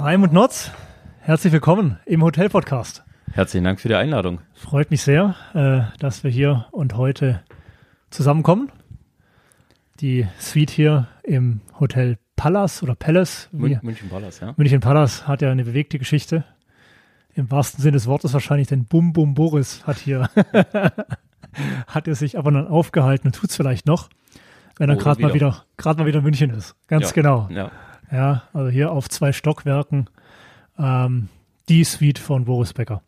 Heim 0.00 0.22
und 0.22 0.32
Notz, 0.32 0.70
herzlich 1.20 1.52
willkommen 1.52 1.98
im 2.06 2.22
Hotel-Podcast. 2.22 3.04
Herzlichen 3.32 3.64
Dank 3.64 3.80
für 3.80 3.88
die 3.88 3.94
Einladung. 3.94 4.40
Freut 4.54 4.90
mich 4.90 5.02
sehr, 5.02 5.34
äh, 5.54 5.82
dass 5.98 6.24
wir 6.24 6.30
hier 6.30 6.66
und 6.72 6.96
heute 6.96 7.42
zusammenkommen. 8.10 8.72
Die 10.00 10.26
Suite 10.38 10.70
hier 10.70 11.08
im 11.22 11.60
Hotel 11.78 12.18
Palace 12.36 12.82
oder 12.82 12.94
Palace. 12.94 13.48
München 13.52 14.08
Palace, 14.08 14.40
ja. 14.40 14.54
München 14.56 14.80
Palace 14.80 15.28
hat 15.28 15.42
ja 15.42 15.50
eine 15.50 15.64
bewegte 15.64 15.98
Geschichte. 15.98 16.44
Im 17.34 17.50
wahrsten 17.50 17.82
Sinne 17.82 17.92
des 17.92 18.06
Wortes 18.06 18.32
wahrscheinlich, 18.32 18.68
denn 18.68 18.86
Bum 18.86 19.12
Bum 19.12 19.34
Boris 19.34 19.86
hat 19.86 19.98
hier, 19.98 20.28
hat 21.86 22.08
er 22.08 22.14
sich 22.14 22.38
aber 22.38 22.50
dann 22.50 22.66
aufgehalten 22.66 23.28
und 23.28 23.34
tut 23.34 23.50
es 23.50 23.56
vielleicht 23.56 23.86
noch, 23.86 24.08
wenn 24.78 24.88
er 24.88 24.96
gerade 24.96 25.20
mal 25.20 25.34
wieder. 25.34 25.48
wieder, 25.52 25.64
gerade 25.76 26.00
mal 26.00 26.06
wieder 26.06 26.18
in 26.18 26.24
München 26.24 26.50
ist. 26.50 26.74
Ganz 26.88 27.08
Ja. 27.08 27.12
genau. 27.12 27.48
Ja, 27.52 27.70
Ja, 28.12 28.42
also 28.52 28.70
hier 28.70 28.90
auf 28.92 29.08
zwei 29.08 29.32
Stockwerken 29.32 30.08
ähm, 30.78 31.28
die 31.68 31.84
Suite 31.84 32.18
von 32.18 32.44
Boris 32.44 32.72
Becker. 32.72 33.02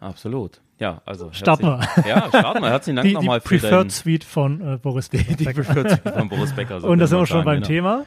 absolut. 0.00 0.60
Ja, 0.78 1.02
also. 1.04 1.30
Starten 1.32 1.66
herzlich- 1.78 2.06
Ja, 2.06 2.28
starten 2.28 2.62
wir. 2.62 2.70
Herzlichen 2.70 2.96
Dank 2.96 3.04
Die, 3.04 3.10
die 3.10 3.14
nochmal 3.16 3.40
für 3.42 3.48
Preferred 3.58 3.92
Suite 3.92 4.24
von 4.24 4.60
äh, 4.62 4.78
Boris 4.78 5.10
Becker. 5.10 5.34
die 5.36 5.44
Preferred 5.44 5.90
Suite 5.90 6.14
von 6.14 6.28
Boris 6.30 6.52
Becker. 6.54 6.80
so 6.80 6.88
Und 6.88 6.98
da 7.00 7.06
sind 7.06 7.18
wir 7.18 7.26
schon 7.26 7.38
sagen, 7.38 7.44
beim 7.44 7.54
genau. 7.56 7.66
Thema, 7.66 8.06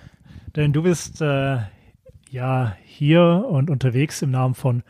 denn 0.56 0.74
du 0.74 0.82
bist 0.82 1.22
äh, 1.22 1.60
ja 2.32 2.76
hier 2.84 3.46
und 3.48 3.70
unterwegs 3.70 4.24
im 4.24 4.32
Namen 4.32 4.56
von 4.56 4.82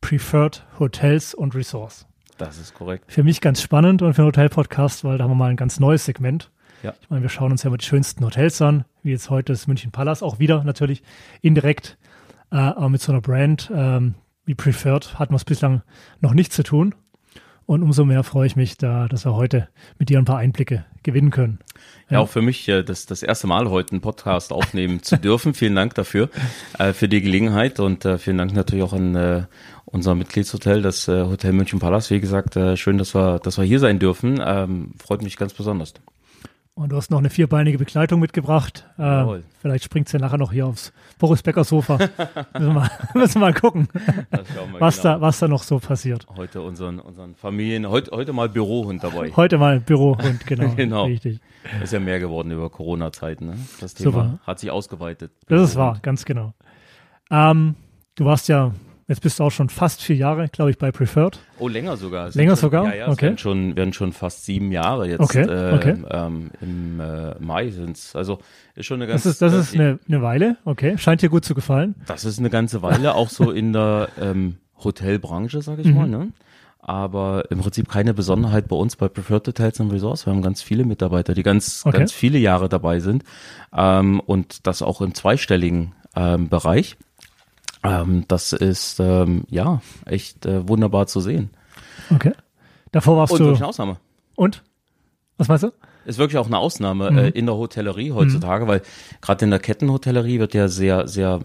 Preferred 0.00 0.64
Hotels 0.78 1.34
und 1.34 1.56
Resorts. 1.56 2.06
Das 2.38 2.58
ist 2.58 2.74
korrekt. 2.74 3.10
Für 3.10 3.24
mich 3.24 3.40
ganz 3.40 3.60
spannend 3.60 4.02
und 4.02 4.14
für 4.14 4.22
einen 4.22 4.28
Hotel-Podcast, 4.28 5.02
weil 5.04 5.18
da 5.18 5.24
haben 5.24 5.32
wir 5.32 5.36
mal 5.36 5.50
ein 5.50 5.56
ganz 5.56 5.80
neues 5.80 6.04
Segment. 6.04 6.50
Ja. 6.82 6.94
Ich 7.00 7.10
meine, 7.10 7.22
wir 7.22 7.28
schauen 7.28 7.52
uns 7.52 7.62
ja 7.62 7.70
mal 7.70 7.76
die 7.76 7.84
schönsten 7.84 8.24
Hotels 8.24 8.60
an, 8.60 8.84
wie 9.02 9.10
jetzt 9.10 9.30
heute 9.30 9.52
das 9.52 9.66
München 9.66 9.92
Palace, 9.92 10.22
auch 10.22 10.38
wieder 10.38 10.64
natürlich 10.64 11.02
indirekt, 11.40 11.98
äh, 12.50 12.56
aber 12.56 12.88
mit 12.88 13.00
so 13.00 13.12
einer 13.12 13.20
Brand 13.20 13.70
ähm, 13.74 14.14
wie 14.44 14.54
Preferred 14.54 15.18
hatten 15.18 15.32
wir 15.32 15.36
es 15.36 15.44
bislang 15.44 15.82
noch 16.20 16.34
nicht 16.34 16.52
zu 16.52 16.62
tun. 16.62 16.94
Und 17.64 17.82
umso 17.82 18.04
mehr 18.04 18.24
freue 18.24 18.46
ich 18.46 18.56
mich, 18.56 18.76
da, 18.76 19.06
dass 19.06 19.24
wir 19.24 19.34
heute 19.34 19.68
mit 19.98 20.08
dir 20.08 20.18
ein 20.18 20.24
paar 20.24 20.38
Einblicke 20.38 20.84
gewinnen 21.04 21.30
können. 21.30 21.60
Ja, 22.10 22.18
auch 22.18 22.28
für 22.28 22.42
mich 22.42 22.68
äh, 22.68 22.82
das, 22.82 23.06
das 23.06 23.22
erste 23.22 23.46
Mal 23.46 23.70
heute 23.70 23.92
einen 23.92 24.00
Podcast 24.00 24.52
aufnehmen 24.52 25.02
zu 25.02 25.16
dürfen. 25.16 25.54
Vielen 25.54 25.76
Dank 25.76 25.94
dafür, 25.94 26.28
äh, 26.78 26.92
für 26.92 27.08
die 27.08 27.20
Gelegenheit 27.20 27.78
und 27.78 28.04
äh, 28.04 28.18
vielen 28.18 28.38
Dank 28.38 28.52
natürlich 28.52 28.84
auch 28.84 28.92
an 28.92 29.14
äh, 29.14 29.44
unser 29.84 30.14
Mitgliedshotel, 30.14 30.82
das 30.82 31.06
äh, 31.06 31.22
Hotel 31.22 31.52
München 31.52 31.78
Palace. 31.78 32.10
Wie 32.10 32.20
gesagt, 32.20 32.56
äh, 32.56 32.76
schön, 32.76 32.98
dass 32.98 33.14
wir, 33.14 33.38
dass 33.38 33.58
wir 33.58 33.64
hier 33.64 33.78
sein 33.78 34.00
dürfen. 34.00 34.42
Ähm, 34.44 34.92
freut 34.98 35.22
mich 35.22 35.36
ganz 35.36 35.54
besonders. 35.54 35.94
Und 36.82 36.88
du 36.88 36.96
hast 36.96 37.12
noch 37.12 37.18
eine 37.18 37.30
vierbeinige 37.30 37.78
Begleitung 37.78 38.18
mitgebracht. 38.18 38.84
Äh, 38.98 39.40
vielleicht 39.60 39.84
springt 39.84 40.08
sie 40.08 40.16
ja 40.16 40.20
nachher 40.20 40.36
noch 40.36 40.50
hier 40.50 40.66
aufs 40.66 40.92
Boris 41.16 41.40
Becker 41.40 41.62
Sofa. 41.62 41.96
müssen, 42.54 42.66
wir 42.66 42.72
mal, 42.72 42.90
müssen 43.14 43.34
wir 43.36 43.40
mal 43.40 43.54
gucken, 43.54 43.86
wir 43.92 44.80
was, 44.80 45.00
genau. 45.00 45.14
da, 45.14 45.20
was 45.20 45.38
da 45.38 45.46
noch 45.46 45.62
so 45.62 45.78
passiert. 45.78 46.26
Heute 46.36 46.60
unseren, 46.60 46.98
unseren 46.98 47.36
Familien, 47.36 47.88
heute, 47.88 48.10
heute 48.10 48.32
mal 48.32 48.48
Bürohund 48.48 49.04
dabei. 49.04 49.30
Heute 49.36 49.58
mal 49.58 49.78
Bürohund, 49.78 50.44
genau. 50.44 50.74
Genau. 50.74 51.04
Richtig. 51.04 51.38
Ist 51.80 51.92
ja 51.92 52.00
mehr 52.00 52.18
geworden 52.18 52.50
über 52.50 52.68
Corona-Zeiten. 52.68 53.46
Ne? 53.46 53.58
Das 53.80 53.94
Thema 53.94 54.10
Super. 54.10 54.38
hat 54.44 54.58
sich 54.58 54.72
ausgeweitet. 54.72 55.30
Das 55.46 55.62
ist 55.62 55.76
wahr, 55.76 56.00
ganz 56.02 56.24
genau. 56.24 56.52
Ähm, 57.30 57.76
du 58.16 58.24
warst 58.24 58.48
ja, 58.48 58.72
jetzt 59.12 59.22
bist 59.22 59.38
du 59.38 59.44
auch 59.44 59.50
schon 59.50 59.68
fast 59.68 60.02
vier 60.02 60.16
Jahre, 60.16 60.48
glaube 60.48 60.70
ich, 60.70 60.78
bei 60.78 60.90
Preferred. 60.90 61.38
Oh, 61.58 61.68
länger 61.68 61.96
sogar. 61.96 62.28
Es 62.28 62.34
Länger 62.34 62.56
sind 62.56 62.60
schon, 62.62 62.70
sogar? 62.70 62.86
Ja, 62.86 62.94
ja, 62.94 63.06
es 63.06 63.12
Okay. 63.12 63.26
werden 63.26 63.38
schon, 63.38 63.76
werden 63.76 63.92
schon 63.92 64.12
fast 64.12 64.44
sieben 64.44 64.72
Jahre 64.72 65.08
jetzt. 65.08 65.20
Okay, 65.20 65.42
äh, 65.42 65.74
okay. 65.74 65.94
Ähm, 66.10 66.50
Im 66.60 67.00
äh, 67.00 67.34
Mai 67.38 67.70
sind's. 67.70 68.16
Also 68.16 68.38
ist 68.74 68.86
schon 68.86 68.96
eine 69.00 69.06
ganz. 69.06 69.22
Das 69.22 69.32
ist, 69.34 69.42
das 69.42 69.52
ist 69.52 69.74
eine, 69.74 69.98
eine 70.08 70.22
Weile, 70.22 70.56
okay. 70.64 70.96
Scheint 70.98 71.22
dir 71.22 71.28
gut 71.28 71.44
zu 71.44 71.54
gefallen. 71.54 71.94
das 72.06 72.24
ist 72.24 72.38
eine 72.38 72.50
ganze 72.50 72.82
Weile, 72.82 73.14
auch 73.14 73.28
so 73.28 73.50
in 73.50 73.72
der 73.72 74.08
ähm, 74.20 74.56
Hotelbranche, 74.82 75.62
sage 75.62 75.82
ich 75.82 75.88
Mhm. 75.88 75.94
mal. 75.94 76.08
Ne? 76.08 76.28
Aber 76.84 77.44
im 77.50 77.60
Prinzip 77.60 77.88
keine 77.88 78.12
Besonderheit 78.12 78.66
bei 78.66 78.74
uns 78.74 78.96
bei 78.96 79.06
Preferred 79.08 79.46
Hotels 79.46 79.80
and 79.80 79.92
Resorts. 79.92 80.26
Wir 80.26 80.32
haben 80.32 80.42
ganz 80.42 80.62
viele 80.62 80.84
Mitarbeiter, 80.84 81.32
die 81.32 81.44
ganz, 81.44 81.82
Okay. 81.86 81.98
ganz 81.98 82.10
viele 82.12 82.38
Jahre 82.38 82.68
dabei 82.68 82.98
sind. 82.98 83.22
Ähm, 83.72 84.18
und 84.18 84.66
das 84.66 84.82
auch 84.82 85.00
im 85.00 85.14
zweistelligen 85.14 85.94
ähm, 86.16 86.48
Bereich. 86.48 86.96
Ähm, 87.82 88.24
das 88.28 88.52
ist 88.52 89.00
ähm, 89.00 89.44
ja 89.50 89.80
echt 90.06 90.46
äh, 90.46 90.68
wunderbar 90.68 91.06
zu 91.06 91.20
sehen. 91.20 91.50
Okay. 92.14 92.32
Davor 92.92 93.16
warst 93.16 93.32
Und 93.32 93.40
du. 93.40 93.44
wirklich 93.46 93.60
eine 93.60 93.68
Ausnahme. 93.68 93.96
Und? 94.36 94.62
Was 95.38 95.48
meinst 95.48 95.64
du? 95.64 95.72
Ist 96.04 96.18
wirklich 96.18 96.38
auch 96.38 96.46
eine 96.46 96.58
Ausnahme 96.58 97.10
Mhm. 97.10 97.18
äh, 97.18 97.28
in 97.30 97.46
der 97.46 97.56
Hotellerie 97.56 98.12
heutzutage, 98.12 98.66
weil 98.68 98.82
gerade 99.20 99.44
in 99.44 99.50
der 99.50 99.60
Kettenhotellerie 99.60 100.38
wird 100.40 100.52
ja 100.54 100.68
sehr, 100.68 101.08
sehr, 101.08 101.40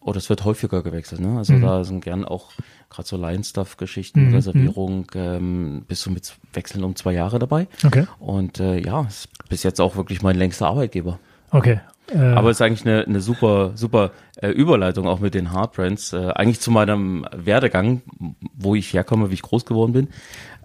oder 0.00 0.18
es 0.18 0.28
wird 0.28 0.44
häufiger 0.44 0.82
gewechselt. 0.82 1.20
Ne? 1.20 1.28
Mhm. 1.28 1.36
Also 1.38 1.58
da 1.58 1.84
sind 1.84 2.02
gern 2.04 2.24
auch 2.24 2.50
gerade 2.90 3.08
so 3.08 3.16
Line-Stuff-Geschichten, 3.16 4.34
Reservierung, 4.34 5.06
ähm, 5.14 5.84
bis 5.86 6.02
du 6.02 6.10
mit 6.10 6.34
Wechseln 6.52 6.84
um 6.84 6.96
zwei 6.96 7.12
Jahre 7.12 7.38
dabei. 7.38 7.68
Okay. 7.84 8.06
Und 8.18 8.60
äh, 8.60 8.78
ja, 8.80 9.02
ist 9.02 9.28
bis 9.48 9.62
jetzt 9.62 9.80
auch 9.80 9.96
wirklich 9.96 10.22
mein 10.22 10.36
längster 10.36 10.66
Arbeitgeber. 10.66 11.18
Okay. 11.50 11.80
Äh, 12.12 12.18
Aber 12.18 12.50
es 12.50 12.58
ist 12.58 12.62
eigentlich 12.62 12.86
eine, 12.86 13.04
eine 13.04 13.20
super, 13.20 13.72
super 13.74 14.10
äh, 14.36 14.48
Überleitung 14.48 15.06
auch 15.06 15.20
mit 15.20 15.34
den 15.34 15.52
Hardbrands. 15.52 16.12
Äh, 16.12 16.32
eigentlich 16.34 16.60
zu 16.60 16.70
meinem 16.70 17.26
Werdegang, 17.34 18.02
wo 18.54 18.74
ich 18.74 18.92
herkomme, 18.92 19.30
wie 19.30 19.34
ich 19.34 19.42
groß 19.42 19.64
geworden 19.64 19.92
bin. 19.92 20.08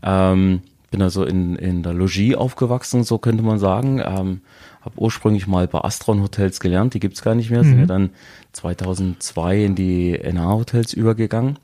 Ähm, 0.03 0.61
bin 0.91 1.01
also 1.01 1.23
in, 1.23 1.55
in 1.55 1.83
der 1.83 1.93
Logis 1.93 2.35
aufgewachsen, 2.35 3.03
so 3.03 3.19
könnte 3.19 3.43
man 3.43 3.59
sagen. 3.59 3.99
Ähm, 3.99 4.41
habe 4.81 4.97
ursprünglich 4.97 5.45
mal 5.45 5.67
bei 5.67 5.81
Astron 5.83 6.21
Hotels 6.21 6.59
gelernt, 6.59 6.93
die 6.93 6.99
gibt's 6.99 7.21
gar 7.21 7.35
nicht 7.35 7.51
mehr. 7.51 7.63
Sind 7.63 7.79
ja 7.79 7.85
dann 7.85 8.11
2002 8.53 9.63
in 9.63 9.75
die 9.75 10.17
NH 10.17 10.51
Hotels 10.53 10.93
übergegangen. 10.93 11.59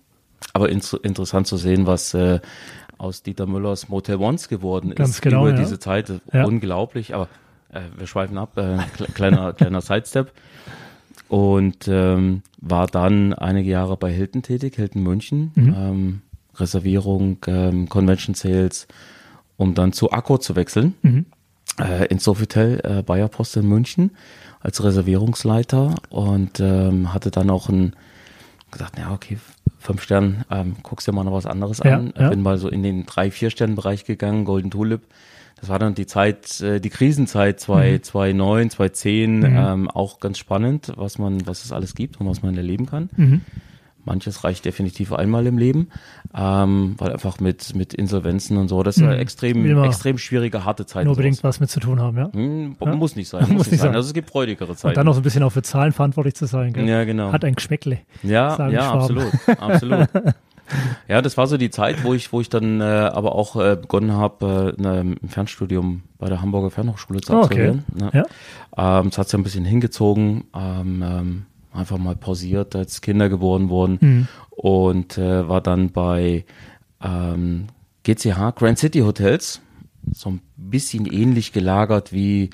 Aber 0.54 0.70
ins, 0.70 0.94
interessant 0.94 1.48
zu 1.48 1.58
sehen, 1.58 1.88
was 1.88 2.14
äh, 2.14 2.40
aus 2.98 3.24
Dieter 3.24 3.46
Müllers 3.46 3.90
Motel 3.90 4.18
Ones 4.18 4.48
geworden 4.48 4.94
Ganz 4.96 5.12
ist 5.12 5.22
genau, 5.22 5.48
über 5.48 5.56
ja. 5.56 5.58
diese 5.58 5.80
Zeit. 5.80 6.12
Ja. 6.32 6.46
Unglaublich, 6.46 7.16
aber 7.16 7.28
äh, 7.76 7.82
wir 7.98 8.08
schweifen 8.08 8.38
ab. 8.38 8.58
Äh, 8.58 8.78
kle- 8.98 9.12
kleiner, 9.14 9.54
kleiner 9.60 9.82
Sidestep. 9.82 10.32
Und 11.28 11.88
ähm, 11.88 12.42
war 12.62 12.88
dann 12.88 13.34
einige 13.34 13.72
Jahre 13.72 13.98
bei 13.98 14.12
Hilton 14.12 14.44
tätig, 14.44 14.76
Hilton 14.76 15.02
München. 15.04 15.52
Ähm, 15.58 16.22
Reservierung, 16.58 17.38
ähm, 17.48 17.90
Convention 17.90 18.34
Sales, 18.36 18.88
um 19.58 19.74
dann 19.74 19.92
zu 19.92 20.12
Akko 20.12 20.38
zu 20.38 20.56
wechseln. 20.56 21.26
Äh, 21.82 22.06
ins 22.06 22.24
Sofitel 22.24 22.80
äh, 22.84 23.02
Bayer 23.02 23.28
Post 23.28 23.58
in 23.58 23.68
München 23.68 24.12
als 24.62 24.82
Reservierungsleiter 24.84 25.96
und 26.10 26.60
ähm, 26.62 27.14
hatte 27.14 27.32
dann 27.32 27.50
auch 27.50 27.68
ein 27.70 27.94
gesagt, 28.72 28.98
ja, 28.98 29.12
okay, 29.14 29.38
fünf 29.80 30.02
Sterne, 30.02 30.46
ähm, 30.50 30.76
guckst 30.84 31.08
dir 31.08 31.12
mal 31.12 31.24
noch 31.24 31.34
was 31.34 31.46
anderes 31.46 31.80
Ja, 31.84 31.98
an. 31.98 32.14
ja. 32.18 32.30
Bin 32.30 32.42
mal 32.42 32.58
so 32.58 32.68
in 32.70 32.82
den 32.84 33.06
drei, 33.06 33.30
vier 33.32 33.50
Sternen 33.50 33.76
Bereich 33.76 34.06
gegangen, 34.06 34.46
Golden 34.46 34.72
Tulip. 34.72 35.02
Das 35.60 35.70
war 35.70 35.80
dann 35.80 35.96
die 35.96 36.06
Zeit, 36.06 36.60
äh, 36.62 36.80
die 36.80 36.90
Krisenzeit 36.90 37.60
2, 37.60 38.00
2009, 38.00 38.70
2010, 38.72 39.44
ähm, 39.46 39.90
auch 39.90 40.20
ganz 40.20 40.38
spannend, 40.38 40.92
was 40.96 41.18
man, 41.18 41.48
was 41.48 41.64
es 41.66 41.72
alles 41.72 41.96
gibt 41.96 42.20
und 42.20 42.28
was 42.28 42.44
man 42.44 42.56
erleben 42.58 42.86
kann. 42.86 43.10
Mhm. 43.16 43.42
Manches 44.06 44.44
reicht 44.44 44.66
definitiv 44.66 45.12
einmal 45.14 45.48
im 45.48 45.58
Leben, 45.58 45.90
ähm, 46.36 46.94
weil 47.00 47.12
einfach 47.12 47.40
mit, 47.40 47.76
mit 47.76 47.94
Insolvenzen 47.94 48.58
und 48.58 48.68
so, 48.68 48.84
das 48.84 48.98
ist 48.98 49.04
eine 49.04 49.18
extrem, 49.18 49.66
Immer. 49.66 49.86
extrem 49.86 50.18
schwierige, 50.20 50.64
harte 50.64 50.86
Zeit. 50.86 51.06
nur 51.06 51.14
unbedingt 51.14 51.38
sowas. 51.38 51.56
was 51.56 51.60
mit 51.60 51.70
zu 51.72 51.80
tun 51.80 52.00
haben, 52.00 52.18
ja. 52.18 52.32
Hm, 52.32 52.76
Muss 52.80 53.16
nicht 53.16 53.30
sein, 53.30 53.42
muss, 53.48 53.50
Muss 53.50 53.72
nicht 53.72 53.80
sein. 53.80 53.90
sein. 53.90 53.96
Also 53.96 54.08
es 54.08 54.14
gibt 54.14 54.30
freudigere 54.30 54.76
Zeiten. 54.76 54.90
Und 54.90 54.98
dann 54.98 55.08
noch 55.08 55.14
so 55.14 55.22
ein 55.22 55.24
bisschen 55.24 55.42
auch 55.42 55.52
für 55.52 55.64
Zahlen 55.64 55.92
verantwortlich 55.92 56.36
zu 56.36 56.46
sein, 56.46 56.74
gell? 56.74 56.88
ja, 56.88 57.04
genau. 57.04 57.32
Hat 57.32 57.44
ein 57.44 57.56
Geschmäckle. 57.56 58.00
Ja, 58.22 58.70
ja, 58.70 58.92
absolut, 58.92 59.32
absolut. 59.60 60.08
Ja, 61.08 61.22
das 61.22 61.38
war 61.38 61.46
so 61.48 61.58
die 61.58 61.70
Zeit, 61.70 62.04
wo 62.04 62.14
ich, 62.14 62.34
wo 62.34 62.42
ich 62.42 62.50
dann 62.50 62.82
äh, 62.82 62.84
aber 62.84 63.36
auch 63.36 63.56
äh, 63.56 63.76
begonnen 63.80 64.14
habe, 64.14 64.74
äh, 64.78 64.82
ne, 64.82 65.16
ein 65.22 65.30
Fernstudium 65.30 66.02
bei 66.18 66.28
der 66.30 66.42
Hamburger 66.42 66.72
Fernhochschule 66.72 67.22
zu 67.22 67.34
Ah, 67.34 67.42
okay. 67.44 67.70
absolvieren. 67.70 67.84
Ne? 67.94 68.26
Ja. 68.76 69.00
Ähm, 69.00 69.08
es 69.08 69.18
hat 69.18 69.30
sich 69.30 69.40
ein 69.40 69.44
bisschen 69.44 69.66
hingezogen, 69.66 70.46
ähm, 70.56 71.04
ähm, 71.06 71.46
einfach 71.74 71.98
mal 72.00 72.16
pausiert, 72.16 72.76
als 72.76 73.02
Kinder 73.02 73.30
geboren 73.30 73.70
wurden 73.70 73.98
Mhm. 74.02 74.28
und 74.50 75.18
äh, 75.18 75.48
war 75.48 75.62
dann 75.62 75.92
bei 75.92 76.46
ähm, 77.04 77.68
GCH 78.04 78.56
Grand 78.56 78.80
City 78.80 79.00
Hotels, 79.00 79.62
so 80.14 80.30
ein 80.30 80.42
bisschen 80.58 81.06
ähnlich 81.06 81.52
gelagert 81.54 82.12
wie 82.14 82.50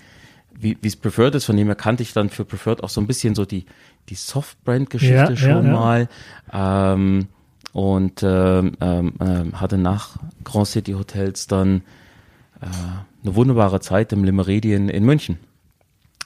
wie 0.64 0.78
es 0.84 0.96
Preferred 0.96 1.34
ist, 1.36 1.46
von 1.46 1.58
dem 1.58 1.66
her 1.68 1.76
kannte 1.76 2.04
ich 2.04 2.14
dann 2.14 2.30
für 2.30 2.46
Preferred 2.46 2.84
auch 2.84 2.90
so 2.90 3.02
ein 3.02 3.08
bisschen 3.08 3.34
so 3.34 3.46
die 3.46 3.66
die 4.10 4.16
Soft-Brand-Geschichte 4.16 5.32
ja, 5.34 5.36
schon 5.36 5.66
ja. 5.66 5.72
mal 5.74 6.10
ähm, 6.54 7.28
und 7.74 8.24
ähm, 8.24 8.74
ähm, 8.82 9.14
ähm, 9.20 9.60
hatte 9.60 9.78
nach 9.78 10.18
Grand 10.44 10.68
City 10.68 10.94
Hotels 10.94 11.48
dann 11.48 11.82
äh, 12.62 12.66
eine 13.24 13.36
wunderbare 13.36 13.80
Zeit 13.80 14.12
im 14.14 14.24
Le 14.24 14.32
Meridien 14.32 14.90
in 14.90 15.06
München. 15.06 15.38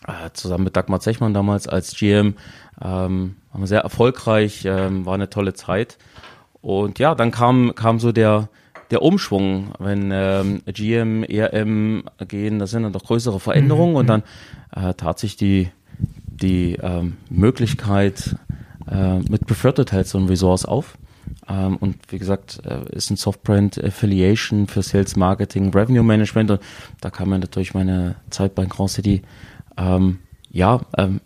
Äh, 0.08 0.32
zusammen 0.34 0.66
mit 0.66 0.76
Dagmar 0.76 1.00
Zechmann 1.00 1.34
damals 1.34 1.68
als 1.68 1.96
GM. 1.96 2.36
Ähm, 2.82 3.36
waren 3.52 3.62
wir 3.62 3.68
sehr 3.68 3.82
erfolgreich, 3.82 4.66
ähm, 4.66 5.06
war 5.06 5.16
eine 5.16 5.30
tolle 5.30 5.54
Zeit. 5.54 5.98
Und 6.62 7.00
ja, 7.00 7.16
dann 7.16 7.32
kam, 7.32 7.74
kam 7.76 8.00
so 8.00 8.12
der, 8.12 8.50
der 8.92 9.02
Umschwung, 9.02 9.72
wenn 9.80 10.12
ähm, 10.12 10.62
GM, 10.66 11.24
ERM 11.24 12.04
gehen, 12.28 12.60
das 12.60 12.72
sind 12.72 12.84
dann 12.84 12.94
doch 12.94 13.04
größere 13.04 13.40
Veränderungen 13.40 13.96
und 13.96 14.08
dann 14.08 14.24
äh, 14.76 14.94
tat 14.94 15.20
sich 15.20 15.38
die, 15.38 15.70
die 16.26 16.74
ähm, 16.82 17.18
Möglichkeit 17.30 18.36
äh, 18.90 19.20
mit 19.20 19.46
Preferred 19.46 19.80
Hotels 19.80 20.16
und 20.16 20.28
Resource 20.28 20.66
auf. 20.66 20.98
Ähm, 21.48 21.78
und 21.78 21.98
wie 22.10 22.20
gesagt, 22.20 22.62
äh, 22.66 22.96
ist 22.96 23.10
ein 23.12 23.18
Softbrand 23.18 23.84
Affiliation 23.84 24.68
für 24.68 24.82
Sales 24.82 25.16
Marketing, 25.16 25.72
Revenue 25.72 26.04
Management. 26.04 26.52
Und 26.52 26.60
da 27.02 27.10
kam 27.10 27.30
mir 27.30 27.40
natürlich 27.40 27.74
meine 27.74 28.16
Zeit 28.30 28.56
bei 28.56 28.66
Grand 28.66 28.92
City 28.92 29.22
ähm, 29.78 30.20
ja, 30.56 30.80
ähm, 30.98 31.20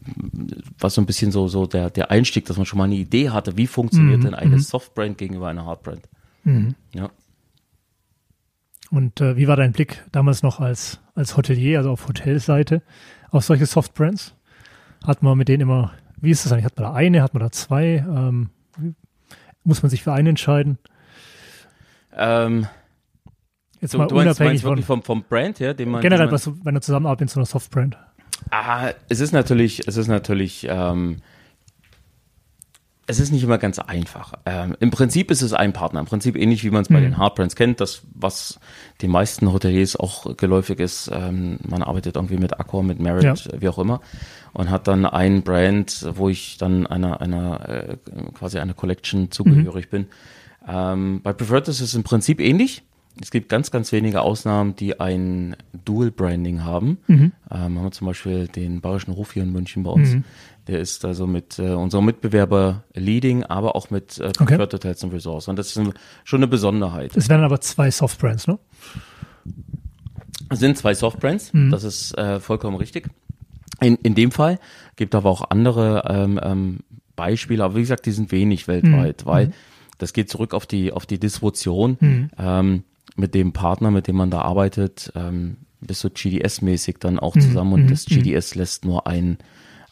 was 0.80 0.96
so 0.96 1.02
ein 1.02 1.06
bisschen 1.06 1.32
so, 1.32 1.48
so 1.48 1.68
der, 1.68 1.92
der 1.92 2.10
Einstieg, 2.10 2.46
dass 2.46 2.58
man 2.58 2.66
schon 2.66 2.80
mal 2.80 2.86
eine 2.86 2.96
Idee 2.96 3.30
hatte, 3.30 3.58
wie 3.58 3.68
funktioniert 3.68 4.22
mhm. 4.22 4.24
denn 4.24 4.34
eine 4.34 4.56
mhm. 4.56 4.60
Softbrand 4.60 5.20
gegenüber 5.20 5.50
einer 5.50 5.68
Hardbrand. 5.68 6.02
Mhm. 6.46 6.74
Ja. 6.96 7.12
Und 8.90 9.22
äh, 9.22 9.38
wie 9.38 9.48
war 9.48 9.56
dein 9.56 9.72
Blick 9.72 10.04
damals 10.12 10.42
noch 10.42 10.60
als, 10.60 11.00
als 11.14 11.38
Hotelier, 11.38 11.78
also 11.78 11.92
auf 11.92 12.08
Hotelseite, 12.08 12.82
auf 13.30 13.46
solche 13.46 13.68
Softbrands? 13.68 14.34
Hat 15.06 15.22
man 15.22 15.38
mit 15.38 15.48
denen 15.48 15.62
immer, 15.62 15.94
wie 16.20 16.32
ist 16.32 16.44
das 16.44 16.52
eigentlich? 16.52 16.66
Hat 16.66 16.78
man 16.78 16.86
da 16.86 16.94
eine, 16.94 17.22
hat 17.22 17.36
man 17.36 17.42
da 17.42 17.52
zwei? 17.52 17.98
Ähm, 17.98 18.50
muss 19.64 19.82
man 19.84 19.90
sich 19.90 20.04
für 20.04 20.14
einen 20.14 20.28
entscheiden? 20.28 20.78
Ähm, 22.16 22.68
Jetzt 23.82 23.96
mal 23.96 24.08
du 24.08 24.16
meinst, 24.16 24.40
unabhängig 24.40 24.64
meinst 24.64 24.86
von, 24.86 25.02
vom, 25.02 25.04
vom 25.04 25.24
Brand 25.24 25.60
her, 25.60 25.74
den 25.74 25.90
man. 25.90 26.02
Generell, 26.02 26.28
den 26.28 26.32
man, 26.32 26.34
was, 26.34 26.66
wenn 26.66 26.76
du 26.76 26.82
zusammenarbeitest 26.82 27.22
mit 27.22 27.30
so 27.32 27.40
einer 27.40 27.46
Softbrand. 27.46 27.98
Ah, 28.52 28.92
es 29.08 29.20
ist 29.20 29.32
natürlich, 29.32 29.88
es 29.88 29.96
ist 29.98 30.08
natürlich, 30.08 30.68
ähm, 30.70 31.18
es 33.10 33.20
ist 33.20 33.32
nicht 33.32 33.44
immer 33.44 33.58
ganz 33.58 33.80
einfach. 33.80 34.34
Ähm, 34.46 34.78
Im 34.80 34.92
Prinzip 34.92 35.32
ist 35.32 35.42
es 35.42 35.52
ein 35.54 35.74
Partner. 35.74 36.00
Im 36.00 36.06
Prinzip 36.06 36.36
ähnlich 36.36 36.64
wie 36.64 36.70
man 36.70 36.84
es 36.84 36.90
bei 36.90 37.00
mhm. 37.00 37.06
den 37.06 37.18
Hardbrands 37.18 37.56
kennt, 37.56 37.82
das, 37.82 38.04
was 38.14 38.60
den 39.02 39.10
meisten 39.10 39.52
Hoteliers 39.52 39.96
auch 39.96 40.38
geläufig 40.38 40.80
ist. 40.80 41.10
Ähm, 41.12 41.58
man 41.68 41.82
arbeitet 41.82 42.18
irgendwie 42.18 42.38
mit 42.38 42.60
Accor, 42.60 42.84
mit 42.84 43.00
Merit, 43.00 43.24
ja. 43.24 43.34
wie 43.60 43.68
auch 43.68 43.80
immer. 43.80 44.00
Und 44.54 44.70
hat 44.70 44.88
dann 44.88 45.08
ein 45.08 45.42
Brand, 45.42 46.06
wo 46.14 46.30
ich 46.30 46.60
dann 46.60 46.86
einer, 46.86 47.20
einer 47.20 47.68
äh, 47.68 47.98
quasi 48.36 48.60
einer 48.60 48.76
Collection 48.76 49.32
zugehörig 49.32 49.88
mhm. 49.88 49.90
bin. 49.90 50.08
Ähm, 50.68 51.22
bei 51.24 51.34
Preferred 51.34 51.68
ist 51.68 51.82
es 51.82 51.96
im 51.96 52.04
Prinzip 52.04 52.40
ähnlich. 52.40 52.84
Es 53.22 53.32
gibt 53.32 53.50
ganz, 53.50 53.70
ganz 53.72 53.92
wenige 53.92 54.22
Ausnahmen, 54.22 54.76
die 54.76 55.00
ein 55.00 55.56
Dual-Branding 55.86 56.64
haben. 56.64 57.00
Mhm. 57.08 57.32
Ähm, 57.52 57.60
haben 57.60 57.84
wir 57.84 57.92
zum 57.92 58.08
Beispiel 58.08 58.48
den 58.48 58.82
Bayerischen 58.82 59.16
Hof 59.16 59.34
hier 59.34 59.44
in 59.44 59.52
München 59.52 59.84
bei 59.84 59.92
uns. 59.92 60.14
Mhm. 60.14 60.24
Der 60.68 60.80
ist 60.80 61.04
also 61.04 61.28
mit 61.28 61.60
äh, 61.60 61.74
unserem 61.74 62.06
Mitbewerber 62.06 62.84
Leading, 62.94 63.44
aber 63.44 63.76
auch 63.76 63.90
mit 63.90 64.20
äh, 64.20 64.32
Preferred 64.32 64.62
okay. 64.62 64.78
Hotels 64.78 65.04
and 65.04 65.14
Resorts. 65.14 65.48
Und 65.48 65.58
das 65.58 65.76
ist 65.76 65.94
schon 66.24 66.40
eine 66.40 66.48
Besonderheit. 66.48 67.16
Es 67.16 67.28
werden 67.28 67.44
aber 67.44 67.60
zwei 67.60 67.92
Softbrands, 67.92 68.48
ne? 68.48 68.60
Es 70.50 70.60
sind 70.60 70.78
zwei 70.78 70.94
Softbrands, 70.94 71.54
mhm. 71.54 71.72
das 71.72 71.84
ist 71.84 72.18
äh, 72.18 72.40
vollkommen 72.40 72.78
richtig. 72.78 73.10
In, 73.82 73.96
in 73.98 74.16
dem 74.16 74.32
Fall 74.32 74.60
gibt 74.96 75.16
aber 75.16 75.30
auch 75.30 75.50
andere 75.50 76.04
ähm, 76.08 76.40
ähm, 76.42 76.80
Beispiele, 77.16 77.64
aber 77.64 77.76
wie 77.76 77.82
gesagt, 77.82 78.06
die 78.06 78.12
sind 78.12 78.32
wenig 78.32 78.68
weltweit, 78.68 79.26
mhm. 79.26 79.30
weil 79.30 79.48
mhm. 79.48 79.54
das 79.98 80.14
geht 80.14 80.30
zurück 80.30 80.54
auf 80.54 80.66
die 80.66 80.92
auf 80.92 81.06
die 81.06 81.20
Distribution. 81.20 81.98
Mhm. 82.00 82.30
Ähm, 82.38 82.84
mit 83.20 83.36
dem 83.36 83.54
Partner, 83.54 83.92
mit 83.92 84.08
dem 84.08 84.16
man 84.16 84.32
da 84.32 84.42
arbeitet, 84.42 85.12
ähm, 85.16 85.58
bist 85.82 86.04
du 86.04 86.10
GDS-mäßig 86.10 86.98
dann 87.00 87.20
auch 87.20 87.36
mhm, 87.36 87.42
zusammen 87.42 87.74
und 87.74 87.84
mhm, 87.84 87.90
das 87.90 88.10
mhm. 88.10 88.24
GDS 88.24 88.56
lässt 88.56 88.86
nur 88.86 89.08
ein, 89.08 89.38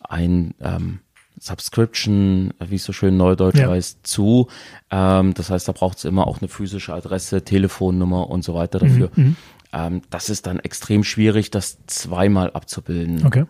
ein 0.01 0.53
ähm, 0.61 0.99
Subscription, 1.39 2.53
wie 2.59 2.75
es 2.75 2.83
so 2.83 2.93
schön 2.93 3.15
neudeutsch 3.15 3.59
ja. 3.59 3.69
heißt, 3.69 4.05
zu. 4.05 4.47
Ähm, 4.89 5.33
das 5.33 5.49
heißt, 5.49 5.67
da 5.67 5.71
braucht 5.71 5.99
es 5.99 6.05
immer 6.05 6.27
auch 6.27 6.41
eine 6.41 6.47
physische 6.47 6.93
Adresse, 6.93 7.43
Telefonnummer 7.43 8.29
und 8.29 8.43
so 8.43 8.55
weiter 8.55 8.79
dafür. 8.79 9.11
Mhm, 9.15 9.35
ähm, 9.71 10.01
das 10.09 10.29
ist 10.29 10.47
dann 10.47 10.59
extrem 10.59 11.03
schwierig, 11.03 11.51
das 11.51 11.77
zweimal 11.85 12.51
abzubilden. 12.51 13.25
Okay. 13.25 13.45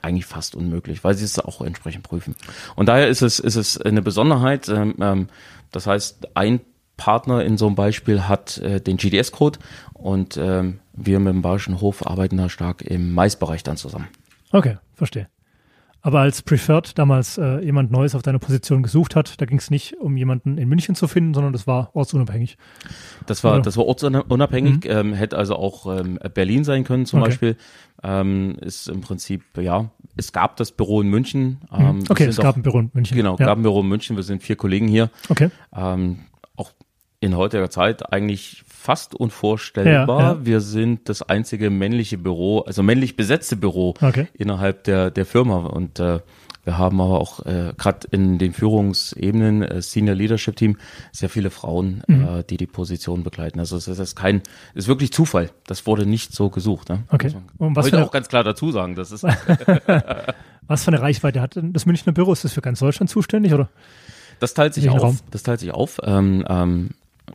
Eigentlich 0.00 0.26
fast 0.26 0.54
unmöglich, 0.54 1.04
weil 1.04 1.14
sie 1.14 1.24
es 1.24 1.38
auch 1.38 1.60
entsprechend 1.60 2.02
prüfen. 2.02 2.34
Und 2.76 2.86
daher 2.86 3.08
ist 3.08 3.22
es, 3.22 3.38
ist 3.38 3.56
es 3.56 3.80
eine 3.80 4.02
Besonderheit. 4.02 4.68
Ähm, 4.68 4.94
ähm 5.00 5.28
das 5.70 5.86
heißt, 5.86 6.36
ein 6.36 6.60
Partner 7.02 7.44
in 7.44 7.58
so 7.58 7.66
einem 7.66 7.74
Beispiel 7.74 8.28
hat 8.28 8.58
äh, 8.58 8.80
den 8.80 8.96
GDS-Code 8.96 9.58
und 9.92 10.36
ähm, 10.36 10.78
wir 10.92 11.18
mit 11.18 11.34
dem 11.34 11.42
Bayerischen 11.42 11.80
Hof 11.80 12.06
arbeiten 12.06 12.36
da 12.36 12.48
stark 12.48 12.82
im 12.82 13.12
Maisbereich 13.12 13.64
dann 13.64 13.76
zusammen. 13.76 14.06
Okay, 14.52 14.78
verstehe. 14.94 15.26
Aber 16.00 16.20
als 16.20 16.42
Preferred 16.42 16.96
damals 16.96 17.38
äh, 17.38 17.58
jemand 17.58 17.90
Neues 17.90 18.14
auf 18.14 18.22
deiner 18.22 18.38
Position 18.38 18.84
gesucht 18.84 19.16
hat, 19.16 19.40
da 19.40 19.46
ging 19.46 19.58
es 19.58 19.68
nicht 19.68 19.94
um 20.00 20.16
jemanden 20.16 20.58
in 20.58 20.68
München 20.68 20.94
zu 20.94 21.08
finden, 21.08 21.34
sondern 21.34 21.52
das 21.52 21.66
war 21.66 21.90
ortsunabhängig. 21.94 22.56
Das 23.26 23.42
war, 23.42 23.60
das 23.60 23.76
war 23.76 23.84
ortsunabhängig, 23.86 24.84
mhm. 24.84 24.90
ähm, 24.90 25.12
hätte 25.12 25.36
also 25.36 25.56
auch 25.56 25.98
ähm, 25.98 26.20
Berlin 26.34 26.62
sein 26.62 26.84
können 26.84 27.04
zum 27.04 27.20
okay. 27.20 27.30
Beispiel. 27.30 27.56
Ähm, 28.04 28.56
ist 28.60 28.88
im 28.88 29.00
Prinzip, 29.00 29.42
ja, 29.58 29.90
es 30.16 30.32
gab 30.32 30.56
das 30.56 30.70
Büro 30.70 31.00
in 31.00 31.08
München. 31.08 31.62
Mhm. 31.72 31.80
Ähm, 31.80 32.04
okay, 32.08 32.26
es 32.26 32.36
gab 32.36 32.52
auch, 32.52 32.56
ein 32.56 32.62
Büro 32.62 32.78
in 32.78 32.90
München. 32.92 33.16
Genau, 33.16 33.36
ja. 33.38 33.46
gab 33.46 33.58
ein 33.58 33.62
Büro 33.62 33.80
in 33.80 33.88
München. 33.88 34.14
Wir 34.14 34.22
sind 34.22 34.40
vier 34.40 34.54
Kollegen 34.54 34.86
hier. 34.86 35.10
Okay. 35.28 35.50
Ähm, 35.74 36.18
in 37.22 37.36
heutiger 37.36 37.70
Zeit 37.70 38.12
eigentlich 38.12 38.64
fast 38.66 39.14
unvorstellbar. 39.14 40.20
Ja, 40.20 40.32
ja. 40.32 40.44
Wir 40.44 40.60
sind 40.60 41.08
das 41.08 41.22
einzige 41.22 41.70
männliche 41.70 42.18
Büro, 42.18 42.60
also 42.60 42.82
männlich 42.82 43.14
besetzte 43.14 43.54
Büro 43.54 43.94
okay. 44.00 44.26
innerhalb 44.34 44.82
der, 44.84 45.12
der 45.12 45.24
Firma. 45.24 45.58
Und 45.58 46.00
äh, 46.00 46.18
wir 46.64 46.78
haben 46.78 47.00
aber 47.00 47.20
auch 47.20 47.46
äh, 47.46 47.74
gerade 47.78 48.08
in 48.10 48.38
den 48.38 48.52
Führungsebenen, 48.52 49.62
äh, 49.62 49.82
Senior 49.82 50.16
Leadership 50.16 50.56
Team, 50.56 50.78
sehr 51.12 51.28
viele 51.28 51.50
Frauen, 51.50 52.02
mhm. 52.08 52.26
äh, 52.26 52.42
die 52.42 52.56
die 52.56 52.66
Position 52.66 53.22
begleiten. 53.22 53.60
Also 53.60 53.76
es 53.76 53.86
ist 53.86 54.16
kein, 54.16 54.42
ist 54.74 54.88
wirklich 54.88 55.12
Zufall. 55.12 55.50
Das 55.68 55.86
wurde 55.86 56.04
nicht 56.04 56.34
so 56.34 56.50
gesucht. 56.50 56.88
Ne? 56.88 57.04
Okay. 57.08 57.32
Und 57.58 57.76
was 57.76 57.86
heute 57.86 58.04
auch 58.04 58.10
ganz 58.10 58.26
klar 58.26 58.42
dazu 58.42 58.72
sagen. 58.72 58.96
Das 58.96 59.12
ist 59.12 59.22
was 60.66 60.82
für 60.82 60.88
eine 60.88 61.00
Reichweite 61.00 61.40
hat 61.40 61.54
denn 61.54 61.72
das 61.72 61.86
Münchner 61.86 62.12
Büro? 62.12 62.32
Ist 62.32 62.42
das 62.42 62.52
für 62.52 62.62
ganz 62.62 62.80
Deutschland 62.80 63.10
zuständig 63.10 63.54
oder? 63.54 63.68
Das 64.40 64.54
teilt 64.54 64.74
sich 64.74 64.90
auf. 64.90 65.00
Raum? 65.00 65.18
Das 65.30 65.44
teilt 65.44 65.60
sich 65.60 65.70
auf. 65.70 66.00
Ähm, 66.02 66.44
ähm, 66.48 66.90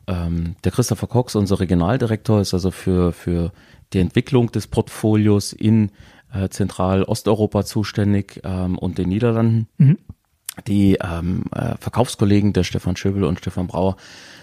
ähm, 0.08 0.56
der 0.64 0.72
Christopher 0.72 1.08
Cox, 1.08 1.36
unser 1.36 1.60
Regionaldirektor, 1.60 2.42
ist 2.42 2.54
also 2.54 2.72
für, 2.72 3.12
für 3.12 3.52
die 3.94 4.00
Entwicklung 4.00 4.52
des 4.52 4.68
Portfolios 4.68 5.54
in 5.54 5.92
äh, 6.34 6.50
Zentral-Osteuropa 6.50 7.66
zuständig 7.66 8.42
ähm, 8.44 8.78
und 8.78 8.98
den 8.98 9.10
Niederlanden. 9.10 9.68
Mhm. 9.78 9.98
Die 10.66 10.98
ähm, 11.02 11.44
äh, 11.54 11.76
Verkaufskollegen, 11.80 12.52
der 12.52 12.64
Stefan 12.64 12.96
Schöbel 12.96 13.24
und 13.26 13.40
Stefan 13.40 13.68
Brauer, 13.68 13.96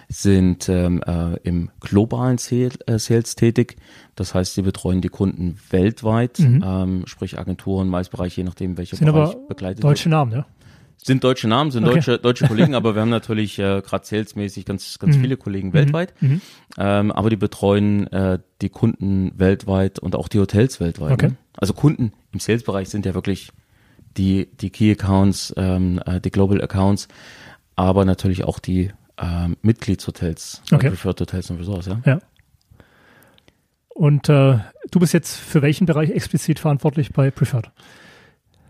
sind 0.09 0.69
ähm, 0.69 1.03
äh, 1.05 1.37
im 1.43 1.71
globalen 1.81 2.39
Sales, 2.39 2.79
äh, 2.87 2.99
Sales 2.99 3.35
tätig. 3.35 3.77
Das 4.15 4.35
heißt, 4.35 4.55
sie 4.55 4.63
betreuen 4.63 5.01
die 5.01 5.09
Kunden 5.09 5.59
weltweit, 5.71 6.39
mhm. 6.39 6.63
ähm, 6.65 7.03
sprich 7.07 7.39
Agenturen, 7.39 7.89
Maisbereich, 7.89 8.37
je 8.37 8.45
nachdem, 8.45 8.77
welcher 8.77 8.97
sind 8.97 9.07
Bereich 9.07 9.31
aber 9.31 9.47
begleitet 9.49 9.83
deutsche 9.83 10.05
wird. 10.05 10.11
Namen, 10.13 10.33
ja? 10.33 10.47
Sind 11.07 11.23
deutsche 11.23 11.49
Namen, 11.49 11.71
sind 11.71 11.85
okay. 11.85 11.97
deutsche, 11.97 12.19
deutsche 12.19 12.47
Kollegen, 12.47 12.75
aber 12.75 12.95
wir 12.95 13.03
haben 13.03 13.11
natürlich 13.11 13.59
äh, 13.59 13.83
gerade 13.83 14.07
salesmäßig 14.07 14.65
ganz, 14.65 14.99
ganz 14.99 15.17
mhm. 15.17 15.21
viele 15.21 15.37
Kollegen 15.37 15.69
mhm. 15.69 15.73
weltweit. 15.75 16.15
Mhm. 16.23 16.41
Ähm, 16.79 17.13
aber 17.13 17.29
die 17.29 17.37
betreuen 17.37 18.07
äh, 18.07 18.39
die 18.63 18.71
Kunden 18.71 19.31
weltweit 19.37 19.99
und 19.99 20.17
auch 20.17 20.29
die 20.29 20.39
Hotels 20.39 20.81
weltweit. 20.81 21.13
Okay. 21.13 21.29
Ne? 21.29 21.37
Also 21.59 21.75
Kunden 21.75 22.15
im 22.33 22.41
Sales-Bereich 22.41 22.89
sind 22.89 23.05
ja 23.05 23.13
wirklich 23.13 23.51
die, 24.17 24.49
die 24.59 24.71
Key 24.71 24.93
Accounts, 24.93 25.53
ähm, 25.59 26.01
äh, 26.07 26.23
die 26.23 26.31
Global 26.31 26.63
Accounts, 26.63 27.09
aber 27.77 28.07
natürlich 28.07 28.45
auch 28.45 28.59
die 28.59 28.91
ähm, 29.19 29.59
Mitgliedshotels, 29.61 30.63
okay. 30.73 30.89
Preferred 30.89 31.21
Hotels 31.21 31.51
und 31.51 31.59
Resorts, 31.59 31.87
ja. 31.87 32.01
ja. 32.07 32.19
Und 33.91 34.31
äh, 34.31 34.59
du 34.91 35.01
bist 35.01 35.13
jetzt 35.13 35.37
für 35.37 35.61
welchen 35.61 35.85
Bereich 35.85 36.09
explizit 36.09 36.61
verantwortlich 36.61 37.13
bei 37.13 37.31
Preferred? 37.31 37.71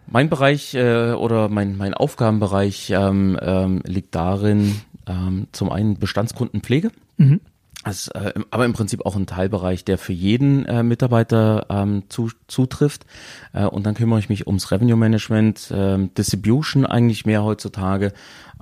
Mein 0.07 0.29
Bereich 0.29 0.75
äh, 0.75 1.13
oder 1.13 1.49
mein, 1.49 1.77
mein 1.77 1.95
Aufgabenbereich 1.95 2.91
ähm, 2.91 3.39
ähm, 3.41 3.83
liegt 3.87 4.15
darin, 4.15 4.81
ähm, 5.07 5.49
zum 5.53 5.71
einen 5.71 5.99
Bestandskundenpflege. 5.99 6.91
Mhm. 7.17 7.41
Das, 7.85 8.09
äh, 8.09 8.33
aber 8.51 8.65
im 8.65 8.73
Prinzip 8.73 9.05
auch 9.05 9.15
ein 9.15 9.27
Teilbereich, 9.27 9.85
der 9.85 9.99
für 9.99 10.15
jeden 10.15 10.65
äh, 10.65 10.83
Mitarbeiter 10.83 11.67
ähm, 11.69 12.05
zu, 12.09 12.31
zutrifft. 12.49 13.05
Äh, 13.53 13.67
und 13.67 13.85
dann 13.85 13.95
kümmere 13.95 14.19
ich 14.19 14.31
mich 14.31 14.47
ums 14.47 14.71
Revenue 14.71 14.97
Management, 14.97 15.71
ähm, 15.75 16.13
Distribution 16.15 16.87
eigentlich 16.87 17.27
mehr 17.27 17.45
heutzutage. 17.45 18.13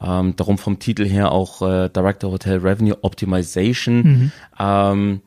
Ähm, 0.02 0.34
darum 0.34 0.58
vom 0.58 0.80
Titel 0.80 1.06
her 1.06 1.30
auch 1.30 1.62
äh, 1.62 1.88
Director 1.88 2.32
Hotel 2.32 2.58
Revenue 2.58 2.98
Optimization. 3.02 4.02
Mhm. 4.02 4.32
Ähm, 4.58 5.20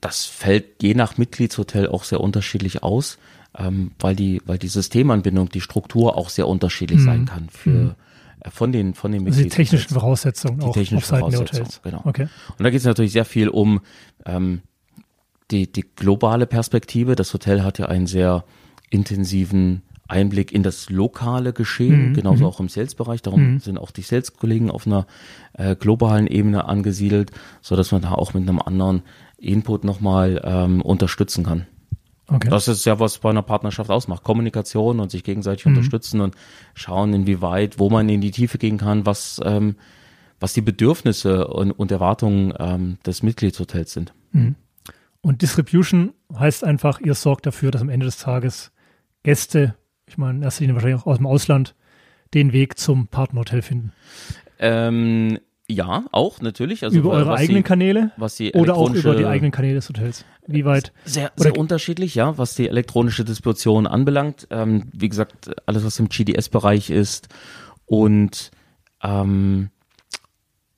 das 0.00 0.24
fällt 0.24 0.82
je 0.82 0.94
nach 0.94 1.18
Mitgliedshotel 1.18 1.88
auch 1.88 2.04
sehr 2.04 2.20
unterschiedlich 2.20 2.82
aus 2.82 3.18
ähm, 3.58 3.92
weil 3.98 4.14
die, 4.14 4.42
weil 4.46 4.58
die 4.58 4.68
Systemanbindung, 4.68 5.48
die 5.48 5.60
Struktur 5.60 6.16
auch 6.16 6.28
sehr 6.28 6.48
unterschiedlich 6.48 7.00
mhm. 7.00 7.04
sein 7.04 7.24
kann 7.26 7.48
für 7.48 7.70
mhm. 7.70 7.94
äh, 8.40 8.50
von 8.50 8.72
den 8.72 8.94
von 8.94 9.12
den 9.12 9.26
also 9.26 9.42
die 9.42 9.48
technischen 9.48 9.94
Voraussetzungen 9.94 10.58
die 10.58 10.66
auch 10.66 10.74
technischen 10.74 10.96
auf 10.96 11.06
Seiten 11.06 11.30
der 11.30 11.40
Hotels. 11.40 11.80
Genau. 11.82 12.02
Okay. 12.04 12.28
Und 12.58 12.64
da 12.64 12.70
geht 12.70 12.80
es 12.80 12.86
natürlich 12.86 13.12
sehr 13.12 13.24
viel 13.24 13.48
um 13.48 13.80
ähm, 14.24 14.62
die 15.50 15.70
die 15.70 15.84
globale 15.96 16.46
Perspektive. 16.46 17.16
Das 17.16 17.32
Hotel 17.32 17.62
hat 17.62 17.78
ja 17.78 17.86
einen 17.86 18.06
sehr 18.06 18.44
intensiven 18.90 19.82
Einblick 20.08 20.52
in 20.52 20.62
das 20.62 20.88
lokale 20.90 21.52
Geschehen, 21.52 22.10
mhm. 22.10 22.14
genauso 22.14 22.44
mhm. 22.44 22.50
auch 22.50 22.60
im 22.60 22.68
Sales-Bereich. 22.68 23.22
Darum 23.22 23.54
mhm. 23.54 23.58
sind 23.58 23.78
auch 23.78 23.90
die 23.90 24.02
Sales-Kollegen 24.02 24.70
auf 24.70 24.86
einer 24.86 25.06
äh, 25.54 25.74
globalen 25.74 26.28
Ebene 26.28 26.66
angesiedelt, 26.66 27.32
so 27.60 27.74
dass 27.74 27.90
man 27.90 28.02
da 28.02 28.12
auch 28.12 28.32
mit 28.32 28.48
einem 28.48 28.60
anderen 28.60 29.02
Input 29.38 29.82
nochmal 29.82 30.40
ähm, 30.44 30.80
unterstützen 30.80 31.44
kann. 31.44 31.66
Okay. 32.28 32.48
Das 32.48 32.66
ist 32.66 32.84
ja, 32.84 32.98
was 32.98 33.18
bei 33.18 33.30
einer 33.30 33.42
Partnerschaft 33.42 33.90
ausmacht. 33.90 34.24
Kommunikation 34.24 34.98
und 34.98 35.10
sich 35.10 35.22
gegenseitig 35.22 35.64
mhm. 35.66 35.76
unterstützen 35.76 36.20
und 36.20 36.34
schauen, 36.74 37.14
inwieweit, 37.14 37.78
wo 37.78 37.88
man 37.88 38.08
in 38.08 38.20
die 38.20 38.32
Tiefe 38.32 38.58
gehen 38.58 38.78
kann, 38.78 39.06
was, 39.06 39.40
ähm, 39.44 39.76
was 40.40 40.52
die 40.52 40.60
Bedürfnisse 40.60 41.46
und, 41.46 41.70
und 41.70 41.90
Erwartungen 41.92 42.52
ähm, 42.58 42.98
des 43.06 43.22
Mitgliedshotels 43.22 43.92
sind. 43.92 44.12
Mhm. 44.32 44.56
Und 45.20 45.42
Distribution 45.42 46.14
heißt 46.36 46.64
einfach, 46.64 47.00
ihr 47.00 47.14
sorgt 47.14 47.46
dafür, 47.46 47.70
dass 47.70 47.82
am 47.82 47.88
Ende 47.88 48.06
des 48.06 48.18
Tages 48.18 48.72
Gäste, 49.22 49.74
ich 50.06 50.18
meine, 50.18 50.38
in 50.38 50.42
erster 50.42 50.62
Linie 50.62 50.74
wahrscheinlich 50.74 51.02
auch 51.02 51.06
aus 51.06 51.16
dem 51.16 51.26
Ausland, 51.26 51.74
den 52.34 52.52
Weg 52.52 52.78
zum 52.78 53.08
Partnerhotel 53.08 53.62
finden. 53.62 53.92
Ähm, 54.58 55.38
ja, 55.68 56.04
auch 56.12 56.40
natürlich. 56.40 56.84
Also, 56.84 56.98
über 56.98 57.10
eure 57.10 57.34
eigenen 57.34 57.62
die, 57.62 57.68
Kanäle 57.68 58.12
was 58.16 58.36
die 58.36 58.52
oder 58.52 58.76
auch 58.76 58.92
über 58.92 59.16
die 59.16 59.26
eigenen 59.26 59.50
Kanäle 59.50 59.74
des 59.74 59.88
Hotels. 59.88 60.24
Wie 60.46 60.64
weit? 60.64 60.92
Sehr, 61.04 61.32
sehr 61.34 61.58
unterschiedlich, 61.58 62.14
ja, 62.14 62.38
was 62.38 62.54
die 62.54 62.68
elektronische 62.68 63.24
Distribution 63.24 63.86
anbelangt. 63.86 64.46
Ähm, 64.50 64.84
wie 64.92 65.08
gesagt, 65.08 65.50
alles, 65.66 65.84
was 65.84 65.98
im 65.98 66.08
GDS-Bereich 66.08 66.90
ist 66.90 67.28
und 67.84 68.52
ähm, 69.02 69.70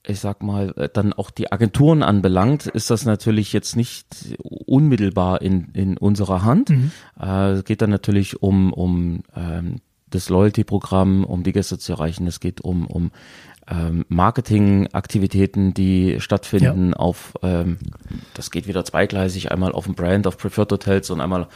ich 0.06 0.20
sag 0.20 0.42
mal, 0.42 0.72
dann 0.94 1.12
auch 1.12 1.30
die 1.30 1.52
Agenturen 1.52 2.02
anbelangt, 2.02 2.66
ist 2.66 2.88
das 2.88 3.04
natürlich 3.04 3.52
jetzt 3.52 3.76
nicht 3.76 4.06
unmittelbar 4.38 5.42
in, 5.42 5.68
in 5.74 5.98
unserer 5.98 6.44
Hand. 6.44 6.70
Mhm. 6.70 6.92
Äh, 7.20 7.50
es 7.50 7.64
geht 7.64 7.82
dann 7.82 7.90
natürlich 7.90 8.42
um, 8.42 8.72
um 8.72 9.22
ähm, 9.36 9.82
das 10.08 10.30
Loyalty-Programm, 10.30 11.24
um 11.24 11.42
die 11.42 11.52
Gäste 11.52 11.78
zu 11.78 11.92
erreichen. 11.92 12.26
Es 12.26 12.40
geht 12.40 12.62
um, 12.62 12.86
um 12.86 13.10
ähm, 13.70 14.04
Marketingaktivitäten, 14.08 15.74
die 15.74 16.20
stattfinden 16.20 16.90
ja. 16.90 16.96
auf, 16.96 17.34
ähm, 17.42 17.78
das 18.34 18.50
geht 18.50 18.66
wieder 18.66 18.84
zweigleisig, 18.84 19.50
einmal 19.52 19.72
auf 19.72 19.84
dem 19.84 19.94
Brand, 19.94 20.26
auf 20.26 20.38
Preferred 20.38 20.72
Hotels 20.72 21.10
und 21.10 21.20
einmal 21.20 21.48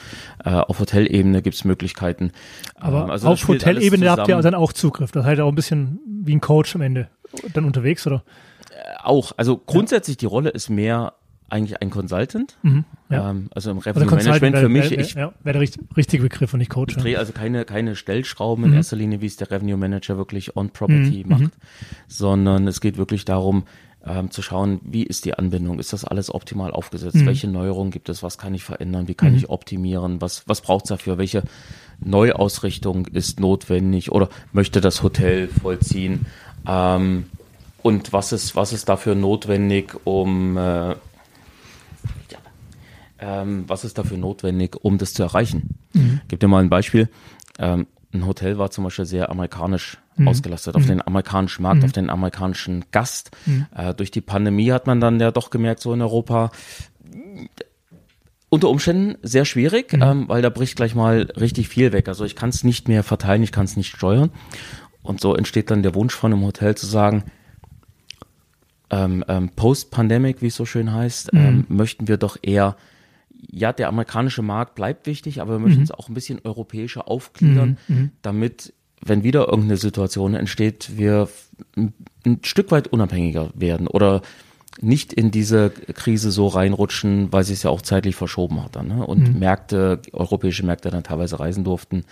äh, 0.45 0.50
auf 0.50 0.78
Hotelebene 0.78 1.42
gibt 1.42 1.57
es 1.57 1.64
Möglichkeiten. 1.64 2.33
Aber 2.76 3.04
ähm, 3.04 3.11
also 3.11 3.28
auf 3.28 3.49
Hotelebene 3.49 4.11
habt 4.11 4.28
ihr 4.28 4.40
dann 4.40 4.54
auch 4.54 4.73
Zugriff. 4.73 5.12
Das 5.12 5.25
heißt 5.25 5.40
auch 5.40 5.49
ein 5.49 5.54
bisschen 5.54 6.00
wie 6.07 6.35
ein 6.35 6.40
Coach 6.40 6.75
am 6.75 6.83
Ende 6.83 7.09
dann 7.54 7.64
unterwegs, 7.64 8.07
oder? 8.07 8.23
Äh, 8.71 9.02
auch. 9.02 9.33
Also 9.37 9.57
grundsätzlich 9.57 10.16
ja. 10.16 10.21
die 10.21 10.26
Rolle 10.26 10.50
ist 10.50 10.69
mehr 10.69 11.14
eigentlich 11.52 11.80
ein 11.82 11.90
Consultant. 11.90 12.56
Mhm, 12.62 12.85
ja. 13.11 13.30
ähm, 13.30 13.49
also 13.54 13.71
im 13.71 13.78
Revenue 13.78 14.11
also 14.11 14.16
Management 14.16 14.59
für 14.59 14.68
mich. 14.68 14.90
Wär, 14.90 14.99
ich, 14.99 15.14
ja, 15.14 15.32
wäre 15.42 15.59
der 15.59 15.68
richtige 15.97 16.23
Begriff 16.23 16.52
und 16.54 16.59
nicht 16.59 16.71
Coach. 16.71 16.97
Ich 16.97 17.02
drehe 17.02 17.18
also 17.18 17.32
keine, 17.32 17.64
keine 17.64 17.94
Stellschrauben 17.94 18.64
mhm. 18.64 18.71
in 18.71 18.76
erster 18.76 18.97
Linie, 18.97 19.21
wie 19.21 19.26
es 19.26 19.37
der 19.37 19.50
Revenue 19.50 19.76
Manager 19.76 20.16
wirklich 20.16 20.56
on 20.56 20.71
Property 20.71 21.23
mhm, 21.25 21.30
macht, 21.30 21.42
mhm. 21.42 21.50
sondern 22.09 22.66
es 22.66 22.80
geht 22.80 22.97
wirklich 22.97 23.25
darum, 23.25 23.64
ähm, 24.04 24.30
zu 24.30 24.42
schauen, 24.42 24.80
wie 24.82 25.04
ist 25.04 25.25
die 25.26 25.35
Anbindung, 25.35 25.78
ist 25.78 25.92
das 25.92 26.04
alles 26.04 26.35
optimal 26.35 26.73
aufgesetzt, 26.73 27.16
mhm. 27.16 27.26
welche 27.26 27.49
Neuerungen 27.49 27.92
gibt 27.92 28.09
es, 28.09 28.23
was 28.23 28.37
kann 28.37 28.54
ich 28.54 28.64
verändern, 28.64 29.06
wie 29.06 29.14
kann 29.14 29.30
mhm. 29.30 29.38
ich 29.38 29.49
optimieren, 29.49 30.21
was, 30.21 30.49
was 30.49 30.61
braucht 30.61 30.87
es 30.87 30.88
dafür, 30.88 31.18
welche 31.18 31.44
Neuausrichtung 32.00 33.06
ist 33.06 33.38
notwendig 33.38 34.11
oder 34.11 34.28
möchte 34.52 34.80
das 34.80 35.04
Hotel 35.04 35.47
vollziehen 35.49 36.26
ähm, 36.66 37.26
und 37.82 38.12
was 38.12 38.32
ist, 38.32 38.56
was 38.56 38.73
ist 38.73 38.88
dafür 38.88 39.14
notwendig, 39.14 39.94
um 40.04 40.56
äh, 40.56 40.97
ähm, 43.23 43.64
was 43.69 43.85
ist 43.85 43.97
dafür 43.97 44.19
notwendig, 44.19 44.76
um 44.83 44.99
das 44.99 45.14
zu 45.14 45.23
erreichen? 45.23 45.79
Mhm. 45.95 46.21
Ich 46.23 46.29
gebe 46.29 46.41
dir 46.41 46.49
mal 46.49 46.62
ein 46.62 46.69
Beispiel. 46.69 47.09
Ähm, 47.59 47.87
ein 48.12 48.26
Hotel 48.26 48.59
war 48.59 48.71
zum 48.71 48.85
Beispiel 48.85 49.07
sehr 49.07 49.31
amerikanisch 49.31 49.99
mhm. 50.17 50.29
ausgelastet, 50.29 50.75
auf 50.75 50.83
mhm. 50.83 50.88
den 50.88 51.07
amerikanischen 51.07 51.62
Markt, 51.62 51.79
mhm. 51.79 51.85
auf 51.85 51.93
den 51.93 52.11
amerikanischen 52.11 52.85
Gast. 52.91 53.31
Mhm. 53.47 53.67
Äh, 53.75 53.95
durch 53.95 54.11
die 54.11 54.21
Pandemie 54.21 54.73
hat 54.73 54.87
man 54.87 55.00
dann 55.00 55.21
ja 55.21 55.31
doch 55.31 55.50
gemerkt, 55.50 55.81
so 55.81 55.95
in 55.95 56.02
Europa, 56.02 56.50
unter 58.49 58.69
Umständen 58.69 59.17
sehr 59.23 59.45
schwierig, 59.45 59.93
mhm. 59.93 60.02
ähm, 60.02 60.29
weil 60.29 60.43
da 60.43 60.50
bricht 60.50 60.76
gleich 60.76 60.95
mal 60.95 61.29
richtig 61.38 61.69
viel 61.69 61.93
weg. 61.93 62.09
Also 62.09 62.25
ich 62.25 62.37
kann 62.37 62.50
es 62.50 62.64
nicht 62.64 62.88
mehr 62.88 63.05
verteilen, 63.05 63.43
ich 63.43 63.52
kann 63.52 63.64
es 63.64 63.76
nicht 63.76 63.95
steuern. 63.97 64.31
Und 65.02 65.21
so 65.21 65.35
entsteht 65.35 65.71
dann 65.71 65.83
der 65.83 65.95
Wunsch 65.95 66.14
von 66.14 66.33
einem 66.33 66.45
Hotel 66.45 66.75
zu 66.75 66.87
sagen, 66.87 67.25
ähm, 68.91 69.25
ähm, 69.26 69.49
Post-Pandemic, 69.57 70.43
wie 70.43 70.49
es 70.49 70.57
so 70.57 70.67
schön 70.67 70.93
heißt, 70.93 71.31
ähm, 71.33 71.64
möchten 71.69 72.09
wir 72.09 72.19
doch 72.19 72.37
eher 72.43 72.76
ja, 73.50 73.72
der 73.72 73.88
amerikanische 73.88 74.42
Markt 74.42 74.75
bleibt 74.75 75.06
wichtig, 75.06 75.40
aber 75.40 75.52
wir 75.52 75.58
möchten 75.58 75.80
mhm. 75.80 75.84
es 75.84 75.90
auch 75.90 76.08
ein 76.08 76.14
bisschen 76.14 76.40
europäischer 76.44 77.08
aufgliedern, 77.08 77.78
mhm. 77.88 77.96
mhm. 77.96 78.11
damit, 78.22 78.72
wenn 79.04 79.25
wieder 79.25 79.49
irgendeine 79.49 79.76
Situation 79.76 80.34
entsteht, 80.34 80.92
wir 80.96 81.28
ein 81.76 82.40
Stück 82.42 82.70
weit 82.70 82.88
unabhängiger 82.88 83.50
werden 83.54 83.88
oder 83.88 84.22
nicht 84.80 85.12
in 85.12 85.30
diese 85.30 85.70
Krise 85.70 86.30
so 86.30 86.46
reinrutschen, 86.46 87.32
weil 87.32 87.44
sie 87.44 87.52
es 87.52 87.62
ja 87.62 87.70
auch 87.70 87.82
zeitlich 87.82 88.16
verschoben 88.16 88.62
hat 88.64 88.76
dann, 88.76 88.88
ne? 88.88 89.06
und 89.06 89.34
mhm. 89.34 89.38
Märkte, 89.38 90.00
europäische 90.12 90.64
Märkte 90.64 90.90
dann 90.90 91.04
teilweise 91.04 91.40
reisen 91.40 91.64
durften 91.64 92.04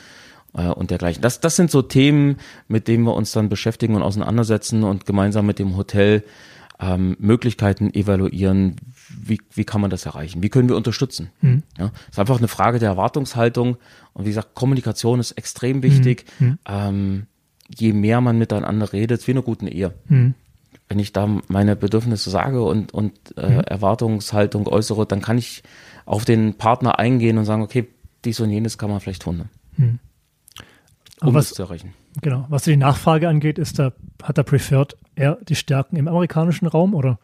äh, 0.54 0.66
und 0.66 0.90
dergleichen. 0.90 1.22
Das, 1.22 1.40
das 1.40 1.56
sind 1.56 1.70
so 1.70 1.82
Themen, 1.82 2.36
mit 2.68 2.88
denen 2.88 3.04
wir 3.04 3.14
uns 3.14 3.32
dann 3.32 3.48
beschäftigen 3.48 3.94
und 3.94 4.02
auseinandersetzen 4.02 4.84
und 4.84 5.06
gemeinsam 5.06 5.46
mit 5.46 5.58
dem 5.58 5.76
Hotel 5.76 6.22
ähm, 6.80 7.16
Möglichkeiten 7.18 7.92
evaluieren, 7.92 8.76
wie, 9.08 9.38
wie 9.52 9.64
kann 9.64 9.80
man 9.80 9.90
das 9.90 10.06
erreichen? 10.06 10.42
Wie 10.42 10.48
können 10.48 10.68
wir 10.68 10.76
unterstützen? 10.76 11.30
Mhm. 11.42 11.62
Ja, 11.78 11.92
ist 12.08 12.18
einfach 12.18 12.38
eine 12.38 12.48
Frage 12.48 12.78
der 12.78 12.88
Erwartungshaltung. 12.88 13.76
Und 14.14 14.24
wie 14.24 14.30
gesagt, 14.30 14.54
Kommunikation 14.54 15.20
ist 15.20 15.32
extrem 15.32 15.82
wichtig. 15.82 16.24
Mhm. 16.38 16.58
Ähm, 16.66 17.26
je 17.68 17.92
mehr 17.92 18.20
man 18.20 18.38
miteinander 18.38 18.92
redet, 18.92 19.26
wie 19.26 19.32
in 19.32 19.36
einer 19.36 19.44
guten 19.44 19.66
Ehe. 19.66 19.92
Mhm. 20.08 20.34
Wenn 20.88 20.98
ich 20.98 21.12
da 21.12 21.28
meine 21.48 21.76
Bedürfnisse 21.76 22.30
sage 22.30 22.62
und, 22.62 22.92
und 22.92 23.12
äh, 23.36 23.48
mhm. 23.48 23.60
Erwartungshaltung 23.60 24.66
äußere, 24.66 25.06
dann 25.06 25.20
kann 25.20 25.38
ich 25.38 25.62
auf 26.06 26.24
den 26.24 26.54
Partner 26.54 26.98
eingehen 26.98 27.38
und 27.38 27.44
sagen, 27.44 27.62
okay, 27.62 27.88
dies 28.24 28.40
und 28.40 28.50
jenes 28.50 28.78
kann 28.78 28.90
man 28.90 29.00
vielleicht 29.00 29.22
tun. 29.22 29.48
Mhm. 29.76 29.98
Um 31.20 31.34
was, 31.34 31.48
das 31.48 31.56
zu 31.56 31.62
erreichen. 31.62 31.92
Genau. 32.22 32.46
Was 32.48 32.64
die 32.64 32.76
Nachfrage 32.76 33.28
angeht, 33.28 33.58
ist 33.58 33.78
da, 33.78 33.92
hat 34.22 34.38
er 34.38 34.44
Preferred 34.44 34.96
eher 35.20 35.38
die 35.42 35.54
Stärken 35.54 35.96
im 35.96 36.08
amerikanischen 36.08 36.66
Raum 36.66 36.94
oder? 36.94 37.18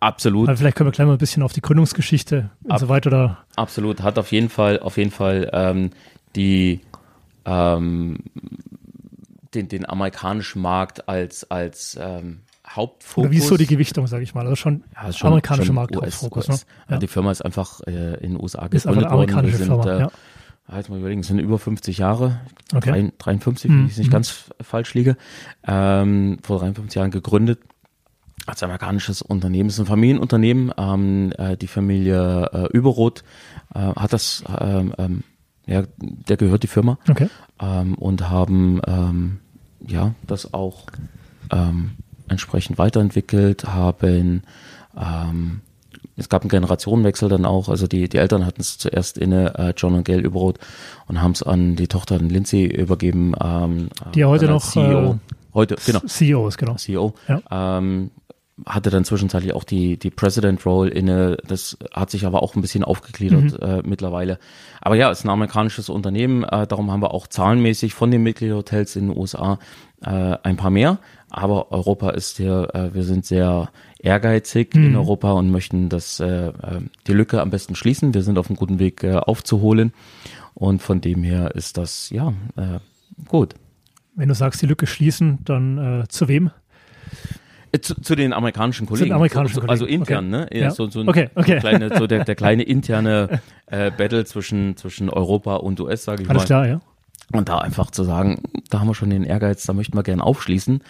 Absolut. 0.00 0.48
Aber 0.48 0.56
vielleicht 0.56 0.76
können 0.76 0.88
wir 0.88 0.92
gleich 0.92 1.06
mal 1.06 1.12
ein 1.12 1.18
bisschen 1.18 1.42
auf 1.42 1.52
die 1.52 1.60
Gründungsgeschichte 1.60 2.50
und 2.64 2.70
Ab, 2.72 2.80
so 2.80 2.88
weiter 2.88 3.10
da. 3.10 3.38
Absolut, 3.56 4.02
hat 4.02 4.18
auf 4.18 4.32
jeden 4.32 4.48
Fall, 4.48 4.80
auf 4.80 4.96
jeden 4.96 5.10
Fall 5.10 5.50
ähm, 5.52 5.90
die 6.36 6.80
ähm, 7.44 8.18
den, 9.54 9.68
den 9.68 9.88
amerikanischen 9.88 10.62
Markt 10.62 11.08
als, 11.08 11.50
als 11.50 11.98
ähm, 12.00 12.40
Hauptfokus. 12.68 13.24
Oder 13.24 13.30
wie 13.32 13.38
ist 13.38 13.48
so 13.48 13.56
die 13.56 13.66
Gewichtung, 13.66 14.06
sage 14.06 14.22
ich 14.22 14.34
mal? 14.34 14.44
Also 14.44 14.56
schon, 14.56 14.84
ja, 14.94 15.12
schon 15.12 15.28
amerikanischer 15.28 15.72
Markt 15.72 15.96
US, 15.96 16.22
Hauptfokus. 16.22 16.48
US. 16.48 16.66
Ne? 16.66 16.94
Ja. 16.94 16.98
Die 16.98 17.08
Firma 17.08 17.32
ist 17.32 17.42
einfach 17.42 17.80
äh, 17.86 18.14
in 18.24 18.34
den 18.34 18.40
USA 18.40 18.68
gegründet 18.68 19.10
worden. 19.10 19.44
Wir 19.44 19.56
sind, 19.56 19.66
Firma, 19.66 19.84
äh, 19.84 20.00
ja. 20.00 20.10
Halt 20.70 20.88
mal 20.88 20.98
überlegen, 20.98 21.20
es 21.22 21.26
sind 21.26 21.40
über 21.40 21.58
50 21.58 21.98
Jahre, 21.98 22.40
okay. 22.72 23.12
53, 23.18 23.70
wenn 23.70 23.86
ich 23.86 23.92
es 23.92 23.98
nicht 23.98 24.08
mhm. 24.08 24.12
ganz 24.12 24.50
falsch 24.60 24.94
liege, 24.94 25.16
ähm, 25.66 26.38
vor 26.42 26.60
53 26.60 26.94
Jahren 26.94 27.10
gegründet 27.10 27.60
als 28.46 28.62
amerikanisches 28.62 29.22
Unternehmen. 29.22 29.68
Es 29.68 29.74
ist 29.74 29.80
ein 29.80 29.86
Familienunternehmen. 29.86 30.72
Ähm, 30.76 31.32
äh, 31.38 31.56
die 31.56 31.66
Familie 31.66 32.50
äh, 32.52 32.76
Überroth 32.76 33.24
äh, 33.74 33.78
hat 33.78 34.12
das, 34.12 34.44
ähm, 34.60 34.94
ähm, 34.98 35.22
ja, 35.66 35.84
der 35.98 36.36
gehört 36.36 36.62
die 36.62 36.68
Firma. 36.68 36.98
Okay. 37.08 37.28
Ähm, 37.60 37.94
und 37.94 38.28
haben 38.28 38.80
ähm, 38.86 39.40
ja 39.86 40.14
das 40.26 40.54
auch 40.54 40.86
ähm, 41.50 41.92
entsprechend 42.28 42.78
weiterentwickelt, 42.78 43.64
haben 43.64 44.42
ähm, 44.96 45.60
es 46.20 46.28
gab 46.28 46.42
einen 46.42 46.50
Generationenwechsel 46.50 47.28
dann 47.28 47.44
auch, 47.44 47.68
also 47.68 47.86
die, 47.86 48.08
die 48.08 48.18
Eltern 48.18 48.46
hatten 48.46 48.60
es 48.60 48.78
zuerst 48.78 49.18
inne, 49.18 49.54
äh, 49.58 49.74
John 49.76 49.94
und 49.94 50.04
Gail 50.04 50.20
Überroth, 50.20 50.58
und 51.06 51.20
haben 51.20 51.32
es 51.32 51.42
an 51.42 51.76
die 51.76 51.88
Tochter 51.88 52.18
Lindsay 52.18 52.66
übergeben. 52.66 53.34
Ähm, 53.42 53.88
die 54.14 54.20
ja 54.20 54.28
heute 54.28 54.46
noch 54.46 54.62
CEO. 54.62 55.12
Äh, 55.12 55.14
heute, 55.54 55.76
genau. 55.84 56.00
CEO 56.00 56.46
ist, 56.46 56.58
genau. 56.58 56.74
CEO. 56.74 57.14
Ja. 57.26 57.78
Ähm, 57.78 58.10
hatte 58.66 58.90
dann 58.90 59.04
zwischenzeitlich 59.04 59.54
auch 59.54 59.64
die, 59.64 59.96
die 59.96 60.10
President-Role 60.10 60.90
inne. 60.90 61.38
Das 61.46 61.78
hat 61.92 62.10
sich 62.10 62.26
aber 62.26 62.42
auch 62.42 62.54
ein 62.54 62.60
bisschen 62.60 62.84
aufgegliedert 62.84 63.58
mhm. 63.58 63.66
äh, 63.66 63.82
mittlerweile. 63.82 64.38
Aber 64.82 64.96
ja, 64.96 65.10
es 65.10 65.20
ist 65.20 65.24
ein 65.24 65.30
amerikanisches 65.30 65.88
Unternehmen. 65.88 66.44
Äh, 66.44 66.66
darum 66.66 66.90
haben 66.90 67.00
wir 67.00 67.14
auch 67.14 67.26
zahlenmäßig 67.26 67.94
von 67.94 68.10
den 68.10 68.22
Mitgliederhotels 68.22 68.96
in 68.96 69.08
den 69.08 69.16
USA 69.16 69.58
äh, 70.02 70.36
ein 70.42 70.56
paar 70.56 70.70
mehr. 70.70 70.98
Aber 71.30 71.70
Europa 71.70 72.10
ist 72.10 72.36
hier, 72.36 72.68
äh, 72.74 72.92
wir 72.92 73.04
sind 73.04 73.24
sehr 73.24 73.70
ehrgeizig 74.00 74.74
mhm. 74.74 74.86
in 74.86 74.96
Europa 74.96 75.32
und 75.32 75.50
möchten 75.50 75.88
das, 75.88 76.20
äh, 76.20 76.48
äh, 76.48 76.52
die 77.06 77.12
Lücke 77.12 77.40
am 77.40 77.50
besten 77.50 77.74
schließen. 77.74 78.14
Wir 78.14 78.22
sind 78.22 78.38
auf 78.38 78.48
einem 78.48 78.56
guten 78.56 78.78
Weg 78.78 79.04
äh, 79.04 79.16
aufzuholen. 79.16 79.92
Und 80.54 80.82
von 80.82 81.00
dem 81.00 81.22
her 81.22 81.54
ist 81.54 81.78
das, 81.78 82.10
ja, 82.10 82.34
äh, 82.56 82.80
gut. 83.28 83.54
Wenn 84.16 84.28
du 84.28 84.34
sagst, 84.34 84.60
die 84.60 84.66
Lücke 84.66 84.86
schließen, 84.86 85.38
dann 85.44 86.02
äh, 86.02 86.08
zu 86.08 86.28
wem? 86.28 86.50
Äh, 87.72 87.78
zu, 87.80 87.94
zu, 87.94 88.16
den 88.16 88.32
amerikanischen 88.32 88.86
Kollegen. 88.86 89.04
Zu 89.04 89.08
den 89.10 89.12
amerikanischen 89.14 89.68
also 89.68 89.86
Kollegen. 89.86 90.02
Also 90.02 90.12
intern, 90.12 90.34
okay. 90.34 90.54
ne? 90.54 90.60
Ja. 90.60 90.70
So, 90.72 90.90
so, 90.90 91.00
okay, 91.06 91.30
okay. 91.34 91.54
So, 91.54 91.60
kleine, 91.60 91.96
so 91.96 92.06
der, 92.06 92.24
der 92.24 92.34
kleine 92.34 92.62
interne 92.64 93.40
äh, 93.66 93.90
Battle 93.90 94.24
zwischen, 94.24 94.76
zwischen 94.76 95.08
Europa 95.08 95.56
und 95.56 95.78
US, 95.80 96.04
sage 96.04 96.24
ich 96.24 96.30
Alles 96.30 96.42
mal. 96.42 96.46
klar, 96.46 96.66
ja. 96.66 96.80
Und 97.32 97.48
da 97.48 97.58
einfach 97.58 97.92
zu 97.92 98.02
sagen, 98.02 98.42
da 98.70 98.80
haben 98.80 98.88
wir 98.88 98.94
schon 98.94 99.10
den 99.10 99.22
Ehrgeiz, 99.22 99.64
da 99.64 99.72
möchten 99.72 99.96
wir 99.96 100.02
gerne 100.02 100.24
aufschließen, 100.24 100.82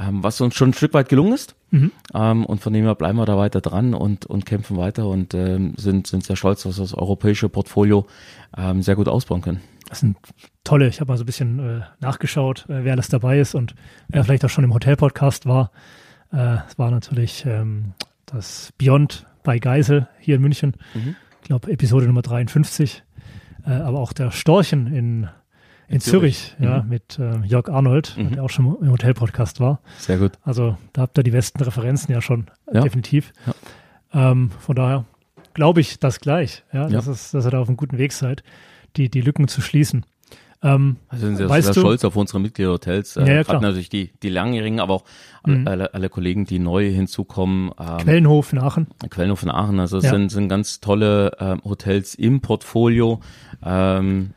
ähm, 0.00 0.22
was 0.22 0.40
uns 0.40 0.54
schon 0.54 0.70
ein 0.70 0.74
Stück 0.74 0.94
weit 0.94 1.08
gelungen 1.08 1.32
ist. 1.32 1.54
Mhm. 1.70 1.92
Ähm, 2.14 2.46
und 2.46 2.60
von 2.60 2.72
dem 2.72 2.84
her 2.84 2.94
bleiben 2.94 3.18
wir 3.18 3.26
da 3.26 3.36
weiter 3.36 3.60
dran 3.60 3.94
und, 3.94 4.26
und 4.26 4.46
kämpfen 4.46 4.76
weiter 4.76 5.06
und 5.06 5.34
ähm, 5.34 5.74
sind, 5.76 6.06
sind 6.06 6.24
sehr 6.24 6.36
stolz, 6.36 6.62
dass 6.62 6.78
wir 6.78 6.84
das 6.84 6.94
europäische 6.94 7.48
Portfolio 7.48 8.06
ähm, 8.56 8.82
sehr 8.82 8.96
gut 8.96 9.08
ausbauen 9.08 9.42
können. 9.42 9.60
Das 9.88 10.00
sind 10.00 10.16
tolle, 10.64 10.88
ich 10.88 11.00
habe 11.00 11.10
mal 11.10 11.18
so 11.18 11.24
ein 11.24 11.26
bisschen 11.26 11.58
äh, 11.58 11.80
nachgeschaut, 12.00 12.66
äh, 12.68 12.84
wer 12.84 12.92
alles 12.92 13.08
dabei 13.08 13.40
ist 13.40 13.54
und 13.54 13.74
wer 14.08 14.24
vielleicht 14.24 14.44
auch 14.44 14.50
schon 14.50 14.64
im 14.64 14.72
Hotel-Podcast 14.72 15.46
war. 15.46 15.72
Äh, 16.32 16.58
es 16.68 16.78
war 16.78 16.90
natürlich 16.90 17.44
ähm, 17.46 17.92
das 18.26 18.72
Beyond 18.78 19.26
bei 19.42 19.58
Geisel 19.58 20.08
hier 20.20 20.36
in 20.36 20.42
München. 20.42 20.74
Mhm. 20.94 21.16
Ich 21.42 21.48
glaube, 21.48 21.70
Episode 21.70 22.06
Nummer 22.06 22.22
53. 22.22 23.02
Äh, 23.66 23.70
aber 23.70 23.98
auch 23.98 24.12
der 24.12 24.30
Storchen 24.30 24.86
in 24.86 25.28
in, 25.90 26.00
Zürich, 26.00 26.54
Zürich, 26.56 26.70
ja, 26.70 26.82
mhm. 26.82 26.88
mit 26.88 27.18
äh, 27.18 27.44
Jörg 27.44 27.68
Arnold, 27.68 28.16
mhm. 28.16 28.32
der 28.32 28.44
auch 28.44 28.50
schon 28.50 28.76
im 28.80 28.90
Hotel-Podcast 28.90 29.58
war. 29.58 29.80
Sehr 29.98 30.18
gut. 30.18 30.32
Also 30.42 30.76
da 30.92 31.02
habt 31.02 31.18
ihr 31.18 31.24
die 31.24 31.32
besten 31.32 31.60
Referenzen 31.62 32.12
ja 32.12 32.22
schon, 32.22 32.46
ja. 32.72 32.82
definitiv. 32.82 33.32
Ja. 34.12 34.30
Ähm, 34.30 34.50
von 34.60 34.76
daher 34.76 35.04
glaube 35.52 35.80
ich 35.80 35.98
das 35.98 36.20
gleich, 36.20 36.62
ja, 36.72 36.82
ja. 36.82 36.88
Dass, 36.88 37.08
es, 37.08 37.32
dass 37.32 37.44
ihr 37.44 37.50
da 37.50 37.58
auf 37.58 37.68
einem 37.68 37.76
guten 37.76 37.98
Weg 37.98 38.12
seid, 38.12 38.44
die, 38.96 39.08
die 39.08 39.20
Lücken 39.20 39.48
zu 39.48 39.60
schließen. 39.60 40.06
Ähm, 40.62 40.96
also 41.08 41.26
sind 41.26 41.36
sehr, 41.36 41.48
sehr 41.48 41.72
stolz 41.72 42.04
auf 42.04 42.16
unsere 42.16 42.38
Mitgliederhotels. 42.38 43.16
Äh, 43.16 43.26
ja, 43.26 43.34
ja, 43.34 43.42
Gerade 43.42 43.64
natürlich 43.64 43.88
die, 43.88 44.12
die 44.22 44.28
langjährigen, 44.28 44.78
aber 44.78 44.94
auch 44.94 45.04
mhm. 45.46 45.66
alle, 45.66 45.94
alle 45.94 46.08
Kollegen, 46.08 46.44
die 46.44 46.58
neu 46.58 46.90
hinzukommen. 46.90 47.72
Ähm, 47.80 47.98
Quellenhof 47.98 48.52
in 48.52 48.58
Aachen. 48.58 48.86
Quellenhof 49.08 49.42
in 49.42 49.50
Aachen. 49.50 49.80
Also 49.80 49.98
es 49.98 50.04
ja. 50.04 50.10
sind, 50.10 50.30
sind 50.30 50.48
ganz 50.48 50.80
tolle 50.80 51.32
äh, 51.38 51.56
Hotels 51.64 52.14
im 52.14 52.40
Portfolio, 52.40 53.20
ähm, 53.64 54.30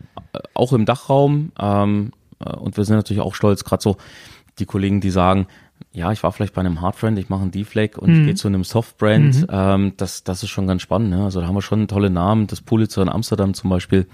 auch 0.53 0.73
im 0.73 0.85
Dachraum. 0.85 1.51
Ähm, 1.59 2.11
äh, 2.39 2.55
und 2.55 2.77
wir 2.77 2.85
sind 2.85 2.95
natürlich 2.95 3.21
auch 3.21 3.35
stolz, 3.35 3.63
gerade 3.63 3.81
so 3.81 3.97
die 4.59 4.65
Kollegen, 4.65 5.01
die 5.01 5.09
sagen, 5.09 5.47
ja, 5.91 6.11
ich 6.11 6.23
war 6.23 6.31
vielleicht 6.31 6.53
bei 6.53 6.61
einem 6.61 6.81
Hardfriend, 6.81 7.19
ich 7.19 7.29
mache 7.29 7.41
einen 7.41 7.51
D-Flag 7.51 7.97
und 7.97 8.09
mhm. 8.09 8.19
ich 8.19 8.25
gehe 8.25 8.35
zu 8.35 8.47
einem 8.47 8.63
Softbrand. 8.63 9.41
Mhm. 9.41 9.47
Ähm, 9.49 9.93
das, 9.97 10.23
das 10.23 10.43
ist 10.43 10.49
schon 10.49 10.67
ganz 10.67 10.81
spannend. 10.81 11.11
Ne? 11.11 11.23
Also 11.23 11.41
da 11.41 11.47
haben 11.47 11.55
wir 11.55 11.61
schon 11.61 11.87
tolle 11.87 12.09
Namen. 12.09 12.47
Das 12.47 12.61
Pulitzer 12.61 13.01
in 13.01 13.09
Amsterdam 13.09 13.53
zum 13.53 13.69
Beispiel 13.69 14.07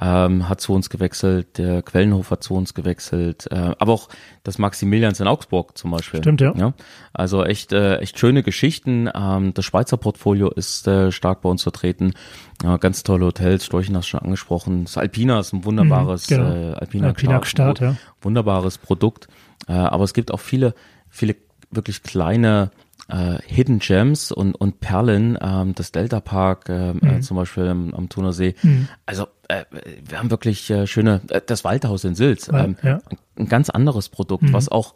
ähm, 0.00 0.48
hat 0.48 0.60
zu 0.60 0.72
uns 0.72 0.88
gewechselt, 0.90 1.58
der 1.58 1.82
Quellenhof 1.82 2.30
hat 2.30 2.42
zu 2.42 2.54
uns 2.54 2.74
gewechselt, 2.74 3.46
äh, 3.50 3.74
aber 3.78 3.92
auch 3.92 4.08
das 4.42 4.58
Maximilians 4.58 5.20
in 5.20 5.26
Augsburg 5.26 5.76
zum 5.76 5.90
Beispiel. 5.90 6.20
Stimmt, 6.20 6.40
ja. 6.40 6.54
ja? 6.56 6.72
Also 7.12 7.44
echt, 7.44 7.72
äh, 7.72 7.98
echt 7.98 8.18
schöne 8.18 8.42
Geschichten. 8.42 9.08
Ähm, 9.14 9.52
das 9.54 9.64
Schweizer 9.64 9.98
Portfolio 9.98 10.50
ist 10.50 10.86
äh, 10.88 11.12
stark 11.12 11.42
bei 11.42 11.48
uns 11.48 11.62
vertreten. 11.62 12.14
Ja, 12.62 12.78
ganz 12.78 13.02
tolle 13.02 13.26
Hotels, 13.26 13.66
Storchen 13.66 13.96
hast 13.96 14.06
du 14.06 14.10
schon 14.10 14.20
angesprochen. 14.20 14.84
Das 14.84 14.96
Alpina 14.96 15.40
ist 15.40 15.52
ein 15.52 15.64
wunderbares 15.64 16.30
mhm, 16.30 16.36
genau. 16.36 16.54
äh, 16.54 16.72
Alpina, 16.74 17.08
Alpina 17.08 17.44
Start, 17.44 17.80
ja. 17.80 17.96
wunderbares 18.20 18.78
Produkt. 18.78 19.28
Äh, 19.68 19.72
aber 19.72 20.04
es 20.04 20.14
gibt 20.14 20.32
auch 20.32 20.40
viele, 20.40 20.74
viele 21.08 21.36
wirklich 21.70 22.02
kleine 22.02 22.70
äh, 23.08 23.38
Hidden 23.46 23.78
Gems 23.78 24.32
und, 24.32 24.54
und 24.54 24.80
Perlen, 24.80 25.38
ähm, 25.40 25.74
das 25.74 25.92
Delta 25.92 26.20
Park 26.20 26.68
äh, 26.68 26.90
äh 26.90 26.92
mhm. 26.92 27.22
zum 27.22 27.36
Beispiel 27.36 27.68
am, 27.68 27.92
am 27.94 28.08
Thunersee. 28.08 28.54
Mhm. 28.62 28.88
Also 29.06 29.26
äh, 29.48 29.64
wir 30.04 30.18
haben 30.18 30.30
wirklich 30.30 30.70
äh, 30.70 30.86
schöne, 30.86 31.20
äh, 31.28 31.40
das 31.44 31.64
Waldhaus 31.64 32.04
in 32.04 32.14
Sils, 32.14 32.48
ähm, 32.48 32.76
ja. 32.82 33.00
ein 33.36 33.48
ganz 33.48 33.70
anderes 33.70 34.08
Produkt, 34.08 34.44
mhm. 34.44 34.52
was 34.52 34.68
auch, 34.68 34.94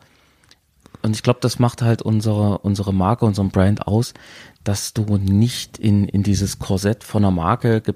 und 1.03 1.15
ich 1.15 1.23
glaube, 1.23 1.41
das 1.43 1.59
macht 1.59 1.83
halt 1.83 2.03
unsere, 2.03 2.59
unsere 2.59 2.93
Marke, 2.95 3.27
unseren 3.27 3.51
Brand 3.51 3.87
aus, 3.87 4.15
dass 4.65 4.95
du 4.95 5.19
nicht 5.19 5.79
in, 5.79 6.09
in 6.09 6.23
dieses 6.23 6.59
Korsett 6.59 7.05
von 7.05 7.25
einer 7.25 7.33
Marke 7.33 7.81
ge 7.81 7.95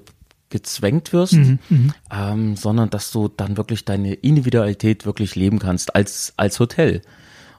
gezwängt 0.49 1.13
wirst, 1.13 1.35
mhm, 1.35 1.59
mhm, 1.69 1.93
ähm, 2.11 2.55
sondern 2.57 2.89
dass 2.89 3.11
du 3.11 3.29
dann 3.29 3.55
wirklich 3.55 3.85
deine 3.85 4.15
Individualität 4.15 5.05
wirklich 5.05 5.35
leben 5.35 5.59
kannst 5.59 5.95
als, 5.95 6.33
als 6.35 6.59
Hotel 6.59 7.01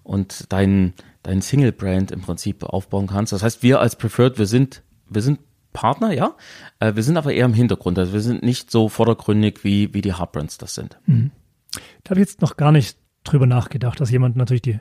und 0.03 0.45
dein, 0.51 0.93
dein 1.23 1.41
Single-Brand 1.41 2.11
im 2.11 2.21
Prinzip 2.21 2.65
aufbauen 2.65 3.07
kannst. 3.07 3.33
Das 3.33 3.43
heißt, 3.43 3.63
wir 3.63 3.81
als 3.81 3.97
Preferred, 3.97 4.39
wir 4.39 4.47
sind, 4.47 4.83
wir 5.09 5.23
sind 5.23 5.41
Partner, 5.73 6.13
ja. 6.13 6.37
Äh, 6.81 6.95
wir 6.95 7.03
sind 7.03 7.17
aber 7.17 7.33
eher 7.33 7.47
im 7.47 7.55
Hintergrund. 7.55 7.99
Also 7.99 8.13
wir 8.13 8.21
sind 8.21 8.43
nicht 8.43 8.71
so 8.71 8.89
vordergründig, 8.89 9.65
wie, 9.65 9.93
wie 9.95 10.03
die 10.03 10.13
Hardbrands 10.13 10.59
das 10.59 10.75
sind. 10.75 10.99
Mhm. 11.07 11.31
Da 12.05 12.11
habe 12.11 12.21
ich 12.21 12.29
jetzt 12.29 12.43
noch 12.43 12.57
gar 12.57 12.73
nicht 12.73 12.99
drüber 13.25 13.47
nachgedacht, 13.47 14.01
dass 14.01 14.11
jemand 14.11 14.37
natürlich 14.37 14.63
die, 14.63 14.81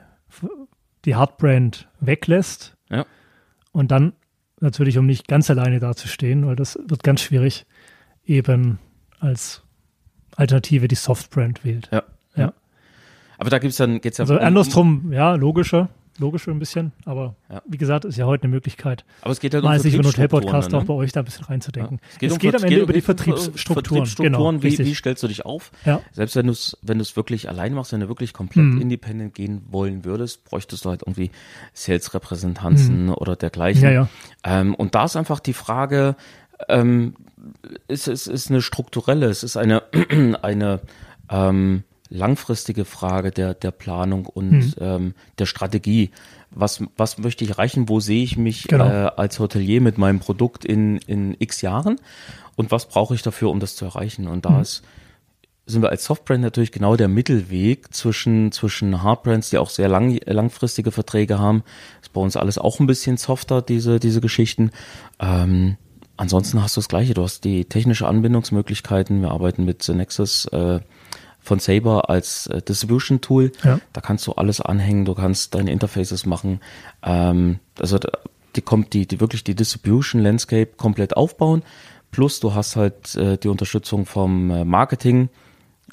die 1.05 1.15
Hardbrand 1.15 1.87
weglässt. 1.99 2.75
Ja. 2.89 3.05
Und 3.71 3.91
dann 3.91 4.13
natürlich, 4.59 4.97
um 4.97 5.05
nicht 5.05 5.27
ganz 5.27 5.49
alleine 5.49 5.79
dazustehen, 5.79 6.45
weil 6.45 6.55
das 6.55 6.77
wird 6.85 7.03
ganz 7.03 7.21
schwierig, 7.21 7.65
eben 8.25 8.79
als 9.19 9.63
Alternative 10.35 10.87
die 10.87 10.95
Softbrand 10.95 11.63
wählt. 11.63 11.89
Ja. 11.91 12.03
ja. 12.35 12.53
Aber 13.37 13.49
da 13.49 13.59
gibt 13.59 13.71
es 13.71 13.77
dann, 13.77 14.01
geht's 14.01 14.17
ja 14.17 14.23
Also 14.23 14.35
um, 14.35 14.41
andersrum, 14.41 15.13
ja, 15.13 15.35
logischer 15.35 15.89
logisch 16.17 16.47
ein 16.47 16.59
bisschen, 16.59 16.91
aber 17.05 17.35
ja. 17.49 17.61
wie 17.67 17.77
gesagt, 17.77 18.05
ist 18.05 18.17
ja 18.17 18.25
heute 18.25 18.43
eine 18.43 18.51
Möglichkeit, 18.51 19.05
aber 19.21 19.31
es 19.31 19.39
geht 19.39 19.53
halt 19.53 19.63
um 19.63 19.77
sich 19.79 19.93
über 19.93 20.07
Hotel-Podcast 20.07 20.71
ne? 20.71 20.77
auch 20.77 20.83
bei 20.83 20.93
euch 20.93 21.11
da 21.11 21.21
ein 21.21 21.25
bisschen 21.25 21.45
reinzudenken. 21.45 21.99
Ja. 22.01 22.07
Es 22.11 22.19
geht, 22.19 22.29
es 22.29 22.33
um 22.33 22.39
geht 22.39 22.55
am 22.55 22.63
Ende 22.63 22.79
über 22.79 22.93
die 22.93 23.01
Vertriebsstrukturen. 23.01 24.05
Vertriebsstrukturen 24.05 24.59
genau, 24.59 24.63
wie, 24.63 24.77
wie, 24.77 24.95
stellst 24.95 25.23
du 25.23 25.27
dich 25.27 25.45
auf? 25.45 25.71
Ja. 25.85 26.01
Selbst 26.11 26.35
wenn 26.35 26.47
du 26.47 26.53
es 26.53 26.77
wenn 26.81 26.97
du 26.97 27.01
es 27.01 27.15
wirklich 27.15 27.49
allein 27.49 27.73
machst, 27.73 27.93
wenn 27.93 28.01
du 28.01 28.07
wirklich 28.07 28.33
komplett 28.33 28.65
mhm. 28.65 28.81
independent 28.81 29.33
gehen 29.33 29.61
wollen 29.69 30.05
würdest, 30.05 30.45
bräuchtest 30.45 30.85
du 30.85 30.89
halt 30.89 31.01
irgendwie 31.03 31.31
Sales-Repräsentanzen 31.73 33.05
mhm. 33.05 33.13
oder 33.13 33.35
dergleichen. 33.35 33.83
Ja, 33.83 33.91
ja. 33.91 34.09
Ähm, 34.43 34.75
und 34.75 34.95
da 34.95 35.05
ist 35.05 35.15
einfach 35.15 35.39
die 35.39 35.53
Frage, 35.53 36.15
ähm, 36.67 37.15
ist, 37.87 38.07
ist, 38.07 38.27
ist 38.27 38.49
eine 38.49 38.61
strukturelle, 38.61 39.27
es 39.27 39.43
ist 39.43 39.57
eine, 39.57 39.83
eine 40.41 40.81
ähm, 41.29 41.83
langfristige 42.11 42.85
Frage 42.85 43.31
der, 43.31 43.53
der 43.53 43.71
Planung 43.71 44.25
und 44.25 44.51
mhm. 44.51 44.73
ähm, 44.79 45.13
der 45.39 45.45
Strategie. 45.45 46.11
Was, 46.51 46.83
was 46.97 47.17
möchte 47.17 47.43
ich 47.45 47.51
erreichen? 47.51 47.87
Wo 47.87 47.99
sehe 48.01 48.23
ich 48.23 48.37
mich 48.37 48.67
genau. 48.67 48.85
äh, 48.85 49.11
als 49.15 49.39
Hotelier 49.39 49.81
mit 49.81 49.97
meinem 49.97 50.19
Produkt 50.19 50.65
in, 50.65 50.97
in 51.07 51.35
x 51.39 51.61
Jahren? 51.61 51.99
Und 52.57 52.69
was 52.69 52.87
brauche 52.87 53.15
ich 53.15 53.21
dafür, 53.21 53.49
um 53.49 53.59
das 53.59 53.75
zu 53.75 53.85
erreichen? 53.85 54.27
Und 54.27 54.45
da 54.45 54.51
mhm. 54.51 54.61
ist, 54.61 54.83
sind 55.65 55.81
wir 55.81 55.89
als 55.89 56.03
Softbrand 56.03 56.41
natürlich 56.41 56.73
genau 56.73 56.97
der 56.97 57.07
Mittelweg 57.07 57.93
zwischen, 57.93 58.51
zwischen 58.51 59.01
Hardbrands, 59.01 59.49
die 59.49 59.57
auch 59.57 59.69
sehr 59.69 59.87
lang, 59.87 60.19
langfristige 60.25 60.91
Verträge 60.91 61.39
haben. 61.39 61.63
Ist 62.01 62.11
bei 62.11 62.19
uns 62.19 62.35
alles 62.35 62.57
auch 62.57 62.81
ein 62.81 62.87
bisschen 62.87 63.15
softer, 63.15 63.61
diese, 63.61 64.01
diese 64.01 64.19
Geschichten. 64.19 64.71
Ähm, 65.19 65.77
ansonsten 66.17 66.61
hast 66.61 66.75
du 66.75 66.81
das 66.81 66.89
Gleiche. 66.89 67.13
Du 67.13 67.23
hast 67.23 67.45
die 67.45 67.63
technische 67.63 68.05
Anbindungsmöglichkeiten. 68.05 69.21
Wir 69.21 69.31
arbeiten 69.31 69.63
mit 69.63 69.81
The 69.81 69.93
Nexus 69.93 70.45
äh, 70.47 70.81
von 71.41 71.59
Saber 71.59 72.09
als 72.09 72.47
äh, 72.47 72.61
Distribution 72.61 73.21
Tool. 73.21 73.51
Ja. 73.63 73.79
Da 73.93 74.01
kannst 74.01 74.25
du 74.27 74.33
alles 74.33 74.61
anhängen, 74.61 75.05
du 75.05 75.15
kannst 75.15 75.55
deine 75.55 75.71
Interfaces 75.71 76.25
machen. 76.25 76.61
Ähm, 77.03 77.59
also 77.79 77.99
die 78.55 78.61
kommt 78.61 78.93
die, 78.93 79.07
die 79.07 79.19
wirklich 79.19 79.43
die 79.43 79.55
Distribution 79.55 80.21
Landscape 80.21 80.73
komplett 80.77 81.17
aufbauen. 81.17 81.63
Plus 82.11 82.39
du 82.39 82.53
hast 82.53 82.75
halt 82.75 83.15
äh, 83.15 83.37
die 83.37 83.47
Unterstützung 83.47 84.05
vom 84.05 84.51
äh, 84.51 84.65
Marketing, 84.65 85.29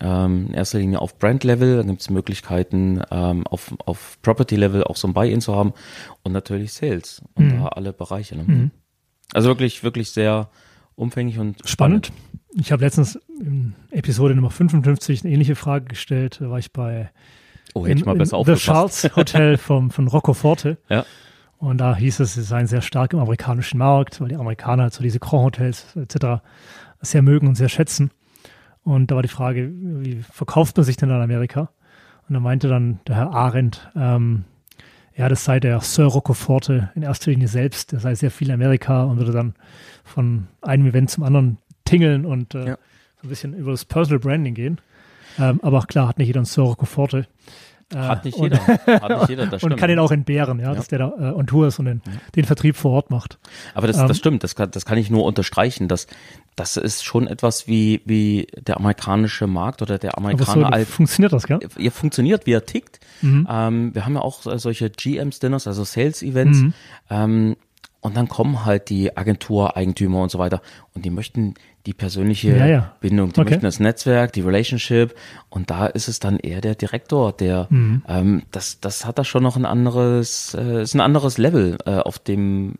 ähm, 0.00 0.46
in 0.48 0.54
erster 0.54 0.78
Linie 0.78 1.00
auf 1.00 1.18
Brand-Level, 1.18 1.78
da 1.78 1.82
gibt 1.82 2.00
es 2.00 2.10
Möglichkeiten 2.10 3.02
auf, 3.02 3.74
auf 3.84 4.18
Property-Level 4.22 4.84
auch 4.84 4.96
so 4.96 5.08
ein 5.08 5.14
Buy-in 5.14 5.40
zu 5.40 5.56
haben 5.56 5.72
und 6.22 6.32
natürlich 6.32 6.72
Sales 6.72 7.22
und 7.34 7.46
mhm. 7.46 7.58
da 7.58 7.66
alle 7.68 7.92
Bereiche. 7.92 8.36
Ne? 8.36 8.44
Mhm. 8.46 8.70
Also 9.32 9.48
wirklich, 9.48 9.82
wirklich 9.82 10.10
sehr 10.10 10.50
umfänglich 10.94 11.38
und 11.38 11.68
spannend. 11.68 12.06
spannend. 12.06 12.27
Ich 12.54 12.72
habe 12.72 12.82
letztens 12.82 13.18
in 13.40 13.74
Episode 13.90 14.34
Nummer 14.34 14.50
55 14.50 15.24
eine 15.24 15.32
ähnliche 15.32 15.54
Frage 15.54 15.84
gestellt. 15.84 16.38
Da 16.40 16.50
war 16.50 16.58
ich 16.58 16.72
bei 16.72 17.10
oh, 17.74 17.84
in, 17.84 17.98
ich 17.98 18.04
mal 18.04 18.16
besser 18.16 18.42
The 18.44 18.54
Charles 18.54 19.08
Hotel 19.14 19.56
vom, 19.58 19.90
von 19.90 20.08
Rocco 20.08 20.32
Forte. 20.32 20.78
Ja. 20.88 21.04
Und 21.58 21.78
da 21.78 21.96
hieß 21.96 22.20
es, 22.20 22.36
es 22.36 22.48
sei 22.48 22.64
sehr 22.66 22.82
stark 22.82 23.12
im 23.12 23.18
amerikanischen 23.18 23.78
Markt, 23.78 24.20
weil 24.20 24.28
die 24.28 24.36
Amerikaner 24.36 24.84
halt 24.84 24.94
so 24.94 25.02
diese 25.02 25.18
Grand 25.18 25.44
Hotels 25.44 25.96
etc. 25.96 26.42
sehr 27.00 27.22
mögen 27.22 27.48
und 27.48 27.56
sehr 27.56 27.68
schätzen. 27.68 28.10
Und 28.82 29.10
da 29.10 29.16
war 29.16 29.22
die 29.22 29.28
Frage, 29.28 29.70
wie 29.70 30.22
verkauft 30.22 30.76
man 30.76 30.84
sich 30.84 30.96
denn 30.96 31.10
in 31.10 31.16
Amerika? 31.16 31.70
Und 32.28 32.34
da 32.34 32.40
meinte 32.40 32.68
dann 32.68 33.00
der 33.06 33.16
Herr 33.16 33.32
Arendt, 33.32 33.90
ähm, 33.96 34.44
ja, 35.16 35.28
das 35.28 35.44
sei 35.44 35.58
der 35.58 35.80
Sir 35.80 36.04
Roccoforte 36.04 36.90
in 36.94 37.02
erster 37.02 37.32
Linie 37.32 37.48
selbst, 37.48 37.90
der 37.90 37.98
sei 37.98 38.14
sehr 38.14 38.30
viel 38.30 38.48
in 38.48 38.54
Amerika 38.54 39.02
und 39.02 39.18
würde 39.18 39.32
dann 39.32 39.54
von 40.04 40.46
einem 40.62 40.86
Event 40.86 41.10
zum 41.10 41.24
anderen 41.24 41.58
tingeln 41.88 42.24
und 42.26 42.54
äh, 42.54 42.66
ja. 42.66 42.78
so 43.20 43.26
ein 43.26 43.28
bisschen 43.28 43.54
über 43.54 43.70
das 43.70 43.84
Personal 43.84 44.20
Branding 44.20 44.54
gehen. 44.54 44.80
Ähm, 45.38 45.60
aber 45.62 45.82
klar, 45.82 46.08
hat 46.08 46.18
nicht 46.18 46.28
jeder 46.28 46.40
einen 46.40 46.46
Sir 46.46 46.62
Roccoforte. 46.62 47.26
Äh, 47.94 47.96
hat 47.96 48.24
nicht 48.24 48.36
jeder. 48.36 48.58
Hat 48.66 49.20
nicht 49.20 49.28
jeder 49.30 49.46
das 49.46 49.60
stimmt. 49.60 49.72
und 49.72 49.78
kann 49.78 49.88
ihn 49.88 49.98
auch 49.98 50.10
entbehren, 50.10 50.58
ja, 50.58 50.66
ja. 50.66 50.74
dass 50.74 50.88
der 50.88 50.98
da 50.98 51.12
äh, 51.18 51.34
on 51.34 51.46
Tour 51.46 51.68
ist 51.68 51.78
und 51.78 51.86
den, 51.86 52.02
ja. 52.06 52.12
den 52.36 52.44
Vertrieb 52.44 52.76
vor 52.76 52.90
Ort 52.90 53.10
macht. 53.10 53.38
Aber 53.74 53.86
das, 53.86 53.96
ähm, 53.98 54.08
das 54.08 54.18
stimmt, 54.18 54.44
das 54.44 54.54
kann, 54.54 54.70
das 54.70 54.84
kann 54.84 54.98
ich 54.98 55.10
nur 55.10 55.24
unterstreichen, 55.24 55.88
dass 55.88 56.06
das 56.54 56.76
ist 56.76 57.04
schon 57.04 57.26
etwas 57.26 57.66
wie, 57.66 58.02
wie 58.04 58.48
der 58.58 58.76
amerikanische 58.76 59.46
Markt 59.46 59.80
oder 59.80 59.96
der 59.98 60.18
Amerikaner. 60.18 60.66
So, 60.66 60.66
als, 60.66 60.90
funktioniert 60.90 61.32
das, 61.32 61.46
gell? 61.46 61.60
Ja, 61.78 61.90
funktioniert, 61.90 62.46
wie 62.46 62.52
er 62.52 62.66
tickt. 62.66 63.00
Mhm. 63.22 63.46
Ähm, 63.50 63.94
wir 63.94 64.04
haben 64.04 64.14
ja 64.14 64.20
auch 64.20 64.42
solche 64.42 64.90
GMs-Dinners, 64.90 65.66
also 65.66 65.84
Sales-Events. 65.84 66.58
Mhm. 66.58 66.74
Ähm, 67.08 67.56
Und 68.00 68.16
dann 68.16 68.28
kommen 68.28 68.64
halt 68.64 68.90
die 68.90 69.16
Agentureigentümer 69.16 70.22
und 70.22 70.30
so 70.30 70.38
weiter 70.38 70.62
und 70.94 71.04
die 71.04 71.10
möchten 71.10 71.54
die 71.86 71.94
persönliche 71.94 72.56
Ja, 72.56 72.66
ja. 72.66 72.92
Bindung, 73.00 73.32
die 73.32 73.40
Okay. 73.40 73.50
möchten 73.50 73.64
das 73.64 73.80
Netzwerk, 73.80 74.32
die 74.32 74.40
Relationship 74.42 75.14
und 75.48 75.70
da 75.70 75.86
ist 75.86 76.08
es 76.08 76.18
dann 76.20 76.38
eher 76.38 76.60
der 76.60 76.74
Direktor, 76.74 77.32
der 77.32 77.66
Mhm. 77.70 78.02
ähm, 78.08 78.42
das, 78.50 78.80
das 78.80 79.06
hat 79.06 79.18
da 79.18 79.24
schon 79.24 79.42
noch 79.42 79.56
ein 79.56 79.64
anderes, 79.64 80.54
äh, 80.54 80.82
ist 80.82 80.94
ein 80.94 81.00
anderes 81.00 81.38
Level, 81.38 81.78
äh, 81.86 81.92
auf 81.96 82.18
dem 82.18 82.74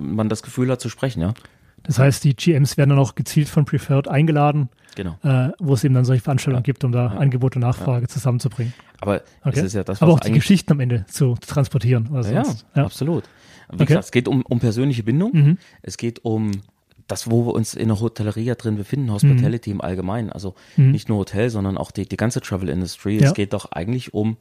man 0.00 0.28
das 0.28 0.42
Gefühl 0.42 0.70
hat 0.70 0.80
zu 0.80 0.88
sprechen, 0.88 1.20
ja. 1.22 1.34
Das 1.82 1.98
heißt, 1.98 2.24
die 2.24 2.34
GMs 2.36 2.76
werden 2.76 2.90
dann 2.90 2.98
auch 2.98 3.14
gezielt 3.14 3.48
von 3.48 3.64
Preferred 3.64 4.06
eingeladen, 4.08 4.68
Genau. 4.96 5.16
äh, 5.22 5.50
wo 5.58 5.74
es 5.74 5.82
eben 5.84 5.94
dann 5.94 6.04
solche 6.04 6.22
Veranstaltungen 6.22 6.62
gibt, 6.62 6.84
um 6.84 6.92
da 6.92 7.06
Angebot 7.08 7.56
und 7.56 7.62
Nachfrage 7.62 8.06
zusammenzubringen. 8.08 8.74
Aber 9.00 9.22
Okay. 9.44 9.66
ja 9.66 9.82
das, 9.84 10.02
Aber 10.02 10.12
auch 10.12 10.20
die 10.20 10.32
Geschichten 10.32 10.72
am 10.72 10.80
Ende 10.80 11.06
zu 11.08 11.36
transportieren. 11.40 12.08
Oder 12.08 12.28
Ja, 12.30 12.44
sonst. 12.44 12.66
ja, 12.74 12.80
ja. 12.82 12.84
absolut. 12.84 13.24
Wie 13.70 13.76
Okay. 13.76 13.86
gesagt, 13.86 14.04
es 14.06 14.10
geht 14.10 14.28
um, 14.28 14.42
um 14.42 14.58
persönliche 14.60 15.02
Bindung. 15.04 15.30
Mhm. 15.32 15.58
Es 15.80 15.96
geht 15.96 16.22
um 16.24 16.50
das, 17.10 17.30
wo 17.30 17.46
wir 17.46 17.54
uns 17.54 17.74
in 17.74 17.88
der 17.88 18.00
Hotellerie 18.00 18.44
ja 18.44 18.54
drin 18.54 18.76
befinden, 18.76 19.10
Hospitality 19.12 19.70
im 19.70 19.80
Allgemeinen. 19.80 20.30
Also 20.30 20.54
Mhm. 20.76 20.90
nicht 20.92 21.08
nur 21.08 21.18
Hotel, 21.18 21.50
sondern 21.50 21.76
auch 21.76 21.90
die, 21.90 22.06
die 22.08 22.16
ganze 22.16 22.40
Travel 22.40 22.68
Industry. 22.68 23.18
Ja. 23.18 23.26
Es 23.28 23.34
geht 23.34 23.52
doch 23.52 23.72
eigentlich 23.72 24.14
um 24.14 24.36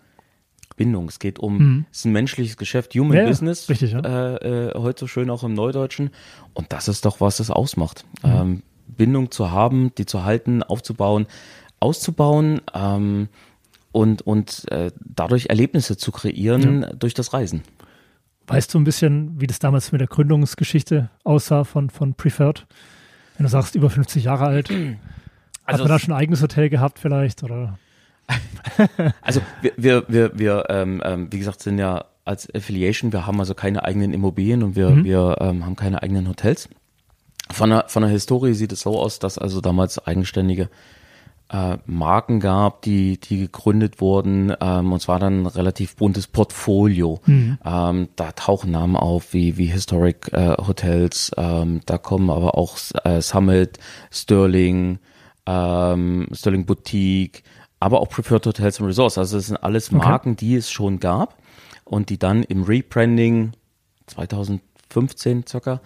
Bindung. 0.77 1.07
Es 1.09 1.19
geht 1.19 1.39
um, 1.39 1.57
Mhm. 1.57 1.85
es 1.91 1.99
ist 1.99 2.05
ein 2.05 2.11
menschliches 2.13 2.55
Geschäft, 2.57 2.93
Human 2.95 3.17
Ja, 3.17 3.23
ja, 3.23 3.27
Business. 3.29 3.67
richtig, 3.69 3.91
ja. 3.93 3.99
äh, 4.01 4.69
äh, 4.69 4.79
heute 4.79 5.01
so 5.01 5.07
schön 5.07 5.29
auch 5.29 5.43
im 5.43 5.53
Neudeutschen. 5.53 6.11
Und 6.53 6.71
das 6.71 6.87
ist 6.87 7.05
doch, 7.05 7.19
was 7.19 7.39
es 7.39 7.49
ausmacht. 7.51 8.05
Mhm. 8.23 8.29
Ähm, 8.31 8.63
Bindung 8.87 9.31
zu 9.31 9.51
haben, 9.51 9.91
die 9.97 10.05
zu 10.05 10.23
halten, 10.23 10.63
aufzubauen, 10.63 11.27
auszubauen 11.79 12.61
ähm, 12.73 13.29
und, 13.91 14.21
und 14.23 14.65
äh, 14.71 14.91
dadurch 14.99 15.47
Erlebnisse 15.47 15.97
zu 15.97 16.11
kreieren 16.11 16.85
durch 16.97 17.13
das 17.13 17.33
Reisen. 17.33 17.61
Weißt 18.49 18.73
du 18.73 18.79
ein 18.79 18.83
bisschen, 18.83 19.39
wie 19.39 19.45
das 19.45 19.59
damals 19.59 19.91
mit 19.91 20.01
der 20.01 20.07
Gründungsgeschichte 20.07 21.09
aussah 21.23 21.63
von, 21.63 21.91
von 21.91 22.15
Preferred? 22.15 22.65
Wenn 23.37 23.43
du 23.43 23.49
sagst, 23.49 23.75
über 23.75 23.91
50 23.91 24.23
Jahre 24.23 24.45
alt. 24.45 24.69
Hat 25.65 25.75
Also 25.75 25.83
man 25.83 25.91
da 25.91 25.99
schon 25.99 26.13
ein 26.13 26.19
eigenes 26.19 26.41
Hotel 26.41 26.67
gehabt 26.69 26.97
vielleicht? 26.97 27.43
Oder? 27.43 27.77
Also 29.21 29.41
wir, 29.61 29.73
wir, 29.77 30.03
wir, 30.07 30.31
wir 30.37 30.63
ähm, 30.69 31.01
ähm, 31.05 31.27
wie 31.31 31.37
gesagt, 31.37 31.61
sind 31.61 31.77
ja 31.77 32.05
als 32.25 32.53
Affiliation, 32.53 33.11
wir 33.11 33.27
haben 33.27 33.39
also 33.39 33.53
keine 33.53 33.83
eigenen 33.83 34.13
Immobilien 34.13 34.63
und 34.63 34.75
wir, 34.75 35.03
wir 35.03 35.37
ähm, 35.41 35.65
haben 35.65 35.75
keine 35.75 36.01
eigenen 36.01 36.27
Hotels. 36.27 36.69
Von 37.51 37.69
der, 37.71 37.85
von 37.87 38.03
der 38.03 38.11
Historie 38.11 38.53
sieht 38.53 38.71
es 38.71 38.81
so 38.81 38.99
aus, 38.99 39.19
dass 39.19 39.37
also 39.37 39.61
damals 39.61 40.05
eigenständige 40.05 40.69
äh, 41.51 41.77
Marken 41.85 42.39
gab, 42.39 42.83
die, 42.83 43.19
die 43.19 43.39
gegründet 43.39 44.01
wurden, 44.01 44.53
ähm, 44.61 44.91
und 44.93 45.01
zwar 45.01 45.19
dann 45.19 45.43
ein 45.43 45.45
relativ 45.47 45.95
buntes 45.95 46.27
Portfolio. 46.27 47.19
Ähm, 47.65 48.09
da 48.15 48.31
tauchen 48.33 48.71
Namen 48.71 48.95
auf 48.95 49.33
wie, 49.33 49.57
wie 49.57 49.65
Historic 49.65 50.31
äh, 50.31 50.55
Hotels, 50.57 51.31
ähm, 51.37 51.81
da 51.85 51.97
kommen 51.97 52.29
aber 52.29 52.55
auch 52.55 52.77
äh, 53.03 53.21
Summit, 53.21 53.79
Sterling, 54.11 54.99
ähm, 55.45 56.27
Sterling 56.33 56.65
Boutique, 56.65 57.43
aber 57.79 58.01
auch 58.01 58.09
Preferred 58.09 58.45
Hotels 58.45 58.79
and 58.79 58.87
Resorts. 58.87 59.17
Also 59.17 59.37
das 59.37 59.47
sind 59.47 59.57
alles 59.57 59.91
Marken, 59.91 60.35
die 60.35 60.55
es 60.55 60.69
schon 60.69 60.99
gab 60.99 61.37
und 61.83 62.09
die 62.09 62.19
dann 62.19 62.43
im 62.43 62.63
Rebranding 62.63 63.53
2015 64.07 65.47
circa 65.47 65.81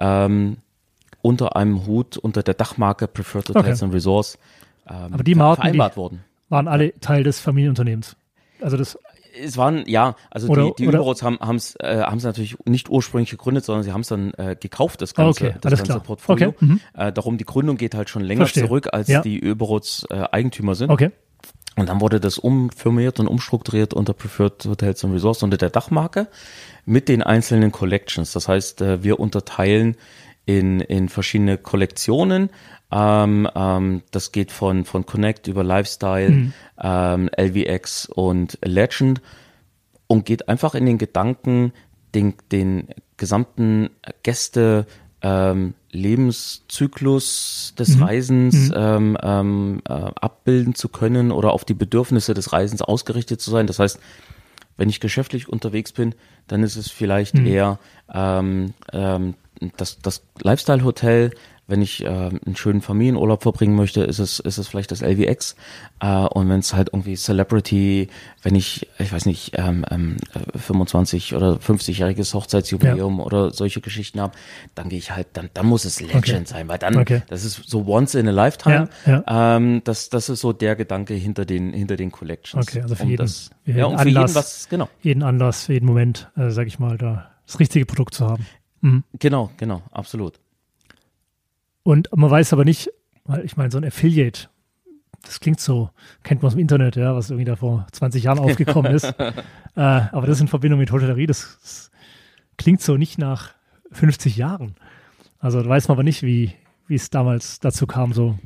ähm, 0.00 0.56
unter 1.22 1.56
einem 1.56 1.86
Hut, 1.86 2.16
unter 2.16 2.42
der 2.42 2.54
Dachmarke 2.54 3.06
Preferred 3.06 3.48
Hotels 3.50 3.78
Okay. 3.78 3.84
and 3.84 3.94
Resorts 3.94 4.38
ähm, 4.88 5.14
Aber 5.14 5.24
die 5.24 5.34
Marken, 5.34 5.62
vereinbart 5.62 5.92
die- 5.94 5.96
wurden. 5.96 6.24
Waren 6.48 6.68
alle 6.68 6.98
Teil 7.00 7.22
des 7.24 7.40
Familienunternehmens? 7.40 8.16
Also 8.60 8.76
das, 8.76 8.98
Es 9.42 9.56
waren, 9.56 9.84
ja, 9.88 10.14
also 10.30 10.46
Oder- 10.48 10.66
die, 10.66 10.72
die 10.84 10.88
oder- 10.88 10.98
Überrots 10.98 11.22
haben 11.24 11.56
es 11.56 11.74
äh, 11.80 12.02
haben's 12.02 12.22
natürlich 12.22 12.56
nicht 12.66 12.88
ursprünglich 12.88 13.30
gegründet, 13.30 13.64
sondern 13.64 13.82
sie 13.82 13.90
haben 13.92 14.02
es 14.02 14.08
dann 14.08 14.32
äh, 14.34 14.54
gekauft, 14.58 15.02
das 15.02 15.12
ganze, 15.14 15.46
Okay, 15.46 15.54
das 15.60 15.72
ganze 15.72 15.84
klar. 15.84 16.00
Portfolio. 16.00 16.48
Okay, 16.50 16.64
mhm. 16.64 16.80
Äh, 16.96 17.12
darum, 17.12 17.36
die 17.38 17.44
Gründung 17.44 17.76
geht 17.76 17.94
halt 17.96 18.08
schon 18.10 18.22
länger 18.22 18.42
Verstehe. 18.42 18.64
zurück, 18.66 18.88
als 18.92 19.08
Ja. 19.08 19.22
die 19.22 19.36
Überrots 19.38 20.06
äh, 20.10 20.22
Eigentümer 20.30 20.74
sind. 20.76 20.90
okay. 20.90 21.10
Und 21.76 21.88
dann 21.88 22.00
wurde 22.00 22.20
das 22.20 22.38
umfirmiert 22.38 23.18
und 23.18 23.26
umstrukturiert 23.26 23.92
unter 23.94 24.12
Preferred 24.12 24.64
Hotels 24.64 25.04
and 25.04 25.12
Resorts 25.12 25.42
unter 25.42 25.56
der 25.56 25.70
Dachmarke 25.70 26.28
mit 26.86 27.08
den 27.08 27.20
einzelnen 27.24 27.72
Collections. 27.72 28.32
Das 28.32 28.46
heißt, 28.46 28.80
äh, 28.82 29.02
wir 29.02 29.18
unterteilen 29.18 29.96
in, 30.46 30.78
in 30.80 31.08
verschiedene 31.08 31.58
Kollektionen. 31.58 32.50
Ähm, 32.90 33.48
ähm, 33.54 34.02
das 34.10 34.32
geht 34.32 34.52
von, 34.52 34.84
von 34.84 35.06
Connect 35.06 35.48
über 35.48 35.64
Lifestyle, 35.64 36.52
ähm, 36.82 37.30
LVX 37.36 38.06
und 38.06 38.58
Legend 38.64 39.20
und 40.06 40.24
geht 40.24 40.48
einfach 40.48 40.74
in 40.74 40.86
den 40.86 40.98
Gedanken, 40.98 41.72
den, 42.14 42.34
den 42.52 42.88
gesamten 43.16 43.90
Gäste 44.22 44.86
ähm, 45.22 45.74
Lebenszyklus 45.90 47.74
des 47.78 48.00
Reisens 48.00 48.70
ähm, 48.74 49.16
ähm, 49.22 49.80
äh, 49.88 49.92
abbilden 49.92 50.74
zu 50.74 50.88
können 50.88 51.32
oder 51.32 51.52
auf 51.52 51.64
die 51.64 51.74
Bedürfnisse 51.74 52.34
des 52.34 52.52
Reisens 52.52 52.82
ausgerichtet 52.82 53.40
zu 53.40 53.50
sein. 53.50 53.66
Das 53.66 53.78
heißt, 53.78 53.98
wenn 54.76 54.90
ich 54.90 55.00
geschäftlich 55.00 55.48
unterwegs 55.48 55.92
bin, 55.92 56.14
dann 56.46 56.62
ist 56.62 56.76
es 56.76 56.90
vielleicht 56.90 57.38
eher 57.38 57.78
ähm, 58.12 58.74
ähm, 58.92 59.34
das, 59.76 59.98
das 60.00 60.22
Lifestyle-Hotel. 60.40 61.30
Wenn 61.66 61.80
ich 61.80 62.04
ähm, 62.04 62.38
einen 62.44 62.56
schönen 62.56 62.82
Familienurlaub 62.82 63.42
verbringen 63.42 63.74
möchte, 63.74 64.02
ist 64.02 64.18
es, 64.18 64.38
ist 64.38 64.58
es 64.58 64.68
vielleicht 64.68 64.90
das 64.90 65.00
LVX. 65.00 65.56
Äh, 66.00 66.26
und 66.26 66.50
wenn 66.50 66.60
es 66.60 66.74
halt 66.74 66.90
irgendwie 66.92 67.16
Celebrity, 67.16 68.08
wenn 68.42 68.54
ich, 68.54 68.86
ich 68.98 69.10
weiß 69.10 69.24
nicht, 69.24 69.52
ähm, 69.54 69.82
ähm, 69.90 70.16
äh, 70.34 70.58
25 70.58 71.34
oder 71.34 71.54
50-jähriges 71.54 72.34
Hochzeitsjubiläum 72.34 73.18
oder 73.18 73.50
solche 73.50 73.80
Geschichten 73.80 74.20
habe, 74.20 74.34
dann 74.74 74.90
gehe 74.90 74.98
ich 74.98 75.10
halt, 75.10 75.28
dann, 75.32 75.48
dann 75.54 75.64
muss 75.64 75.86
es 75.86 76.00
Legend 76.02 76.16
Okay. 76.18 76.44
sein, 76.44 76.68
weil 76.68 76.76
dann, 76.78 76.98
Okay. 76.98 77.22
das 77.28 77.44
ist 77.44 77.62
so 77.66 77.86
once 77.86 78.14
in 78.14 78.28
a 78.28 78.30
lifetime. 78.30 78.90
Ja, 79.06 79.24
Ähm, 79.56 79.80
das, 79.84 80.10
das 80.10 80.28
ist 80.28 80.40
so 80.42 80.52
der 80.52 80.76
Gedanke 80.76 81.14
hinter 81.14 81.46
den, 81.46 81.72
hinter 81.72 81.96
den 81.96 82.12
Collections. 82.12 82.68
Okay, 82.68 82.82
also 82.82 82.94
für 82.94 83.04
Um 83.04 83.08
jeden- 83.10 83.22
das, 83.24 83.50
für 83.64 83.70
ja, 83.70 83.76
jeden 83.76 83.92
und 83.92 83.98
für 84.00 84.08
jeden 84.08 84.18
Anlass. 84.18 84.34
was, 84.34 84.68
genau. 84.68 84.88
Jeden 85.00 85.22
Anlass, 85.22 85.68
jeden 85.68 85.86
Moment, 85.86 86.30
äh, 86.36 86.50
sag 86.50 86.66
ich 86.66 86.78
mal, 86.78 86.98
da 86.98 87.30
das 87.46 87.58
richtige 87.58 87.86
Produkt 87.86 88.12
zu 88.14 88.26
haben. 88.26 88.46
Genau, 89.18 89.50
genau, 89.56 89.80
absolut. 89.92 90.38
Und 91.84 92.08
man 92.16 92.30
weiß 92.30 92.52
aber 92.52 92.64
nicht, 92.64 92.90
weil 93.24 93.44
ich 93.44 93.56
meine, 93.56 93.70
so 93.70 93.78
ein 93.78 93.84
Affiliate, 93.84 94.48
das 95.22 95.38
klingt 95.38 95.60
so, 95.60 95.90
kennt 96.22 96.42
man 96.42 96.48
aus 96.48 96.54
dem 96.54 96.60
Internet, 96.60 96.96
ja, 96.96 97.14
was 97.14 97.30
irgendwie 97.30 97.44
da 97.44 97.56
vor 97.56 97.86
20 97.92 98.24
Jahren 98.24 98.38
aufgekommen 98.40 98.92
ist. 98.92 99.04
äh, 99.04 99.32
aber 99.76 100.26
das 100.26 100.40
in 100.40 100.48
Verbindung 100.48 100.80
mit 100.80 100.90
Hotellerie, 100.90 101.26
das, 101.26 101.58
das 101.62 101.90
klingt 102.56 102.80
so 102.80 102.96
nicht 102.96 103.18
nach 103.18 103.52
50 103.92 104.36
Jahren. 104.36 104.74
Also 105.38 105.62
da 105.62 105.68
weiß 105.68 105.88
man 105.88 105.96
aber 105.96 106.02
nicht, 106.02 106.22
wie, 106.22 106.54
es 106.88 107.10
damals 107.10 107.60
dazu 107.60 107.86
kam, 107.86 108.12
so 108.12 108.38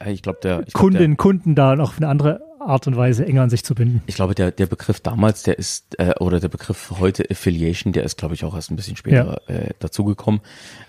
Ja, 0.00 0.06
ich 0.06 0.22
glaube, 0.22 0.38
der, 0.42 0.60
ich 0.60 0.72
glaub, 0.72 0.82
Kundinnen, 0.82 1.16
Kunden 1.16 1.54
da 1.56 1.74
noch 1.74 1.96
eine 1.96 2.08
andere 2.08 2.40
Art 2.66 2.86
und 2.86 2.96
Weise 2.96 3.26
enger 3.26 3.42
an 3.42 3.50
sich 3.50 3.64
zu 3.64 3.74
binden. 3.74 4.02
ich 4.06 4.14
glaube, 4.14 4.34
der, 4.34 4.50
der 4.50 4.66
Begriff 4.66 5.00
damals, 5.00 5.42
der 5.42 5.58
ist, 5.58 5.98
äh, 5.98 6.14
oder 6.20 6.40
der 6.40 6.48
Begriff 6.48 6.92
heute 6.98 7.24
Affiliation, 7.30 7.92
der 7.92 8.04
ist, 8.04 8.16
glaube 8.18 8.34
ich, 8.34 8.44
auch 8.44 8.54
erst 8.54 8.70
ein 8.70 8.76
bisschen 8.76 8.96
später 8.96 9.40
äh, 9.48 9.70
dazugekommen. 9.78 10.40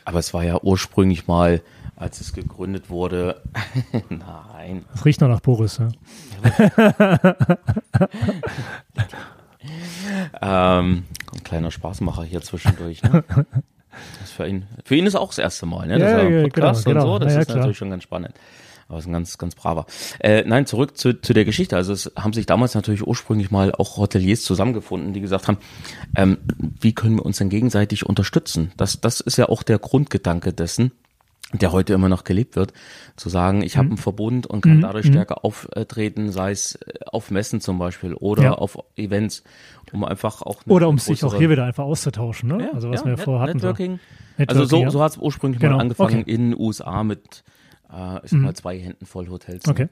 Aber 0.05 0.19
es 0.19 0.33
war 0.33 0.43
ja 0.43 0.59
ursprünglich 0.62 1.27
mal, 1.27 1.62
als 1.95 2.21
es 2.21 2.33
gegründet 2.33 2.89
wurde, 2.89 3.41
nein, 4.09 4.83
Das 4.91 5.05
riecht 5.05 5.21
noch 5.21 5.27
nach 5.29 5.41
Boris, 5.41 5.77
ja. 5.79 5.89
ähm, 10.41 11.05
ein 11.33 11.43
kleiner 11.43 11.71
Spaßmacher 11.71 12.23
hier 12.23 12.41
zwischendurch. 12.41 13.01
Ne? 13.03 13.23
Das 14.19 14.29
ist 14.29 14.31
für 14.33 14.47
ihn, 14.47 14.65
für 14.83 14.95
ihn 14.95 15.05
ist 15.05 15.13
auch 15.13 15.27
das 15.27 15.38
erste 15.38 15.67
Mal, 15.67 15.86
ne? 15.86 15.99
Das 15.99 16.09
Ja, 16.12 16.17
ist 16.17 16.23
ja 16.23 16.29
ja, 16.29 16.38
ein 16.39 16.43
Podcast 16.45 16.86
genau, 16.86 16.95
und 16.95 17.03
genau. 17.03 17.13
so, 17.13 17.19
das 17.19 17.33
Ja, 17.33 17.36
ja, 17.36 17.41
ist 17.43 17.49
natürlich 17.49 17.77
schon 17.77 17.89
ganz 17.91 18.01
spannend. 18.01 18.33
Aber 18.88 18.98
es 18.98 19.06
ist 19.06 19.10
ein 19.10 19.13
ganz, 19.13 19.38
ganz 19.38 19.56
braver. 19.56 19.86
Äh, 20.19 20.43
nein, 20.46 20.65
zurück 20.65 20.98
zu, 20.98 21.19
zu 21.19 21.34
der 21.34 21.46
Geschichte. 21.46 21.76
Also 21.76 21.93
es 21.93 22.12
haben 22.17 22.34
sich 22.34 22.46
damals 22.46 22.76
natürlich 22.76 23.06
ursprünglich 23.08 23.50
mal 23.52 23.74
auch 23.74 23.98
Hoteliers 23.98 24.43
zusammengefunden, 24.43 25.13
die 25.13 25.22
gesagt 25.22 25.48
haben, 25.48 25.58
ähm, 26.15 26.38
wie 26.82 26.93
können 26.93 27.15
wir 27.15 27.26
uns 27.26 27.38
denn 27.38 27.50
gegenseitig 27.50 28.06
unterstützen? 28.06 28.72
Das, 28.78 29.00
das 29.02 29.19
ist 29.19 29.38
ja 29.38 29.50
auch 29.50 29.63
der 29.63 29.80
Grundgedanke 29.80 30.54
dessen, 30.54 30.91
der 31.54 31.72
heute 31.72 31.93
immer 31.93 32.10
noch 32.10 32.24
gelebt 32.24 32.56
wird, 32.56 32.74
zu 33.15 33.30
sagen, 33.30 33.62
ich 33.62 33.76
Mhm. 33.76 33.78
habe 33.80 33.88
einen 33.89 33.98
Verbund 33.98 34.48
und 34.48 34.62
kann 34.62 34.82
dadurch 34.82 35.06
stärker 35.06 35.46
auftreten, 35.46 36.32
sei 36.32 36.52
es 36.52 36.76
äh, 36.76 36.93
auf 37.06 37.30
Messen 37.32 37.62
zum 37.62 37.78
Beispiel 37.78 38.13
oder 38.15 38.43
Ja. 38.43 38.54
auf 38.54 38.78
Events, 38.96 39.43
um 39.91 40.04
einfach 40.04 40.41
auch 40.41 40.62
Oder 40.67 40.89
um 40.89 40.98
sich 40.98 41.24
auch 41.24 41.36
hier 41.36 41.52
wieder 41.52 41.65
einfach 41.65 41.84
auszutauschen, 41.84 42.50
ne? 42.50 42.63
ja, 42.65 42.72
also 42.74 42.89
was 42.89 43.02
ja, 43.02 43.06
wir 43.06 43.17
vorher 43.17 43.43
hatten. 43.48 43.58
Networking. 43.58 44.00
Networking, 44.38 44.62
Also 44.63 44.65
so, 44.65 44.89
so 44.89 45.04
hat 45.04 45.12
es 45.12 45.17
ursprünglich 45.19 45.62
Genau, 45.62 45.76
mal 45.76 45.82
angefangen 45.84 46.22
okay. 46.22 46.32
in 46.32 46.52
den 46.52 46.60
USA 46.60 47.04
mit, 47.04 47.43
äh, 47.93 48.19
ich 48.23 48.32
sag 48.32 48.39
mal, 48.39 48.53
zwei 48.56 48.79
Händen 48.79 49.06
voll 49.06 49.27
Hotels. 49.29 49.67
Okay. 49.67 49.88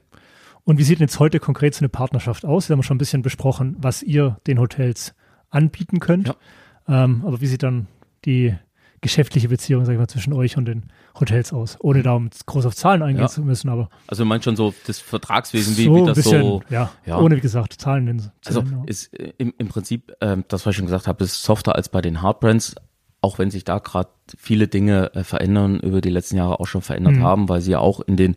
Und 0.64 0.78
wie 0.78 0.82
sieht 0.84 0.98
denn 1.00 1.06
jetzt 1.06 1.18
heute 1.18 1.40
konkret 1.40 1.74
so 1.74 1.80
eine 1.80 1.88
Partnerschaft 1.88 2.44
aus? 2.44 2.68
Wir 2.68 2.74
haben 2.76 2.82
schon 2.82 2.96
ein 2.96 2.98
bisschen 2.98 3.22
besprochen, 3.22 3.76
was 3.78 4.02
ihr 4.02 4.38
den 4.46 4.58
Hotels 4.60 5.14
anbieten 5.50 5.98
könnt. 6.00 6.28
Ja. 6.28 7.04
Ähm, 7.04 7.22
aber 7.26 7.40
wie 7.40 7.46
sieht 7.46 7.62
dann 7.62 7.86
die 8.24 8.54
geschäftliche 9.00 9.48
Beziehung, 9.48 9.84
sag 9.84 9.94
ich 9.94 9.98
mal, 9.98 10.06
zwischen 10.06 10.32
euch 10.32 10.56
und 10.56 10.66
den 10.66 10.84
Hotels 11.18 11.52
aus? 11.52 11.76
Ohne 11.80 12.04
da 12.04 12.12
um 12.12 12.30
groß 12.46 12.66
auf 12.66 12.76
Zahlen 12.76 13.02
eingehen 13.02 13.22
Ja. 13.22 13.28
zu 13.28 13.42
müssen, 13.42 13.68
aber 13.68 13.88
Also 14.06 14.24
meinst 14.24 14.44
schon 14.44 14.54
so 14.54 14.72
das 14.86 15.00
Vertragswesen, 15.00 15.76
wie, 15.76 15.84
so 15.86 15.96
wie 15.96 16.06
das 16.06 16.14
bisschen, 16.16 16.42
so. 16.42 16.62
ja, 16.70 16.92
ja. 17.04 17.18
ohne 17.18 17.36
wie 17.36 17.40
gesagt 17.40 17.72
Zahlen 17.80 18.04
nennen. 18.04 18.20
zu 18.20 18.30
Also 18.46 18.62
nennen, 18.62 18.84
ist 18.86 19.12
äh, 19.18 19.32
im, 19.38 19.52
im 19.58 19.66
Prinzip, 19.68 20.12
ähm, 20.20 20.44
das 20.46 20.64
was 20.64 20.70
ich 20.70 20.76
schon 20.76 20.86
gesagt 20.86 21.08
habe, 21.08 21.24
ist 21.24 21.42
softer 21.42 21.74
als 21.74 21.88
bei 21.88 22.00
den 22.00 22.22
Hardbrands. 22.22 22.76
Auch 23.22 23.38
wenn 23.38 23.50
sich 23.50 23.64
da 23.64 23.78
gerade 23.78 24.10
viele 24.36 24.68
Dinge 24.68 25.14
äh, 25.14 25.24
verändern, 25.24 25.80
über 25.80 26.00
die 26.02 26.10
letzten 26.10 26.36
Jahre 26.36 26.60
auch 26.60 26.66
schon 26.66 26.82
verändert 26.82 27.16
Mhm. 27.16 27.22
haben, 27.22 27.48
weil 27.48 27.60
sie 27.62 27.70
ja 27.70 27.78
auch 27.78 28.00
in 28.00 28.16
den, 28.18 28.36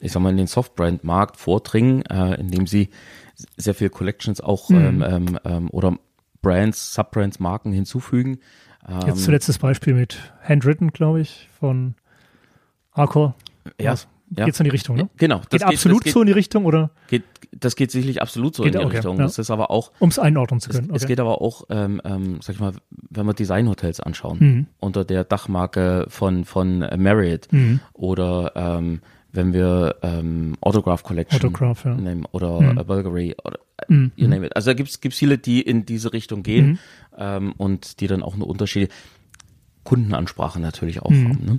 ich 0.00 0.12
sag 0.12 0.20
mal, 0.20 0.30
in 0.30 0.36
den 0.36 0.46
Softbrand-Markt 0.48 1.36
vordringen, 1.38 2.04
äh, 2.06 2.34
indem 2.38 2.66
sie 2.66 2.90
sehr 3.56 3.74
viel 3.74 3.88
Collections 3.88 4.40
auch 4.42 4.70
Mhm. 4.70 4.76
ähm, 4.76 5.02
ähm, 5.08 5.38
ähm, 5.44 5.70
oder 5.70 5.96
Brands, 6.42 6.92
Subbrands, 6.92 7.40
Marken 7.40 7.72
hinzufügen. 7.72 8.40
Ähm, 8.88 9.00
Jetzt 9.06 9.24
zuletzt 9.24 9.48
das 9.48 9.58
Beispiel 9.58 9.94
mit 9.94 10.18
Handwritten, 10.42 10.92
glaube 10.92 11.20
ich, 11.20 11.48
von 11.58 11.94
Arcor. 12.92 13.34
ja, 13.80 13.92
Was? 13.92 14.06
Ja. 14.36 14.44
Geht's 14.46 14.58
in 14.60 14.64
die 14.64 14.70
Richtung, 14.70 14.96
ne? 14.96 15.08
Genau. 15.16 15.40
Geht 15.50 15.62
absolut 15.62 15.98
das 16.00 16.04
geht, 16.04 16.12
so 16.14 16.20
in 16.20 16.26
die 16.26 16.32
Richtung 16.32 16.64
oder 16.64 16.90
Geht, 17.08 17.22
das 17.52 17.76
geht 17.76 17.90
sicherlich 17.92 18.20
absolut 18.22 18.54
so 18.56 18.62
Geht 18.64 18.74
in 18.74 18.80
die 18.80 18.86
okay, 18.86 18.96
Richtung. 18.96 19.18
ja. 19.18 19.22
Das 19.24 19.38
ist 19.38 19.50
aber 19.50 19.70
auch, 19.70 19.92
um 20.00 20.08
es 20.08 20.18
einordnen 20.18 20.60
zu 20.60 20.70
es, 20.70 20.76
können? 20.76 20.92
es 20.94 21.06
geht 21.06 21.20
aber 21.20 21.40
auch, 21.40 21.64
ähm, 21.70 22.00
ähm, 22.04 22.38
sag 22.42 22.54
ich 22.56 22.60
mal, 22.60 22.72
wenn 23.10 23.26
wir 23.26 23.34
Designhotels 23.34 24.00
anschauen, 24.00 24.38
Mhm. 24.40 24.66
unter 24.80 25.04
der 25.04 25.24
Dachmarke 25.24 26.06
von, 26.08 26.44
von 26.44 26.82
äh, 26.82 26.96
Marriott 26.96 27.46
Mhm. 27.52 27.80
oder 27.92 28.52
ähm, 28.56 29.00
wenn 29.32 29.52
wir 29.52 29.96
ähm, 30.02 30.56
Autograph 30.62 31.02
Collection 31.02 31.38
Autograph, 31.38 31.84
ja. 31.84 31.94
nehmen 31.94 32.24
oder 32.32 32.60
Mhm. 32.60 32.78
äh, 32.78 32.84
Bulgari 32.84 33.36
oder 33.44 33.58
äh, 33.86 33.92
Mhm. 33.92 34.12
you 34.16 34.26
name 34.28 34.46
it. 34.46 34.56
Also 34.56 34.70
da 34.70 34.74
gibt's 34.74 35.00
gibt's 35.00 35.18
viele, 35.18 35.36
die 35.38 35.60
in 35.60 35.84
diese 35.86 36.12
Richtung 36.12 36.42
gehen 36.42 36.66
Mhm. 36.70 36.78
ähm, 37.18 37.52
und 37.58 38.00
die 38.00 38.06
dann 38.06 38.22
auch 38.22 38.34
eine 38.34 38.44
Unterschiede 38.46 38.88
Kundenansprache 39.84 40.58
natürlich 40.60 41.00
auch 41.02 41.10
Mhm. 41.10 41.28
haben. 41.28 41.44
Ne? 41.44 41.56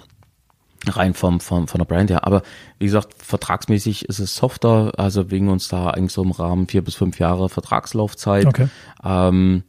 Rein 0.85 1.13
vom, 1.13 1.39
vom, 1.39 1.67
von 1.67 1.79
der 1.79 1.85
Brand 1.85 2.09
her. 2.09 2.25
Aber 2.25 2.43
wie 2.79 2.85
gesagt, 2.85 3.13
vertragsmäßig 3.17 4.05
ist 4.05 4.19
es 4.19 4.35
softer, 4.35 4.93
also 4.97 5.31
wegen 5.31 5.49
uns 5.49 5.67
da 5.67 5.89
eigentlich 5.89 6.13
so 6.13 6.23
im 6.23 6.31
Rahmen 6.31 6.67
vier 6.67 6.83
bis 6.83 6.95
fünf 6.95 7.19
Jahre 7.19 7.49
Vertragslaufzeit. 7.49 8.45
Okay. 8.45 8.67
Ähm, 9.03 9.63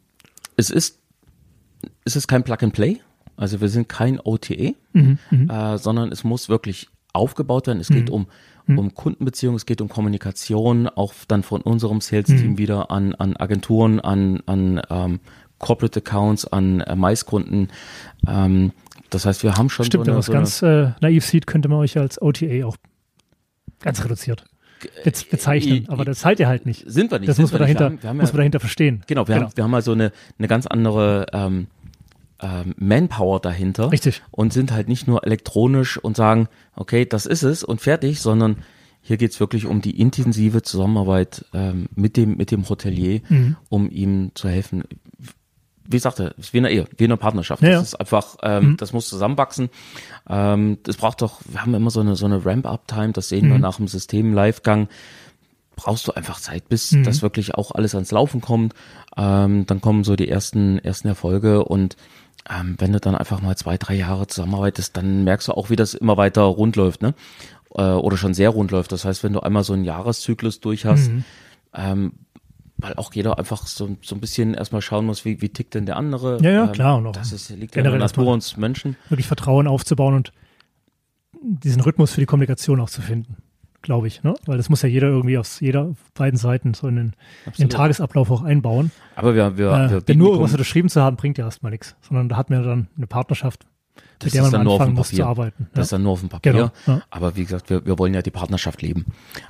es 0.56 0.70
ist, 0.70 0.98
es 2.04 2.16
ist 2.16 2.28
kein 2.28 2.44
Plug 2.44 2.58
and 2.62 2.72
Play. 2.72 3.00
Also 3.36 3.60
wir 3.60 3.68
sind 3.68 3.88
kein 3.88 4.20
OTA, 4.20 4.72
Mhm. 4.92 5.18
Mhm. 5.30 5.50
äh, 5.50 5.78
sondern 5.78 6.10
es 6.12 6.24
muss 6.24 6.48
wirklich 6.48 6.88
aufgebaut 7.12 7.66
werden. 7.68 7.80
Es 7.80 7.88
geht 7.88 8.10
um, 8.10 8.26
um 8.66 8.94
Kundenbeziehungen, 8.94 9.56
es 9.56 9.64
geht 9.64 9.80
um 9.80 9.88
Kommunikation, 9.88 10.88
auch 10.88 11.14
dann 11.26 11.42
von 11.42 11.62
unserem 11.62 12.00
Sales-Team 12.00 12.52
Mhm. 12.52 12.58
wieder 12.58 12.90
an, 12.90 13.14
an 13.14 13.36
Agenturen, 13.36 13.98
an, 14.00 14.40
an 14.46 14.80
ähm, 14.90 15.20
Corporate 15.58 16.00
Accounts, 16.00 16.46
an 16.46 16.80
äh, 16.80 16.94
Maiskunden. 16.94 17.68
Ähm, 18.26 18.72
das 19.10 19.26
heißt, 19.26 19.42
wir 19.42 19.54
haben 19.56 19.70
schon 19.70 19.86
Stimmt, 19.86 20.04
so 20.04 20.06
wenn 20.06 20.14
eine, 20.14 20.14
man 20.34 20.42
es 20.44 20.58
so 20.58 20.62
ganz 20.62 20.62
äh, 20.62 20.92
naiv 21.00 21.24
sieht, 21.24 21.46
könnte 21.46 21.68
man 21.68 21.78
euch 21.78 21.96
als 21.98 22.20
OTA 22.20 22.64
auch 22.66 22.76
ganz 23.80 24.04
reduziert 24.04 24.44
bez 25.04 25.24
bezeichnen. 25.24 25.84
äh, 25.86 25.88
Aber 25.88 26.04
das 26.04 26.20
seid 26.20 26.38
ihr 26.38 26.46
halt 26.46 26.64
nicht. 26.64 26.84
sind 26.86 27.10
wir 27.10 27.18
nicht. 27.18 27.28
Das 27.28 27.38
muss 27.38 27.50
man 27.50 27.60
dahinter, 27.62 27.80
Wir 27.80 27.86
haben, 27.86 28.02
wir 28.02 28.08
haben 28.10 28.16
muss 28.18 28.32
man 28.32 28.38
dahinter 28.38 28.60
verstehen. 28.60 29.02
Genau, 29.08 29.26
wir, 29.26 29.34
Haben, 29.36 29.48
wir 29.56 29.64
haben 29.64 29.74
also 29.74 29.90
eine, 29.92 30.12
eine 30.38 30.46
ganz 30.46 30.66
andere 30.68 31.26
ähm, 31.32 31.66
ähm, 32.40 32.74
Manpower 32.76 33.40
dahinter. 33.40 33.90
Richtig. 33.90 34.22
Und 34.30 34.52
sind 34.52 34.70
halt 34.70 34.86
nicht 34.88 35.08
nur 35.08 35.24
elektronisch 35.26 35.98
und 35.98 36.16
sagen, 36.16 36.48
okay, 36.76 37.04
das 37.06 37.26
ist 37.26 37.42
es 37.42 37.64
und 37.64 37.80
fertig, 37.80 38.20
sondern 38.20 38.58
hier 39.00 39.16
geht's 39.16 39.40
wirklich 39.40 39.66
um 39.66 39.80
die 39.80 39.98
intensive 39.98 40.62
Zusammenarbeit 40.62 41.44
ähm, 41.54 41.86
mit, 41.96 42.16
dem, 42.16 42.36
mit 42.36 42.50
dem 42.52 42.68
Hotelier, 42.68 43.20
Mhm. 43.28 43.56
um 43.68 43.90
ihm 43.90 44.30
zu 44.34 44.48
helfen. 44.48 44.84
Wie 45.90 45.96
gesagt, 45.96 46.20
es 46.20 46.32
ist 46.36 46.52
wie 46.52 46.58
eine 46.58 46.70
Ehe, 46.70 46.86
wie 46.98 47.04
eine 47.04 47.16
Partnerschaft. 47.16 47.62
Ja, 47.62 47.70
das 47.70 47.76
ja. 47.76 47.82
ist 47.82 47.94
einfach, 47.94 48.36
ähm, 48.42 48.76
das 48.78 48.92
muss 48.92 49.08
zusammenwachsen. 49.08 49.70
Ähm, 50.28 50.78
das 50.82 50.96
braucht 50.98 51.22
doch, 51.22 51.40
wir 51.46 51.62
haben 51.62 51.72
immer 51.74 51.90
so 51.90 52.00
eine, 52.00 52.14
so 52.14 52.26
eine 52.26 52.44
Ramp-Up-Time, 52.44 53.12
das 53.12 53.28
sehen 53.30 53.48
wir 53.48 53.54
Mhm. 53.56 53.62
nach 53.62 53.76
dem 53.76 53.88
System-Livegang 53.88 54.88
brauchst 55.76 56.08
du 56.08 56.12
einfach 56.12 56.40
Zeit, 56.40 56.68
bis 56.68 56.92
Mhm. 56.92 57.04
das 57.04 57.22
wirklich 57.22 57.54
auch 57.54 57.70
alles 57.72 57.94
ans 57.94 58.10
Laufen 58.10 58.40
kommt. 58.40 58.74
Ähm, 59.16 59.64
dann 59.66 59.80
kommen 59.80 60.02
so 60.04 60.16
die 60.16 60.28
ersten, 60.28 60.78
ersten 60.80 61.08
Erfolge 61.08 61.64
und 61.64 61.96
ähm, 62.50 62.74
wenn 62.78 62.92
du 62.92 62.98
dann 63.00 63.14
einfach 63.14 63.40
mal 63.42 63.56
zwei, 63.56 63.76
drei 63.78 63.94
Jahre 63.94 64.26
zusammenarbeitest, 64.26 64.96
dann 64.96 65.24
merkst 65.24 65.48
du 65.48 65.52
auch, 65.52 65.70
wie 65.70 65.76
das 65.76 65.94
immer 65.94 66.16
weiter 66.16 66.42
rund 66.42 66.76
läuft, 66.76 67.00
ne? 67.02 67.14
Äh, 67.74 67.82
oder 67.82 68.16
schon 68.16 68.34
sehr 68.34 68.50
rund 68.50 68.70
läuft. 68.72 68.90
Das 68.92 69.04
heißt, 69.04 69.22
wenn 69.22 69.32
du 69.34 69.40
einmal 69.40 69.64
so 69.64 69.72
einen 69.74 69.84
Jahreszyklus 69.84 70.60
durch 70.60 70.84
hast, 70.84 71.10
Mhm. 71.10 71.24
ähm, 71.74 72.12
weil 72.78 72.94
auch 72.94 73.12
jeder 73.12 73.38
einfach 73.38 73.66
so, 73.66 73.96
so 74.02 74.14
ein 74.14 74.20
bisschen 74.20 74.54
erstmal 74.54 74.80
schauen 74.82 75.06
muss, 75.06 75.24
wie, 75.24 75.42
wie 75.42 75.48
tickt 75.48 75.74
denn 75.74 75.84
der 75.86 75.96
andere. 75.96 76.38
Ja, 76.42 76.50
ja, 76.50 76.64
Ähm, 76.64 76.72
klar, 76.72 76.98
und 76.98 77.06
auch 77.08 77.12
Das 77.12 77.32
ist, 77.32 77.50
liegt 77.50 77.74
ja 77.74 77.80
in 77.80 77.84
generell 77.84 77.98
der 77.98 78.06
Natur 78.06 78.32
uns 78.32 78.56
Menschen. 78.56 78.96
Wirklich 79.08 79.26
Vertrauen 79.26 79.66
aufzubauen 79.66 80.14
und 80.14 80.32
diesen 81.42 81.82
Rhythmus 81.82 82.12
für 82.12 82.20
die 82.20 82.26
Kommunikation 82.26 82.80
auch 82.80 82.90
zu 82.90 83.02
finden, 83.02 83.36
glaube 83.82 84.06
ich. 84.06 84.22
Ne? 84.22 84.34
Weil 84.46 84.56
das 84.56 84.68
muss 84.68 84.82
ja 84.82 84.88
jeder 84.88 85.08
irgendwie 85.08 85.38
aus 85.38 85.60
jeder 85.60 85.94
beiden 86.14 86.38
Seiten 86.38 86.74
so 86.74 86.88
in 86.88 86.96
den, 86.96 87.12
in 87.46 87.52
den. 87.58 87.70
Tagesablauf 87.70 88.30
auch 88.30 88.42
einbauen. 88.42 88.90
Aber 89.16 89.34
wir, 89.34 89.56
wir, 89.56 89.70
Äh, 89.70 89.90
wir 89.90 90.00
denn 90.00 90.18
nur 90.18 90.30
irgendwas 90.30 90.52
unterschrieben 90.52 90.88
zu 90.88 91.00
haben, 91.00 91.16
bringt 91.16 91.38
ja 91.38 91.44
erstmal 91.44 91.72
nichts. 91.72 91.96
Sondern 92.00 92.28
da 92.28 92.36
hat 92.36 92.50
man 92.50 92.60
ja 92.60 92.66
dann 92.66 92.88
eine 92.96 93.06
Partnerschaft, 93.06 93.66
Das 94.18 94.34
mit 94.34 94.42
ist 94.42 94.52
dann 94.52 94.64
nur 94.64 94.74
auf 94.74 94.84
dem 94.84 94.94
Papier. 94.94 95.26
arbeiten. 95.26 95.66
Das 95.74 95.86
ist 95.86 95.90
ja. 95.92 95.96
dann 95.98 96.02
nur 96.04 96.12
auf 96.12 96.20
dem 96.20 96.28
Papier. 96.28 96.52
Genau, 96.52 96.70
ja. 96.86 97.02
Aber 97.10 97.36
wie 97.36 97.44
gesagt, 97.44 97.70
wir, 97.70 97.84
wir 97.86 97.98
wollen 97.98 98.14
ja 98.14 98.22
die 98.22 98.30
Partnerschaft 98.30 98.82
leben. 98.82 99.06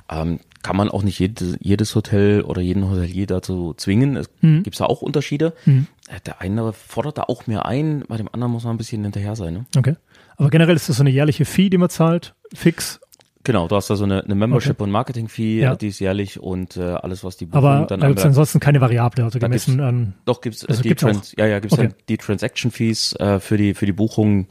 Ähm, 0.09 0.39
kann 0.61 0.75
man 0.75 0.89
auch 0.89 1.03
nicht 1.03 1.17
jede, 1.19 1.57
jedes 1.59 1.95
Hotel 1.95 2.41
oder 2.41 2.61
jeden 2.61 2.89
Hotelier 2.89 3.25
dazu 3.27 3.73
zwingen. 3.75 4.15
Es 4.17 4.29
Mhm. 4.41 4.63
gibt 4.63 4.79
da 4.79 4.85
auch 4.85 5.01
Unterschiede. 5.01 5.53
Mhm. 5.65 5.87
Äh, 6.09 6.19
Der 6.25 6.41
eine 6.41 6.71
fordert 6.73 7.17
da 7.17 7.23
auch 7.23 7.47
mehr 7.47 7.65
ein, 7.65 8.03
bei 8.07 8.17
dem 8.17 8.29
anderen 8.31 8.51
muss 8.53 8.63
man 8.63 8.75
ein 8.75 8.77
bisschen 8.77 9.03
hinterher 9.03 9.35
sein. 9.35 9.53
Ne? 9.53 9.65
Okay. 9.77 9.95
Aber 10.37 10.49
generell 10.49 10.75
ist 10.75 10.87
das 10.87 10.97
so 10.97 11.03
eine 11.03 11.09
jährliche 11.09 11.45
Fee, 11.45 11.69
die 11.69 11.77
man 11.77 11.89
zahlt, 11.89 12.35
fix. 12.53 12.99
Genau, 13.45 13.67
du 13.69 13.75
hast 13.77 13.89
da 13.89 13.95
so 13.95 14.03
eine, 14.03 14.21
eine 14.23 14.35
Membership- 14.35 14.81
und 14.81 14.91
Marketing-Fee, 14.91 15.61
Ja. 15.61 15.73
äh, 15.73 15.77
die 15.77 15.87
ist 15.87 15.99
jährlich 15.99 16.39
und 16.39 16.75
äh, 16.75 16.81
alles, 16.83 17.23
was 17.23 17.37
die 17.37 17.45
Buchung 17.45 17.65
Aber 17.65 17.85
dann 17.85 18.01
da 18.01 18.07
gibt 18.07 18.19
es 18.19 18.25
ansonsten 18.25 18.59
keine 18.59 18.81
Variable, 18.81 19.23
also 19.23 19.39
gemessen 19.39 19.79
an. 19.79 20.13
Doch, 20.25 20.41
gibt's, 20.41 20.63
äh, 20.63 20.67
Also 20.69 20.81
die 20.81 20.89
gibt's 20.89 21.03
Trans 21.03 21.33
ja, 21.37 21.45
ja, 21.47 21.59
gibt's 21.59 21.73
Okay. 21.77 21.87
dann 21.87 21.95
die 22.09 22.17
Transaction-Fees 22.17 23.13
äh, 23.13 23.39
für 23.39 23.55
die 23.57 23.73
für 23.73 23.85
die 23.85 23.93
Buchung 23.93 24.47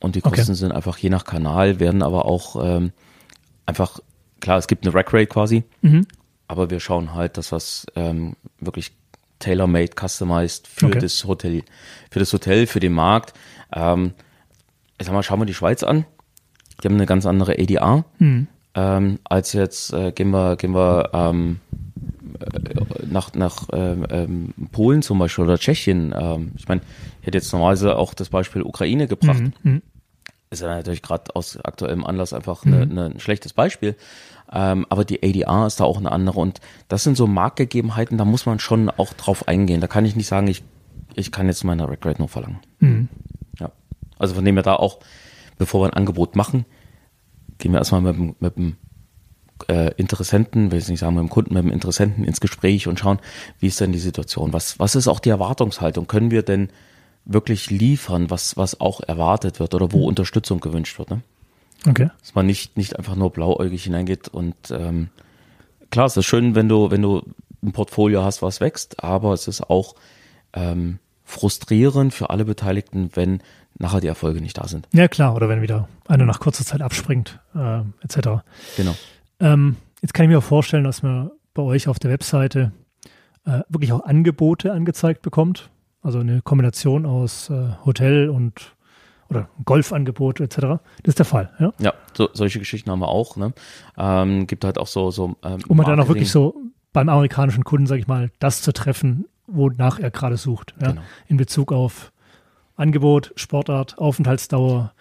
und 0.00 0.14
die 0.14 0.22
Okay. 0.22 0.36
Kosten 0.36 0.54
sind 0.54 0.72
einfach 0.72 0.98
je 0.98 1.08
nach 1.08 1.24
Kanal, 1.24 1.80
werden 1.80 2.02
aber 2.02 2.26
auch 2.26 2.62
ähm, 2.62 2.92
einfach, 3.64 3.98
klar, 4.40 4.58
es 4.58 4.66
gibt 4.68 4.84
eine 4.86 4.94
Rack-Rate 4.94 5.26
quasi, 5.26 5.64
Mhm. 5.80 6.06
aber 6.48 6.68
wir 6.70 6.80
schauen 6.80 7.14
halt, 7.14 7.38
dass 7.38 7.50
was 7.50 7.86
ähm, 7.96 8.36
wirklich 8.60 8.92
tailor-made, 9.38 9.92
customized 9.98 10.66
für 10.68 10.86
Okay. 10.86 10.98
das 10.98 11.24
Hotel, 11.24 11.62
für 12.10 12.18
das 12.18 12.32
Hotel, 12.32 12.66
für 12.66 12.80
den 12.80 12.92
Markt. 12.92 13.32
Ähm, 13.72 14.12
ich 14.98 15.06
sag 15.06 15.14
mal, 15.14 15.22
schauen 15.22 15.40
wir 15.40 15.46
die 15.46 15.54
Schweiz 15.54 15.82
an. 15.82 16.04
Die 16.82 16.88
haben 16.88 16.94
eine 16.94 17.06
ganz 17.06 17.26
andere 17.26 17.52
ADR. 17.58 18.04
Mhm. 18.18 18.46
Ähm, 18.74 19.18
als 19.24 19.52
jetzt 19.52 19.92
äh, 19.92 20.12
gehen 20.12 20.30
wir, 20.30 20.56
gehen 20.56 20.72
wir 20.72 21.10
ähm, 21.12 21.60
äh, 22.40 23.06
nach, 23.10 23.32
nach 23.34 23.68
ähm, 23.72 24.06
ähm, 24.10 24.54
Polen 24.70 25.02
zum 25.02 25.18
Beispiel 25.18 25.44
oder 25.44 25.58
Tschechien. 25.58 26.14
Ähm, 26.16 26.52
ich 26.56 26.68
meine, 26.68 26.82
ich 27.20 27.26
hätte 27.26 27.38
jetzt 27.38 27.52
normalerweise 27.52 27.96
auch 27.96 28.14
das 28.14 28.28
Beispiel 28.28 28.62
Ukraine 28.62 29.08
gebracht. 29.08 29.40
Mhm. 29.40 29.52
Mhm. 29.62 29.82
Ist 30.50 30.62
ja 30.62 30.68
natürlich 30.68 31.02
gerade 31.02 31.34
aus 31.36 31.58
aktuellem 31.62 32.06
Anlass 32.06 32.32
einfach 32.32 32.64
eine, 32.64 32.82
eine, 32.82 33.04
ein 33.06 33.20
schlechtes 33.20 33.52
Beispiel. 33.52 33.96
Ähm, 34.50 34.86
aber 34.88 35.04
die 35.04 35.22
ADR 35.22 35.66
ist 35.66 35.80
da 35.80 35.84
auch 35.84 35.98
eine 35.98 36.10
andere. 36.10 36.40
Und 36.40 36.60
das 36.88 37.04
sind 37.04 37.16
so 37.16 37.26
Marktgegebenheiten, 37.26 38.16
da 38.16 38.24
muss 38.24 38.46
man 38.46 38.58
schon 38.58 38.88
auch 38.88 39.12
drauf 39.12 39.46
eingehen. 39.46 39.80
Da 39.80 39.88
kann 39.88 40.06
ich 40.06 40.16
nicht 40.16 40.26
sagen, 40.26 40.46
ich, 40.46 40.62
ich 41.14 41.32
kann 41.32 41.48
jetzt 41.48 41.64
meine 41.64 41.88
Rack 41.88 42.04
Rate 42.06 42.18
nur 42.18 42.28
verlangen. 42.28 42.60
Mhm. 42.80 43.08
Ja. 43.60 43.72
Also 44.18 44.34
von 44.34 44.44
dem 44.44 44.54
her 44.54 44.62
da 44.62 44.74
auch, 44.76 45.00
bevor 45.58 45.82
wir 45.82 45.86
ein 45.86 45.94
Angebot 45.96 46.36
machen, 46.36 46.64
gehen 47.58 47.72
wir 47.72 47.78
erstmal 47.78 48.00
mit, 48.00 48.16
dem- 48.16 48.34
mit 48.40 48.56
dem 48.56 48.76
äh, 49.68 49.92
Interessenten, 49.96 50.70
will 50.70 50.78
ich 50.78 50.88
nicht 50.88 51.00
sagen 51.00 51.14
mit 51.16 51.22
dem 51.24 51.30
Kunden, 51.30 51.54
mit 51.54 51.64
dem 51.64 51.72
Interessenten 51.72 52.24
ins 52.24 52.40
Gespräch 52.40 52.86
und 52.86 52.98
schauen, 53.00 53.18
wie 53.58 53.66
ist 53.66 53.80
denn 53.80 53.92
die 53.92 53.98
Situation? 53.98 54.52
Was, 54.52 54.78
was 54.78 54.94
ist 54.94 55.08
auch 55.08 55.18
die 55.20 55.30
Erwartungshaltung? 55.30 56.06
Können 56.06 56.30
wir 56.30 56.42
denn 56.42 56.68
wirklich 57.24 57.70
liefern, 57.70 58.30
was, 58.30 58.56
was 58.56 58.80
auch 58.80 59.00
erwartet 59.00 59.58
wird 59.60 59.74
oder 59.74 59.92
wo 59.92 60.06
Unterstützung 60.06 60.60
gewünscht 60.60 60.98
wird? 60.98 61.10
Ne? 61.10 61.20
Okay. 61.86 62.10
Dass 62.20 62.34
man 62.34 62.46
nicht, 62.46 62.76
nicht 62.76 62.96
einfach 62.96 63.16
nur 63.16 63.30
blauäugig 63.30 63.82
hineingeht 63.84 64.28
und 64.28 64.54
ähm, 64.70 65.08
klar, 65.90 66.06
es 66.06 66.16
ist 66.16 66.26
schön, 66.26 66.54
wenn 66.54 66.68
du, 66.68 66.90
wenn 66.90 67.02
du 67.02 67.22
ein 67.62 67.72
Portfolio 67.72 68.22
hast, 68.22 68.40
was 68.42 68.60
wächst, 68.60 69.02
aber 69.02 69.32
es 69.32 69.48
ist 69.48 69.68
auch 69.68 69.94
ähm, 70.52 71.00
frustrierend 71.28 72.14
für 72.14 72.30
alle 72.30 72.44
Beteiligten, 72.44 73.10
wenn 73.14 73.40
nachher 73.78 74.00
die 74.00 74.06
Erfolge 74.06 74.40
nicht 74.40 74.56
da 74.58 74.66
sind. 74.66 74.88
Ja, 74.92 75.08
klar. 75.08 75.34
Oder 75.36 75.48
wenn 75.48 75.62
wieder 75.62 75.88
einer 76.08 76.24
nach 76.24 76.40
kurzer 76.40 76.64
Zeit 76.64 76.80
abspringt, 76.80 77.38
äh, 77.54 77.80
etc. 78.02 78.42
Genau. 78.76 78.94
Ähm, 79.38 79.76
jetzt 80.00 80.14
kann 80.14 80.24
ich 80.24 80.30
mir 80.30 80.38
auch 80.38 80.42
vorstellen, 80.42 80.84
dass 80.84 81.02
man 81.02 81.30
bei 81.54 81.62
euch 81.62 81.86
auf 81.86 81.98
der 81.98 82.10
Webseite 82.10 82.72
äh, 83.44 83.60
wirklich 83.68 83.92
auch 83.92 84.04
Angebote 84.04 84.72
angezeigt 84.72 85.22
bekommt. 85.22 85.70
Also 86.02 86.20
eine 86.20 86.40
Kombination 86.42 87.04
aus 87.04 87.50
äh, 87.50 87.68
Hotel 87.84 88.30
und 88.30 88.74
oder 89.28 89.50
Golfangebot 89.66 90.40
etc. 90.40 90.56
Das 90.56 90.80
ist 91.04 91.18
der 91.18 91.26
Fall, 91.26 91.50
ja. 91.58 91.74
Ja, 91.78 91.92
so, 92.16 92.30
solche 92.32 92.58
Geschichten 92.58 92.90
haben 92.90 93.00
wir 93.00 93.08
auch. 93.08 93.36
Ne? 93.36 93.52
Ähm, 93.98 94.46
gibt 94.46 94.64
halt 94.64 94.78
auch 94.78 94.86
so 94.86 95.10
so. 95.10 95.36
Ähm, 95.44 95.58
Um 95.68 95.76
man 95.76 95.84
dann 95.84 96.00
auch 96.00 96.08
wirklich 96.08 96.30
so 96.30 96.54
beim 96.94 97.10
amerikanischen 97.10 97.64
Kunden, 97.64 97.86
sage 97.86 98.00
ich 98.00 98.06
mal, 98.06 98.30
das 98.38 98.62
zu 98.62 98.72
treffen, 98.72 99.26
wonach 99.48 99.98
er 99.98 100.10
gerade 100.10 100.36
sucht. 100.36 100.74
Ja? 100.80 100.92
Genau. 100.92 101.02
In 101.26 101.36
Bezug 101.36 101.72
auf 101.72 102.12
Angebot, 102.76 103.32
Sportart, 103.34 103.98
Aufenthaltsdauer, 103.98 104.92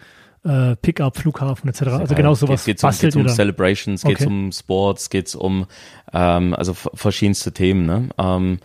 äh, 0.43 0.75
Pickup, 0.77 1.17
Flughafen 1.17 1.69
etc. 1.69 1.83
Also 1.87 2.15
genau 2.15 2.33
sowas 2.33 2.65
Geht, 2.65 2.79
geht's 2.81 2.83
um, 2.83 3.01
geht's 3.01 3.15
um. 3.15 3.27
Celebrations, 3.27 4.05
Okay. 4.05 4.25
um 4.25 4.51
Sports, 4.51 5.09
geht's 5.09 5.35
um 5.35 5.65
ähm, 6.13 6.53
also 6.53 6.73
verschiedenste 6.73 7.51
Themen. 7.51 7.85
Ne? 7.85 8.09
Ähm, 8.17 8.59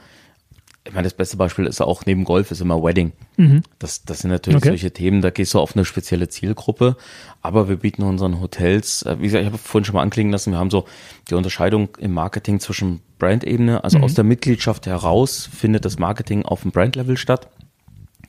ich 0.84 0.92
meine, 0.92 1.04
das 1.04 1.14
beste 1.14 1.36
Beispiel 1.36 1.66
ist 1.66 1.80
auch 1.80 2.06
neben 2.06 2.24
Golf 2.24 2.50
ist 2.50 2.60
immer 2.60 2.82
Wedding. 2.82 3.12
Mhm. 3.36 3.62
Das, 3.78 4.04
das 4.04 4.20
sind 4.20 4.30
natürlich 4.30 4.56
Okay. 4.58 4.68
solche 4.70 4.90
Themen, 4.90 5.20
da 5.22 5.30
gehst 5.30 5.54
du 5.54 5.60
auf 5.60 5.76
eine 5.76 5.84
spezielle 5.84 6.28
Zielgruppe. 6.28 6.96
Aber 7.40 7.68
wir 7.68 7.76
bieten 7.76 8.02
unseren 8.02 8.40
Hotels, 8.40 9.02
äh, 9.02 9.16
wie 9.18 9.24
gesagt, 9.24 9.42
ich 9.42 9.46
habe 9.46 9.58
vorhin 9.58 9.84
schon 9.84 9.94
mal 9.94 10.02
anklingen 10.02 10.32
lassen, 10.32 10.50
wir 10.50 10.58
haben 10.58 10.70
so 10.70 10.86
die 11.30 11.34
Unterscheidung 11.34 11.96
im 11.98 12.12
Marketing 12.12 12.58
zwischen 12.58 13.00
Brandebene, 13.18 13.84
also 13.84 13.98
aus 13.98 14.14
der 14.14 14.24
Mitgliedschaft 14.24 14.86
heraus 14.86 15.48
findet 15.52 15.84
das 15.84 15.98
Marketing 16.00 16.44
auf 16.44 16.62
dem 16.62 16.72
Brandlevel 16.72 17.16
statt. 17.16 17.48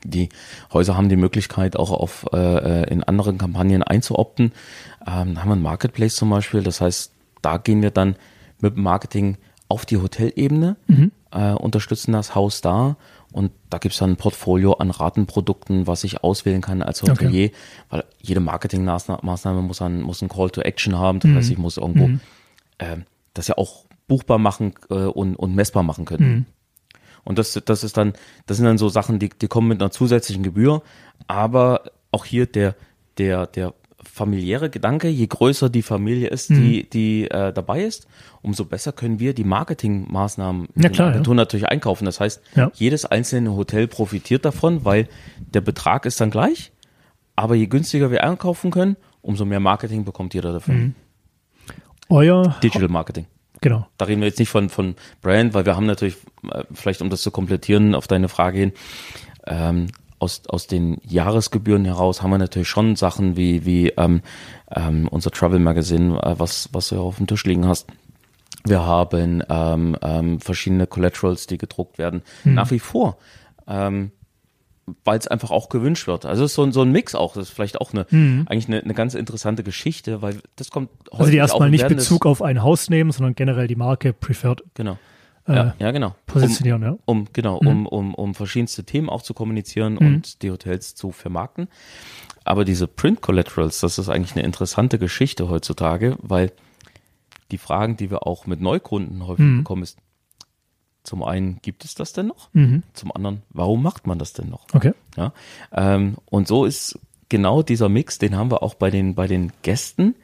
Die 0.04 0.28
Häuser 0.72 0.96
haben 0.96 1.08
die 1.08 1.16
Möglichkeit, 1.16 1.76
auch 1.76 1.90
auf 1.90 2.26
äh, 2.32 2.82
äh, 2.82 2.90
in 2.92 3.02
anderen 3.02 3.38
Kampagnen 3.38 3.82
einzuopten. 3.82 4.52
Ähm, 5.06 5.34
da 5.34 5.40
haben 5.40 5.48
wir 5.48 5.52
einen 5.54 5.62
Marketplace 5.62 6.14
zum 6.14 6.30
Beispiel. 6.30 6.62
Das 6.62 6.80
heißt, 6.80 7.10
da 7.42 7.56
gehen 7.56 7.82
wir 7.82 7.90
dann 7.90 8.14
mit 8.60 8.76
dem 8.76 8.82
Marketing 8.84 9.38
auf 9.68 9.86
die 9.86 9.96
Hotelebene, 9.96 10.76
äh, 11.34 11.52
unterstützen 11.52 12.12
das 12.12 12.34
Haus 12.34 12.60
da 12.60 12.96
und 13.32 13.50
da 13.68 13.78
gibt's 13.78 13.98
dann 13.98 14.10
ein 14.10 14.16
Portfolio 14.16 14.74
an 14.74 14.90
Ratenprodukten, 14.90 15.86
was 15.86 16.04
ich 16.04 16.22
auswählen 16.22 16.60
kann 16.60 16.82
als 16.82 17.02
Hotelier, 17.02 17.50
weil 17.90 18.04
jede 18.20 18.40
Marketingmaßnahme 18.40 19.60
muss, 19.60 19.82
ein, 19.82 20.02
muss 20.02 20.22
ein 20.22 20.28
Call 20.28 20.50
to 20.50 20.60
Action 20.60 20.96
haben. 20.96 21.18
Das 21.18 21.32
heißt, 21.32 21.50
ich 21.50 21.58
muss 21.58 21.76
irgendwo 21.76 22.10
äh, 22.78 22.98
das 23.34 23.48
ja 23.48 23.58
auch 23.58 23.86
buchbar 24.06 24.38
machen 24.38 24.74
äh, 24.88 24.94
und, 24.94 25.34
und 25.34 25.54
messbar 25.54 25.82
machen 25.82 26.04
können. 26.04 26.46
Und 27.24 27.38
das, 27.38 27.60
das 27.64 27.82
ist 27.82 27.96
dann, 27.96 28.12
das 28.46 28.58
sind 28.58 28.66
dann 28.66 28.78
so 28.78 28.88
Sachen, 28.88 29.18
die, 29.18 29.30
die 29.30 29.48
kommen 29.48 29.68
mit 29.68 29.82
einer 29.82 29.90
zusätzlichen 29.90 30.42
Gebühr. 30.44 30.82
Aber 31.26 31.90
auch 32.12 32.24
hier 32.24 32.46
der, 32.46 32.76
der, 33.18 33.46
der 33.46 33.74
familiäre 34.04 34.70
Gedanke, 34.70 35.08
je 35.08 35.26
größer 35.26 35.68
die 35.70 35.82
Familie 35.82 36.28
ist, 36.28 36.50
die, 36.50 36.88
die 36.88 37.30
äh, 37.30 37.52
dabei 37.52 37.82
ist, 37.84 38.06
umso 38.42 38.64
besser 38.64 38.92
können 38.92 39.18
wir 39.20 39.34
die 39.34 39.44
Marketingmaßnahmen 39.44 40.68
Ja, 40.76 40.88
klar, 40.88 41.08
ja. 41.08 41.12
Agenturen 41.14 41.36
natürlich 41.36 41.66
einkaufen. 41.68 42.04
Das 42.04 42.20
heißt, 42.20 42.42
Ja. 42.54 42.70
jedes 42.74 43.04
einzelne 43.04 43.54
Hotel 43.54 43.86
profitiert 43.88 44.44
davon, 44.44 44.84
weil 44.84 45.08
der 45.38 45.60
Betrag 45.60 46.06
ist 46.06 46.20
dann 46.20 46.30
gleich. 46.30 46.72
Aber 47.36 47.54
je 47.54 47.66
günstiger 47.66 48.10
wir 48.10 48.22
einkaufen 48.24 48.70
können, 48.70 48.96
umso 49.22 49.44
mehr 49.44 49.60
Marketing 49.60 50.04
bekommt 50.04 50.34
jeder 50.34 50.52
davon. 50.52 50.76
Mhm. 50.76 50.94
Euer, 52.08 52.56
Digital 52.62 52.88
Marketing. 52.88 53.26
genau. 53.60 53.86
Da 53.96 54.04
reden 54.04 54.20
wir 54.20 54.28
jetzt 54.28 54.38
nicht 54.38 54.50
von, 54.50 54.68
von 54.68 54.94
Brand, 55.22 55.54
weil 55.54 55.64
wir 55.66 55.74
haben 55.76 55.86
natürlich, 55.86 56.16
äh, 56.50 56.64
vielleicht 56.72 57.00
um 57.02 57.10
das 57.10 57.22
zu 57.22 57.30
komplettieren, 57.30 57.94
auf 57.94 58.06
deine 58.06 58.28
Frage 58.28 58.58
hin, 58.58 58.72
ähm, 59.46 59.86
aus, 60.24 60.42
aus 60.48 60.66
den 60.66 60.98
Jahresgebühren 61.06 61.84
heraus 61.84 62.22
haben 62.22 62.30
wir 62.30 62.38
natürlich 62.38 62.68
schon 62.68 62.96
Sachen 62.96 63.36
wie, 63.36 63.64
wie 63.64 63.90
ähm, 63.90 64.22
ähm, 64.74 65.06
unser 65.08 65.30
Travel 65.30 65.58
Magazine, 65.58 66.20
äh, 66.22 66.34
was, 66.38 66.70
was 66.72 66.88
du 66.88 67.00
auf 67.00 67.16
dem 67.18 67.26
Tisch 67.26 67.44
liegen 67.44 67.66
hast. 67.66 67.86
Wir 68.64 68.84
haben 68.84 69.42
ähm, 69.48 69.96
ähm, 70.02 70.40
verschiedene 70.40 70.86
Collaterals, 70.86 71.46
die 71.46 71.58
gedruckt 71.58 71.98
werden. 71.98 72.22
Nach 72.54 72.70
wie 72.70 72.78
vor. 72.78 73.18
Ähm, 73.68 74.10
weil 75.04 75.18
es 75.18 75.26
einfach 75.26 75.50
auch 75.50 75.68
gewünscht 75.68 76.06
wird. 76.06 76.26
Also 76.26 76.44
es 76.44 76.52
ist 76.52 76.56
so 76.56 76.62
ein, 76.62 76.72
so 76.72 76.82
ein 76.82 76.92
Mix 76.92 77.14
auch. 77.14 77.34
Das 77.34 77.48
ist 77.48 77.54
vielleicht 77.54 77.80
auch 77.80 77.92
eine, 77.92 78.06
eigentlich 78.46 78.68
eine, 78.68 78.82
eine 78.82 78.92
ganz 78.94 79.14
interessante 79.14 79.62
Geschichte, 79.62 80.20
weil 80.20 80.40
das 80.56 80.70
kommt 80.70 80.90
Mhm. 80.90 81.18
Also 81.18 81.30
die 81.30 81.38
erstmal 81.38 81.70
nicht 81.70 81.88
Bezug 81.88 82.26
auf 82.26 82.42
ein 82.42 82.62
Haus 82.62 82.90
nehmen, 82.90 83.10
sondern 83.12 83.34
generell 83.34 83.66
die 83.66 83.76
Marke 83.76 84.12
Preferred 84.12 84.62
Genau. 84.74 84.98
Äh, 85.46 85.54
ja, 85.54 85.74
ja, 85.78 85.90
genau. 85.90 86.14
positionieren, 86.26 86.82
ja. 86.82 86.90
Um, 86.90 86.98
um 87.04 87.26
genau, 87.32 87.58
um, 87.58 87.86
um, 87.86 88.14
um 88.14 88.34
verschiedenste 88.34 88.84
Themen 88.84 89.08
auch 89.08 89.22
zu 89.22 89.34
kommunizieren 89.34 89.98
und 89.98 90.42
die 90.42 90.50
Hotels 90.50 90.94
zu 90.94 91.12
vermarkten. 91.12 91.68
Aber 92.44 92.64
diese 92.64 92.86
Print 92.86 93.20
Collaterals, 93.20 93.80
das 93.80 93.98
ist 93.98 94.08
eigentlich 94.08 94.36
eine 94.36 94.44
interessante 94.44 94.98
Geschichte 94.98 95.48
heutzutage, 95.48 96.16
weil 96.20 96.52
die 97.50 97.58
Fragen, 97.58 97.96
die 97.96 98.10
wir 98.10 98.26
auch 98.26 98.46
mit 98.46 98.60
Neukunden 98.60 99.26
häufig 99.26 99.44
bekommen, 99.58 99.82
ist 99.82 99.98
zum 101.02 101.22
einen, 101.22 101.60
gibt 101.60 101.84
es 101.84 101.94
das 101.94 102.14
denn 102.14 102.28
noch? 102.28 102.48
Zum 102.94 103.12
anderen, 103.14 103.42
warum 103.50 103.82
macht 103.82 104.06
man 104.06 104.18
das 104.18 104.32
denn 104.32 104.48
noch? 104.48 104.66
Okay. 104.72 104.92
Ja, 105.16 105.32
ähm, 105.72 106.16
und 106.24 106.48
so 106.48 106.64
ist 106.64 106.98
genau 107.28 107.62
dieser 107.62 107.90
Mix, 107.90 108.18
den 108.18 108.34
haben 108.36 108.50
wir 108.50 108.62
auch 108.62 108.74
bei 108.74 108.90
den, 108.90 109.14
bei 109.14 109.26
den 109.26 109.52
Gästen 109.62 110.14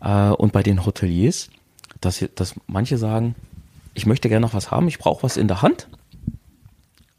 äh, 0.00 0.30
und 0.30 0.52
bei 0.52 0.62
den 0.62 0.86
Hoteliers, 0.86 1.50
dass, 2.00 2.24
dass 2.36 2.54
manche 2.68 2.98
sagen, 2.98 3.34
ich 3.98 4.06
möchte 4.06 4.28
gerne 4.28 4.46
noch 4.46 4.54
was 4.54 4.70
haben, 4.70 4.86
ich 4.86 4.98
brauche 4.98 5.24
was 5.24 5.36
in 5.36 5.48
der 5.48 5.60
Hand, 5.60 5.88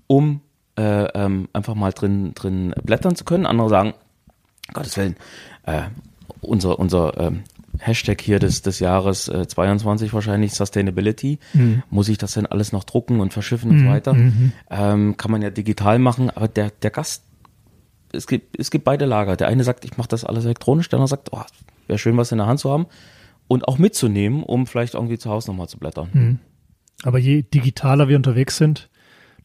um 0.07 0.39
äh, 0.77 1.03
ähm, 1.13 1.49
einfach 1.51 1.75
mal 1.75 1.91
drin, 1.91 2.33
drin 2.33 2.73
blättern 2.83 3.15
zu 3.15 3.25
können. 3.25 3.45
Andere 3.45 3.67
sagen, 3.67 3.93
Gottes 4.73 4.95
Willen, 4.95 5.17
äh, 5.65 5.83
unser, 6.39 6.79
unser 6.79 7.19
ähm, 7.19 7.43
Hashtag 7.79 8.21
hier 8.21 8.39
des, 8.39 8.61
des 8.61 8.79
Jahres 8.79 9.27
äh, 9.27 9.45
22 9.45 10.13
wahrscheinlich, 10.13 10.53
Sustainability. 10.53 11.39
Muss 11.89 12.07
ich 12.07 12.17
das 12.17 12.33
denn 12.33 12.45
alles 12.45 12.71
noch 12.71 12.85
drucken 12.85 13.19
und 13.19 13.33
verschiffen 13.33 13.71
und 13.71 13.79
so 13.79 13.85
weiter? 13.85 14.13
Ähm, 14.69 15.17
kann 15.17 15.31
man 15.31 15.41
ja 15.41 15.49
digital 15.49 15.99
machen, 15.99 16.29
aber 16.29 16.47
der, 16.47 16.71
der 16.71 16.91
Gast, 16.91 17.25
es 18.13 18.25
gibt, 18.25 18.57
es 18.57 18.71
gibt 18.71 18.85
beide 18.85 19.05
Lager. 19.05 19.35
Der 19.35 19.49
eine 19.49 19.65
sagt, 19.65 19.83
ich 19.83 19.97
mache 19.97 20.07
das 20.07 20.23
alles 20.23 20.45
elektronisch, 20.45 20.87
der 20.87 20.97
andere 20.97 21.09
sagt, 21.09 21.33
oh, 21.33 21.43
wäre 21.87 21.99
schön, 21.99 22.15
was 22.15 22.31
in 22.31 22.37
der 22.37 22.47
Hand 22.47 22.61
zu 22.61 22.71
haben 22.71 22.87
und 23.49 23.67
auch 23.67 23.77
mitzunehmen, 23.77 24.43
um 24.43 24.65
vielleicht 24.65 24.93
irgendwie 24.93 25.17
zu 25.17 25.29
Hause 25.29 25.51
nochmal 25.51 25.67
zu 25.67 25.77
blättern. 25.77 26.39
Aber 27.03 27.17
je 27.17 27.43
digitaler 27.43 28.07
wir 28.07 28.17
unterwegs 28.17 28.57
sind, 28.57 28.89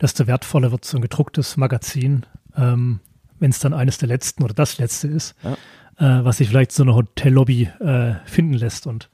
desto 0.01 0.27
wertvoller 0.27 0.73
wird 0.73 0.85
so 0.85 0.99
ein 0.99 1.03
gedrucktes 1.03 1.57
Magazin, 1.57 2.27
ähm, 2.57 3.01
wenn 3.39 3.51
es 3.51 3.59
dann 3.61 3.73
eines 3.75 3.99
der 3.99 4.09
letzten 4.09 4.43
oder 4.43 4.55
das 4.55 4.79
letzte 4.79 5.09
ist, 5.09 5.35
äh, 5.45 5.55
was 5.99 6.39
sich 6.39 6.49
vielleicht 6.49 6.73
so 6.73 6.83
eine 6.83 6.95
Hotellobby 6.95 7.69
äh, 7.81 8.15
finden 8.25 8.55
lässt. 8.55 8.87
Und 8.87 9.09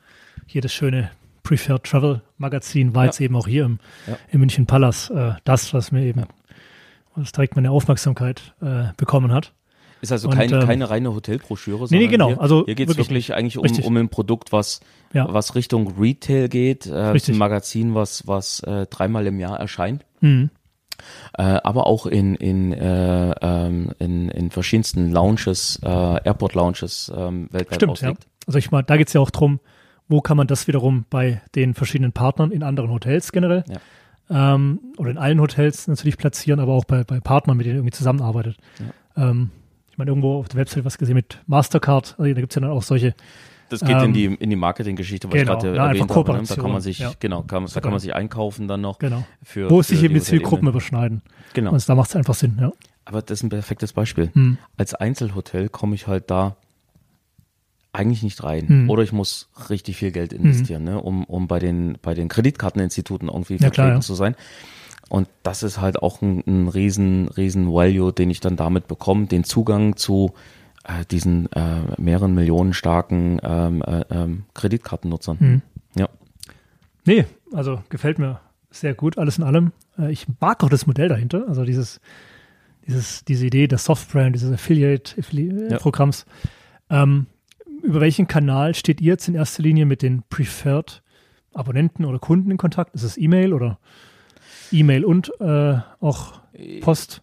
hier 0.47 0.63
das 0.63 0.73
schöne 0.73 1.11
Preferred 1.43 1.85
Travel 1.85 2.23
Magazin 2.39 2.95
war 2.95 3.03
Ja. 3.05 3.07
jetzt 3.07 3.21
eben 3.21 3.37
auch 3.37 3.47
hier 3.47 3.65
im, 3.65 3.79
Ja. 4.07 4.17
im 4.31 4.41
München 4.41 4.67
Palace 4.67 5.11
äh, 5.11 5.33
das, 5.45 5.75
was 5.75 5.93
mir 5.93 6.03
eben 6.05 6.25
was 7.17 7.33
direkt 7.33 7.57
meine 7.57 7.71
Aufmerksamkeit 7.73 8.55
äh, 8.63 8.85
bekommen 8.97 9.33
hat. 9.33 9.53
Ist 10.01 10.13
also 10.13 10.29
Und, 10.29 10.35
kein, 10.35 10.53
ähm, 10.53 10.61
keine 10.61 10.89
reine 10.89 11.15
Hotelbroschüre, 11.15 11.83
nee, 11.83 11.87
sondern 11.87 12.11
genau, 12.11 12.29
hier, 12.29 12.41
also 12.41 12.65
hier 12.65 12.75
geht 12.75 12.89
es 12.89 12.97
wirklich 12.97 13.09
wirklich, 13.11 13.35
eigentlich 13.35 13.59
um, 13.59 13.65
richtig. 13.65 13.85
um 13.85 13.97
ein 13.97 14.09
Produkt, 14.09 14.53
was, 14.53 14.81
Ja. 15.13 15.33
was 15.33 15.55
Richtung 15.55 15.95
Retail 15.99 16.49
geht, 16.49 16.87
äh, 16.87 17.13
ein 17.13 17.39
Magazin, 17.39 17.95
was, 17.95 18.27
was 18.27 18.61
äh, 18.61 18.87
dreimal 18.87 19.27
im 19.27 19.39
Jahr 19.39 19.61
erscheint. 19.61 20.05
Mhm. 20.21 20.51
Äh, 21.37 21.43
aber 21.43 21.87
auch 21.87 22.07
in, 22.07 22.35
in, 22.35 22.73
äh, 22.73 23.35
ähm, 23.41 23.93
in, 23.99 24.29
in 24.29 24.51
verschiedensten 24.51 25.11
Lounges, 25.11 25.81
äh, 25.83 25.89
Airport-Lounges 25.89 27.13
ähm, 27.15 27.49
weltweit 27.51 27.77
Stimmt, 27.77 28.01
ja. 28.01 28.15
Also 28.47 28.59
ich 28.59 28.71
mal, 28.71 28.83
da 28.83 28.97
geht 28.97 29.09
es 29.09 29.15
ja 29.15 29.21
auch 29.21 29.31
drum, 29.31 29.61
wo 30.09 30.21
kann 30.21 30.37
man 30.37 30.47
das 30.47 30.67
wiederum 30.67 31.05
bei 31.09 31.41
den 31.55 31.75
verschiedenen 31.75 32.13
Partnern 32.13 32.51
in 32.51 32.63
anderen 32.63 32.91
Hotels 32.91 33.33
generell 33.33 33.65
ähm, 34.31 34.81
oder 34.97 35.11
in 35.11 35.19
allen 35.19 35.41
Hotels 35.41 35.89
natürlich 35.89 36.17
platzieren, 36.17 36.61
aber 36.61 36.73
auch 36.73 36.85
bei, 36.85 37.05
bei 37.05 37.21
Partnern, 37.21 37.57
mit 37.57 37.67
denen 37.67 37.77
irgendwie 37.77 37.93
zusammenarbeitet. 37.93 38.57
Ähm, 39.17 39.51
meine, 40.01 40.11
irgendwo 40.11 40.39
auf 40.39 40.49
der 40.49 40.59
Website 40.59 40.85
was 40.85 40.99
gesehen 40.99 41.15
mit 41.15 41.39
Mastercard, 41.47 42.17
also 42.19 42.35
da 42.35 42.41
gibt 42.41 42.53
es 42.53 42.57
ja 42.57 42.63
dann 42.63 42.71
auch 42.71 42.83
solche, 42.83 43.15
Das 43.69 43.81
geht 43.81 43.91
Ähm, 43.91 44.07
in 44.07 44.13
die, 44.13 44.25
in 44.25 44.51
die 44.51 44.57
Marketinggeschichte, 44.57 45.29
was 45.29 45.35
genau, 45.35 45.53
ich 45.53 45.61
gerade 45.61 45.77
ja, 45.77 45.87
erwähnt 45.87 46.11
habe. 46.15 46.33
Ne? 46.33 46.43
Da 46.47 46.55
kann 46.57 46.73
man 46.73 46.81
sich, 46.81 46.99
ja. 46.99 47.13
genau, 47.21 47.43
kann, 47.43 47.67
da 47.73 47.81
kann 47.81 47.93
man 47.93 48.01
sich 48.01 48.15
einkaufen 48.15 48.67
dann 48.67 48.81
noch. 48.81 48.99
genau, 48.99 49.25
Für, 49.45 49.71
wo 49.71 49.81
es 49.81 49.89
sich 49.89 50.03
eben 50.03 50.15
die. 50.15 50.21
Zielgruppen 50.21 50.67
überschneiden. 50.69 51.23
Genau. 51.55 51.73
Und 51.73 51.89
da 51.89 51.95
macht 51.95 52.11
es 52.11 52.17
einfach 52.17 52.35
Sinn, 52.35 52.59
ja. 52.61 52.73
Aber 53.05 53.23
das 53.23 53.39
ist 53.39 53.43
ein 53.45 53.49
perfektes 53.49 53.93
Beispiel. 53.93 54.31
Hm. 54.35 54.59
Als 54.77 54.95
Einzelhotel 54.95 55.69
komme 55.69 55.95
ich 55.95 56.07
halt 56.07 56.31
da 56.31 56.57
eigentlich 57.93 58.23
nicht 58.23 58.43
rein. 58.45 58.69
Hm. 58.69 58.91
Oder 58.91 59.03
ich 59.03 59.13
muss 59.13 59.51
richtig 59.69 59.97
viel 59.97 60.13
Geld 60.13 60.33
investieren, 60.33 60.85
ne, 60.85 61.01
um, 61.01 61.25
um 61.25 61.49
bei 61.49 61.59
den, 61.59 61.99
bei 62.03 62.15
den 62.15 62.29
Kreditkarteninstituten 62.29 63.29
irgendwie 63.29 63.57
Ja, 63.57 63.71
klar, 63.71 63.89
ja. 63.89 64.01
zu 64.01 64.15
sein. 64.15 64.37
Und 65.11 65.29
das 65.43 65.63
ist 65.63 65.81
halt 65.81 66.01
auch 66.01 66.23
ein, 66.23 66.43
ein 66.47 66.69
riesen, 66.69 67.29
riesen 67.29 67.67
Value, 67.67 68.13
den 68.13 68.31
ich 68.31 68.41
dann 68.41 68.57
damit 68.57 68.87
bekomme, 68.87 69.27
den 69.27 69.45
Zugang 69.45 69.97
zu 69.97 70.33
äh, 70.85 71.05
diesen 71.11 71.51
äh, 71.53 71.81
mehreren 71.99 72.33
Millionen 72.33 72.73
starken 72.73 73.39
ähm, 73.43 73.83
äh, 73.83 74.05
ähm, 74.11 74.45
Kreditkartennutzern. 74.55 75.41
Hm. 75.41 75.63
Ja. 75.97 76.09
Nee, 77.05 77.27
also 77.53 77.83
gefällt 77.89 78.21
mir 78.21 78.41
sehr 78.71 78.95
gut, 78.95 79.19
alles 79.19 79.37
in 79.37 79.45
allem. 79.45 79.73
Äh, 79.99 80.13
Ich 80.13 80.27
mag 80.41 80.63
auch 80.63 80.71
das 80.71 80.87
Modell 80.87 81.09
dahinter, 81.09 81.45
also 81.49 81.65
dieses, 81.65 82.01
dieses, 82.87 83.25
diese 83.25 83.47
Idee 83.47 83.67
des 83.67 83.85
Softbrand, 83.85 84.37
dieses 84.37 84.53
Affiliate-Programms. 84.53 86.25
Ähm, 86.89 87.27
über 87.83 88.01
welchen 88.01 88.29
Kanal 88.29 88.75
steht 88.75 89.01
ihr 89.01 89.15
jetzt 89.15 89.27
in 89.27 89.35
erster 89.35 89.63
Linie 89.63 89.87
mit 89.87 90.03
den 90.03 90.23
Preferred 90.31 91.03
Abonnenten 91.53 92.05
oder 92.05 92.21
Kunden 92.21 92.53
in 92.53 92.59
Kontakt? 92.59 92.95
Ist 92.95 93.03
es 93.03 93.19
E-Mail 93.19 93.53
oder 93.53 93.79
E-Mail 94.73 95.05
und 95.05 95.33
äh, 95.41 95.79
auch 96.01 96.41
Post? 96.81 97.23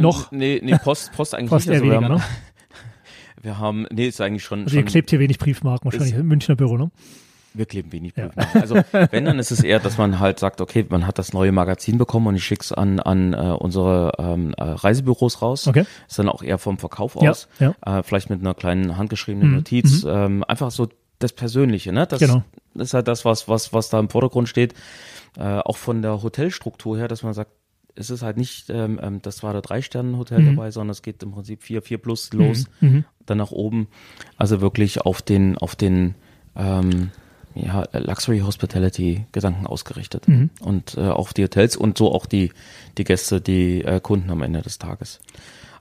Noch? 0.00 0.30
Nee, 0.32 0.60
nee 0.62 0.76
Post, 0.82 1.12
Post 1.12 1.34
eigentlich 1.36 1.50
Post 1.50 1.68
nicht. 1.68 1.74
eher 1.76 1.82
Also 1.82 1.92
wir, 1.92 2.00
weniger, 2.00 2.14
haben, 2.14 2.20
ne? 2.20 2.24
wir 3.42 3.58
haben, 3.58 3.86
nee, 3.90 4.06
ist 4.08 4.20
eigentlich 4.20 4.44
schon, 4.44 4.64
Also 4.64 4.76
ihr 4.76 4.84
klebt 4.84 5.10
hier 5.10 5.18
wenig 5.20 5.38
Briefmarken, 5.38 5.84
wahrscheinlich 5.90 6.14
im 6.16 6.26
Münchner 6.26 6.56
Büro, 6.56 6.76
ne? 6.76 6.90
Wir 7.54 7.66
kleben 7.66 7.92
wenig 7.92 8.14
Ja. 8.16 8.28
Briefmarken. 8.28 8.60
Also 8.62 8.76
wenn, 9.10 9.26
dann 9.26 9.38
ist 9.38 9.50
es 9.50 9.62
eher, 9.62 9.78
dass 9.78 9.98
man 9.98 10.20
halt 10.20 10.38
sagt, 10.38 10.62
okay, 10.62 10.86
man 10.88 11.06
hat 11.06 11.18
das 11.18 11.34
neue 11.34 11.52
Magazin 11.52 11.98
bekommen 11.98 12.28
und 12.28 12.36
ich 12.36 12.44
schick's 12.44 12.72
an, 12.72 12.98
an 12.98 13.34
äh, 13.34 13.36
unsere 13.36 14.12
ähm, 14.18 14.54
äh, 14.56 14.62
Reisebüros 14.62 15.42
raus. 15.42 15.66
Okay. 15.68 15.84
Ist 16.08 16.18
dann 16.18 16.30
auch 16.30 16.42
eher 16.42 16.56
vom 16.56 16.78
Verkauf 16.78 17.14
Ja, 17.20 17.30
aus. 17.30 17.48
ja. 17.60 17.74
Äh, 17.84 18.02
vielleicht 18.04 18.30
mit 18.30 18.40
einer 18.40 18.54
kleinen 18.54 18.96
handgeschriebenen 18.96 19.50
Mhm, 19.50 19.56
Notiz. 19.56 20.02
Ähm, 20.08 20.44
einfach 20.48 20.70
so 20.70 20.88
das 21.22 21.32
Persönliche, 21.32 21.92
ne? 21.92 22.06
Das 22.06 22.20
Genau. 22.20 22.42
ist 22.74 22.94
halt 22.94 23.08
das, 23.08 23.24
was, 23.24 23.48
was, 23.48 23.72
was 23.72 23.88
da 23.88 23.98
im 23.98 24.08
Vordergrund 24.08 24.48
steht. 24.48 24.74
Äh, 25.36 25.58
auch 25.58 25.76
von 25.76 26.02
der 26.02 26.22
Hotelstruktur 26.22 26.98
her, 26.98 27.08
dass 27.08 27.22
man 27.22 27.34
sagt, 27.34 27.52
es 27.94 28.10
ist 28.10 28.22
halt 28.22 28.36
nicht, 28.36 28.70
ähm, 28.70 28.98
ähm 29.02 29.22
das 29.22 29.42
war 29.42 29.52
der 29.52 29.62
Drei-Sterne-Hotel 29.62 30.40
mhm. 30.40 30.56
dabei, 30.56 30.70
sondern 30.70 30.92
es 30.92 31.02
geht 31.02 31.22
im 31.22 31.32
Prinzip 31.32 31.62
vier, 31.62 31.82
vier 31.82 31.98
plus 31.98 32.32
los, 32.32 32.66
mhm. 32.80 32.88
mhm. 32.88 33.04
dann 33.26 33.38
nach 33.38 33.50
oben. 33.50 33.88
Also 34.36 34.60
wirklich 34.60 35.02
auf 35.02 35.22
den, 35.22 35.58
auf 35.58 35.76
den 35.76 36.14
ähm, 36.56 37.10
ja, 37.54 37.84
Luxury 37.92 38.40
Hospitality 38.40 39.26
Gedanken 39.32 39.66
ausgerichtet. 39.66 40.26
Mhm. 40.28 40.50
Und 40.60 40.96
äh, 40.96 41.02
auf 41.02 41.34
die 41.34 41.44
Hotels 41.44 41.76
und 41.76 41.98
so 41.98 42.12
auch 42.12 42.26
die, 42.26 42.52
die 42.98 43.04
Gäste, 43.04 43.40
die 43.40 43.84
äh, 43.84 44.00
Kunden 44.00 44.30
am 44.30 44.42
Ende 44.42 44.62
des 44.62 44.78
Tages. 44.78 45.20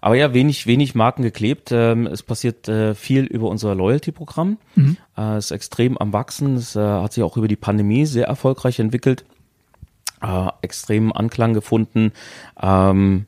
Aber 0.01 0.15
ja, 0.15 0.33
wenig, 0.33 0.65
wenig 0.65 0.95
Marken 0.95 1.21
geklebt. 1.21 1.71
Ähm, 1.71 2.07
es 2.07 2.23
passiert 2.23 2.67
äh, 2.67 2.95
viel 2.95 3.23
über 3.25 3.47
unser 3.49 3.75
Loyalty-Programm. 3.75 4.57
Mhm. 4.75 4.97
Äh, 5.15 5.37
ist 5.37 5.51
extrem 5.51 5.97
am 5.97 6.11
Wachsen. 6.11 6.55
Es 6.55 6.75
äh, 6.75 6.79
hat 6.79 7.13
sich 7.13 7.23
auch 7.23 7.37
über 7.37 7.47
die 7.47 7.55
Pandemie 7.55 8.07
sehr 8.07 8.25
erfolgreich 8.25 8.79
entwickelt. 8.79 9.25
Äh, 10.21 10.47
extrem 10.63 11.13
Anklang 11.13 11.53
gefunden. 11.53 12.13
Ähm, 12.59 13.27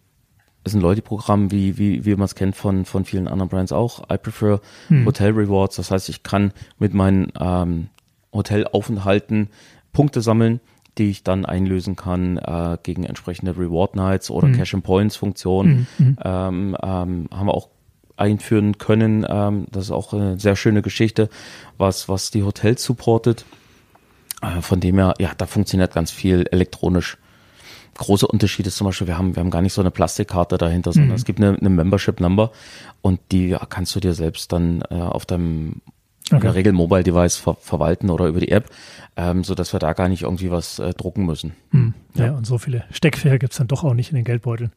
ist 0.63 0.73
ein 0.73 0.81
Loyalty-Programm, 0.81 1.51
wie, 1.51 1.77
wie, 1.77 2.05
wie 2.05 2.15
man 2.15 2.25
es 2.25 2.35
kennt 2.35 2.55
von, 2.55 2.85
von 2.85 3.05
vielen 3.05 3.27
anderen 3.27 3.49
Brands 3.49 3.71
auch. 3.71 4.09
I 4.11 4.17
prefer 4.17 4.59
mhm. 4.89 5.05
Hotel 5.05 5.31
Rewards. 5.31 5.75
Das 5.75 5.91
heißt, 5.91 6.09
ich 6.09 6.23
kann 6.23 6.53
mit 6.79 6.95
meinen 6.95 7.31
ähm, 7.39 7.89
Hotelaufenthalten 8.33 9.49
Punkte 9.91 10.21
sammeln, 10.21 10.59
die 10.97 11.09
ich 11.09 11.23
dann 11.23 11.45
einlösen 11.45 11.95
kann 11.95 12.37
äh, 12.37 12.77
gegen 12.83 13.03
entsprechende 13.03 13.57
Reward 13.57 13.95
Nights 13.95 14.29
oder 14.29 14.47
mhm. 14.47 14.53
Cash 14.53 14.73
and 14.75 14.83
Points 14.83 15.15
Funktionen. 15.15 15.87
Mhm. 15.97 16.05
mhm. 16.05 16.17
Ähm, 16.23 16.77
ähm, 16.81 17.27
haben 17.31 17.47
wir 17.47 17.53
auch 17.53 17.69
einführen 18.15 18.77
können. 18.77 19.25
Ähm, 19.27 19.65
das 19.71 19.85
ist 19.85 19.91
auch 19.91 20.13
eine 20.13 20.39
sehr 20.39 20.55
schöne 20.55 20.81
Geschichte, 20.81 21.29
was, 21.77 22.09
was 22.09 22.31
die 22.31 22.43
Hotels 22.43 22.83
supportet. 22.83 23.45
Äh, 24.41 24.61
von 24.61 24.79
dem 24.79 24.97
her, 24.97 25.15
ja, 25.19 25.31
da 25.37 25.45
funktioniert 25.45 25.93
ganz 25.93 26.11
viel 26.11 26.45
elektronisch. 26.51 27.17
Großer 27.95 28.29
Unterschied 28.29 28.65
ist 28.65 28.77
zum 28.77 28.85
Beispiel, 28.85 29.07
wir 29.07 29.17
haben, 29.17 29.35
wir 29.35 29.41
haben 29.41 29.51
gar 29.51 29.61
nicht 29.61 29.73
so 29.73 29.81
eine 29.81 29.91
Plastikkarte 29.91 30.57
dahinter, 30.57 30.93
sondern 30.93 31.09
mhm. 31.09 31.15
es 31.15 31.25
gibt 31.25 31.39
eine, 31.39 31.57
eine 31.57 31.69
Membership 31.69 32.19
Number 32.19 32.51
und 33.01 33.19
die 33.31 33.55
kannst 33.69 33.95
du 33.95 33.99
dir 33.99 34.13
selbst 34.13 34.51
dann 34.51 34.83
äh, 34.89 34.95
auf 34.95 35.25
deinem 35.25 35.81
okay. 36.27 36.35
in 36.35 36.41
der 36.41 36.55
Regel 36.55 36.73
Mobile 36.73 37.03
Device 37.03 37.37
ver 37.37 37.55
verwalten 37.59 38.09
oder 38.09 38.27
über 38.27 38.39
die 38.39 38.49
App, 38.49 38.69
ähm, 39.15 39.43
so 39.43 39.55
dass 39.55 39.73
wir 39.73 39.79
da 39.79 39.93
gar 39.93 40.09
nicht 40.09 40.23
irgendwie 40.23 40.51
was 40.51 40.79
äh, 40.79 40.93
drucken 40.93 41.25
müssen. 41.25 41.53
Hm. 41.71 41.93
Ja. 42.15 42.27
ja. 42.27 42.31
und 42.33 42.45
so 42.45 42.57
viele 42.57 42.85
Steckfächer 42.91 43.39
gibt 43.39 43.53
es 43.53 43.57
dann 43.57 43.67
doch 43.67 43.83
auch 43.83 43.93
nicht 43.93 44.09
in 44.11 44.15
den 44.15 44.25
Geldbeuteln, 44.25 44.71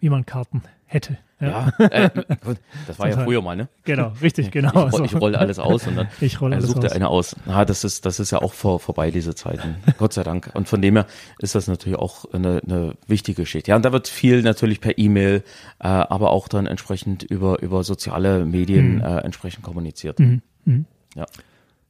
wie 0.00 0.10
man 0.10 0.26
Karten 0.26 0.62
hätte. 0.86 1.18
Ja, 1.40 1.72
ja 1.78 1.86
äh, 1.86 2.10
das 2.86 2.98
war 2.98 3.08
ja 3.08 3.18
früher 3.18 3.40
mal, 3.40 3.56
ne? 3.56 3.68
Genau, 3.84 4.12
richtig, 4.20 4.50
genau. 4.50 4.88
Ich, 4.88 4.92
roll, 4.92 5.04
ich 5.06 5.14
rolle 5.14 5.38
alles 5.38 5.58
aus 5.58 5.86
und 5.86 5.96
dann 5.96 6.08
ich 6.20 6.40
roll 6.40 6.52
alles 6.52 6.68
sucht 6.68 6.82
der 6.82 6.92
eine 6.92 7.08
aus. 7.08 7.34
Na, 7.46 7.64
das 7.64 7.84
ist, 7.84 8.04
das 8.04 8.20
ist 8.20 8.30
ja 8.30 8.42
auch 8.42 8.52
vor, 8.52 8.80
vorbei, 8.80 9.10
diese 9.10 9.34
Zeiten. 9.34 9.76
Gott 9.98 10.12
sei 10.12 10.22
Dank. 10.22 10.50
Und 10.54 10.68
von 10.68 10.82
dem 10.82 10.96
her 10.96 11.06
ist 11.38 11.54
das 11.54 11.66
natürlich 11.66 11.98
auch 11.98 12.26
eine, 12.32 12.60
eine 12.66 12.94
wichtige 13.06 13.42
Geschichte. 13.42 13.70
Ja, 13.70 13.76
und 13.76 13.84
da 13.84 13.92
wird 13.92 14.08
viel 14.08 14.42
natürlich 14.42 14.80
per 14.80 14.98
E-Mail, 14.98 15.42
äh, 15.78 15.86
aber 15.86 16.30
auch 16.30 16.48
dann 16.48 16.66
entsprechend 16.66 17.22
über, 17.22 17.62
über 17.62 17.84
soziale 17.84 18.44
Medien 18.44 18.96
mhm. 18.96 19.00
äh, 19.00 19.18
entsprechend 19.18 19.62
kommuniziert. 19.62 20.18
Mhm. 20.18 20.42
Mhm. 20.64 20.86
Ja. 21.14 21.26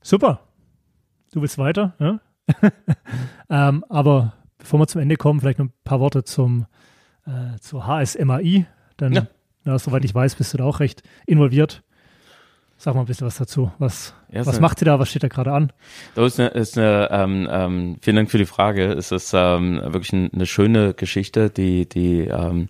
Super. 0.02 0.40
Du 1.32 1.42
willst 1.42 1.58
weiter, 1.58 1.94
ja? 1.98 2.20
ähm, 3.50 3.84
aber 3.88 4.32
bevor 4.58 4.80
wir 4.80 4.86
zum 4.86 5.00
Ende 5.00 5.16
kommen, 5.16 5.40
vielleicht 5.40 5.58
noch 5.58 5.66
ein 5.66 5.72
paar 5.84 6.00
Worte 6.00 6.24
zum 6.24 6.66
äh, 7.26 7.58
zur 7.60 7.86
HSMAI. 7.86 8.66
Denn, 8.98 9.12
ja. 9.12 9.26
ja. 9.64 9.78
soweit 9.78 10.04
ich 10.04 10.14
weiß, 10.14 10.34
bist 10.34 10.52
du 10.54 10.58
da 10.58 10.64
auch 10.64 10.80
recht 10.80 11.02
involviert. 11.26 11.82
Sag 12.76 12.94
mal 12.94 13.00
ein 13.00 13.06
bisschen 13.06 13.26
was 13.26 13.36
dazu. 13.36 13.70
Was, 13.78 14.14
ja, 14.30 14.46
was 14.46 14.58
macht 14.58 14.80
ihr 14.80 14.86
da? 14.86 14.98
Was 14.98 15.10
steht 15.10 15.22
da 15.22 15.28
gerade 15.28 15.52
an? 15.52 15.70
Das 16.14 16.32
ist 16.32 16.40
eine, 16.40 16.48
ist 16.48 16.78
eine 16.78 17.08
ähm, 17.10 17.48
ähm, 17.50 17.96
vielen 18.00 18.16
Dank 18.16 18.30
für 18.30 18.38
die 18.38 18.46
Frage. 18.46 18.94
Es 18.94 19.12
ist 19.12 19.34
ähm, 19.34 19.82
wirklich 19.84 20.14
eine 20.14 20.46
schöne 20.46 20.94
Geschichte, 20.94 21.50
die, 21.50 21.86
die 21.86 22.20
ähm, 22.20 22.68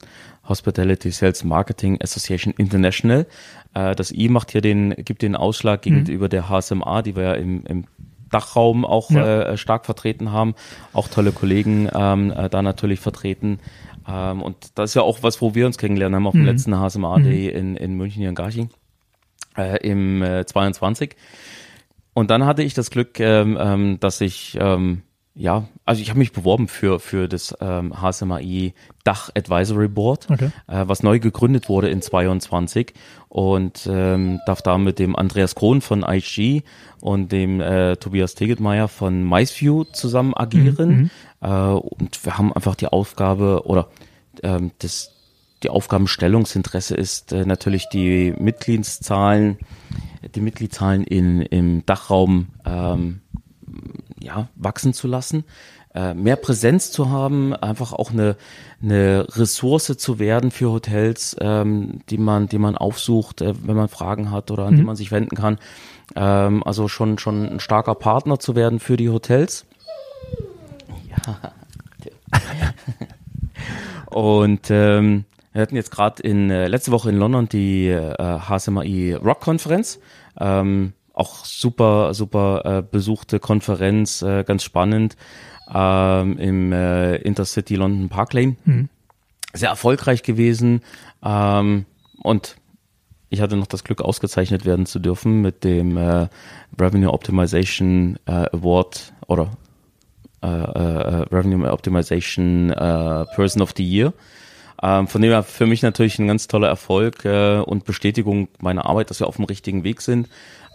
Hospitality 0.51 1.11
Sales 1.11 1.44
Marketing 1.44 1.98
Association 2.03 2.53
International. 2.59 3.26
Äh, 3.72 3.94
das 3.94 4.12
I 4.12 4.28
macht 4.28 4.51
hier 4.51 4.61
den, 4.61 4.90
gibt 4.90 5.22
den 5.22 5.34
Ausschlag 5.34 5.86
mhm. 5.86 6.05
gegenüber 6.05 6.26
mhm. 6.26 6.30
der 6.30 6.48
HSMA, 6.51 7.01
die 7.03 7.16
wir 7.16 7.22
ja 7.22 7.34
im, 7.34 7.64
im 7.64 7.84
Dachraum 8.30 8.84
auch 8.84 9.11
ja. 9.11 9.42
äh, 9.42 9.57
stark 9.57 9.86
vertreten 9.86 10.30
haben. 10.32 10.55
Auch 10.92 11.09
tolle 11.09 11.32
Kollegen 11.32 11.88
ähm, 11.92 12.30
äh, 12.30 12.48
da 12.51 12.62
natürlich 12.62 13.01
vertreten. 13.01 13.59
Ähm, 14.07 14.42
und 14.42 14.78
das 14.78 14.90
ist 14.90 14.94
ja 14.94 15.03
auch 15.03 15.22
was, 15.22 15.40
wo 15.40 15.55
wir 15.55 15.66
uns 15.66 15.78
kennengelernt 15.78 16.14
haben 16.14 16.26
auf 16.26 16.32
dem 16.32 16.42
mhm. 16.42 16.48
letzten 16.48 16.78
HSMA 16.78 17.18
Day 17.20 17.51
mhm. 17.51 17.59
in, 17.59 17.76
in 17.76 17.94
München 17.94 18.20
hier 18.20 18.28
in 18.28 18.34
Garching 18.34 18.70
äh, 19.57 19.78
im 19.86 20.22
äh, 20.22 20.44
22. 20.44 21.16
Und 22.12 22.30
dann 22.30 22.44
hatte 22.44 22.62
ich 22.62 22.74
das 22.74 22.90
Glück, 22.90 23.20
ähm, 23.20 23.57
ähm, 23.61 24.01
dass 24.01 24.20
ich 24.20 24.57
ähm, 24.61 25.03
ja, 25.41 25.68
also 25.86 26.03
ich 26.03 26.11
habe 26.11 26.18
mich 26.18 26.32
beworben 26.32 26.68
für, 26.68 27.01
für 27.01 27.26
das 27.26 27.57
ähm, 27.62 27.95
HSMAI 27.99 28.74
Dach 29.05 29.30
Advisory 29.34 29.88
Board, 29.88 30.28
okay. 30.30 30.51
äh, 30.66 30.84
was 30.86 31.03
neu 31.03 31.18
gegründet 31.18 31.70
wurde 31.70 31.88
in 31.88 32.03
22 32.03 32.93
und 33.30 33.88
ähm, 33.91 34.41
darf 34.45 34.61
da 34.61 34.76
mit 34.76 34.99
dem 34.99 35.16
Andreas 35.16 35.55
Krohn 35.55 35.80
von 35.80 36.05
IG 36.07 36.62
und 37.01 37.32
dem 37.32 37.62
äh, 37.62 37.97
Tobias 37.97 38.34
Tegetmeier 38.34 38.86
von 38.86 39.26
MiceView 39.26 39.84
zusammen 39.84 40.34
agieren. 40.36 40.88
Mhm, 40.88 40.97
mhm. 40.97 41.11
Äh, 41.41 41.49
und 41.49 42.22
wir 42.22 42.36
haben 42.36 42.53
einfach 42.53 42.74
die 42.74 42.88
Aufgabe 42.88 43.62
oder 43.64 43.88
ähm, 44.43 44.72
das, 44.80 45.12
die 45.62 45.70
Aufgabenstellungsinteresse 45.70 46.95
ist 46.95 47.32
äh, 47.32 47.47
natürlich 47.47 47.88
die 47.88 48.34
Mitgliedszahlen, 48.38 49.57
die 50.34 50.41
Mitgliedszahlen 50.43 51.03
in, 51.03 51.41
im 51.41 51.86
Dachraum 51.86 52.49
ähm, 52.66 53.22
ja, 54.22 54.48
wachsen 54.54 54.92
zu 54.92 55.08
lassen, 55.08 55.44
äh, 55.94 56.14
mehr 56.14 56.36
Präsenz 56.36 56.92
zu 56.92 57.10
haben, 57.10 57.54
einfach 57.54 57.92
auch 57.92 58.12
eine, 58.12 58.36
eine 58.82 59.26
Ressource 59.28 59.96
zu 59.96 60.18
werden 60.18 60.50
für 60.50 60.70
Hotels, 60.70 61.36
ähm, 61.40 62.00
die 62.10 62.18
man, 62.18 62.48
die 62.48 62.58
man 62.58 62.76
aufsucht, 62.76 63.40
äh, 63.40 63.54
wenn 63.64 63.76
man 63.76 63.88
Fragen 63.88 64.30
hat 64.30 64.50
oder 64.50 64.66
an 64.66 64.74
mhm. 64.74 64.78
die 64.78 64.84
man 64.84 64.96
sich 64.96 65.10
wenden 65.10 65.36
kann. 65.36 65.58
Ähm, 66.14 66.62
also 66.64 66.86
schon, 66.88 67.18
schon 67.18 67.44
ein 67.46 67.60
starker 67.60 67.94
Partner 67.94 68.38
zu 68.38 68.54
werden 68.54 68.78
für 68.78 68.96
die 68.96 69.08
Hotels. 69.08 69.66
Ja. 71.08 71.52
Und 74.06 74.70
ähm, 74.70 75.24
wir 75.52 75.62
hatten 75.62 75.76
jetzt 75.76 75.90
gerade 75.90 76.22
in 76.22 76.50
äh, 76.50 76.68
letzte 76.68 76.92
Woche 76.92 77.10
in 77.10 77.16
London 77.16 77.48
die 77.48 77.88
äh, 77.88 78.14
HSMI 78.16 79.14
Rock 79.14 79.40
Konferenz. 79.40 79.98
Ähm, 80.38 80.92
auch 81.20 81.44
super, 81.44 82.14
super 82.14 82.62
äh, 82.64 82.82
besuchte 82.82 83.38
Konferenz, 83.38 84.22
äh, 84.22 84.42
ganz 84.42 84.64
spannend 84.64 85.16
ähm, 85.72 86.38
im 86.38 86.72
äh, 86.72 87.16
Intercity 87.16 87.76
London 87.76 88.08
Park 88.08 88.32
Lane. 88.32 88.56
Mhm. 88.64 88.88
Sehr 89.52 89.68
erfolgreich 89.68 90.22
gewesen 90.22 90.80
ähm, 91.22 91.84
und 92.22 92.56
ich 93.28 93.40
hatte 93.40 93.56
noch 93.56 93.66
das 93.66 93.84
Glück, 93.84 94.00
ausgezeichnet 94.00 94.64
werden 94.64 94.86
zu 94.86 94.98
dürfen 94.98 95.40
mit 95.40 95.62
dem 95.62 95.96
äh, 95.96 96.28
Revenue 96.80 97.12
Optimization 97.12 98.18
äh, 98.26 98.46
Award 98.52 99.12
oder 99.28 99.52
äh, 100.42 100.46
äh, 100.46 101.26
Revenue 101.30 101.70
Optimization 101.70 102.70
äh, 102.70 103.24
Person 103.36 103.62
of 103.62 103.72
the 103.76 103.84
Year. 103.84 104.12
Ähm, 104.82 105.08
von 105.08 105.20
dem 105.20 105.30
her 105.30 105.42
für 105.42 105.66
mich 105.66 105.82
natürlich 105.82 106.18
ein 106.18 106.28
ganz 106.28 106.48
toller 106.48 106.68
Erfolg 106.68 107.24
äh, 107.24 107.58
und 107.58 107.84
Bestätigung 107.84 108.48
meiner 108.60 108.86
Arbeit, 108.86 109.10
dass 109.10 109.20
wir 109.20 109.26
auf 109.26 109.36
dem 109.36 109.44
richtigen 109.44 109.84
Weg 109.84 110.00
sind 110.00 110.28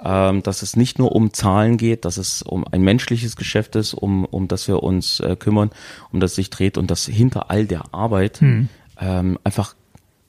ähm, 0.03 0.43
dass 0.43 0.61
es 0.61 0.75
nicht 0.75 0.99
nur 0.99 1.13
um 1.13 1.33
Zahlen 1.33 1.77
geht, 1.77 2.05
dass 2.05 2.17
es 2.17 2.41
um 2.41 2.65
ein 2.69 2.81
menschliches 2.81 3.35
Geschäft 3.35 3.75
ist, 3.75 3.93
um, 3.93 4.25
um 4.25 4.47
das 4.47 4.67
wir 4.67 4.83
uns 4.83 5.19
äh, 5.19 5.35
kümmern, 5.35 5.71
um 6.11 6.19
das 6.19 6.35
sich 6.35 6.49
dreht 6.49 6.77
und 6.77 6.91
dass 6.91 7.05
hinter 7.05 7.49
all 7.49 7.65
der 7.65 7.93
Arbeit 7.93 8.41
mhm. 8.41 8.69
ähm, 8.99 9.39
einfach 9.43 9.75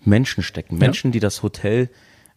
Menschen 0.04 0.42
stecken. 0.42 0.78
Menschen, 0.78 1.10
ja. 1.10 1.12
die 1.12 1.20
das 1.20 1.42
Hotel 1.42 1.90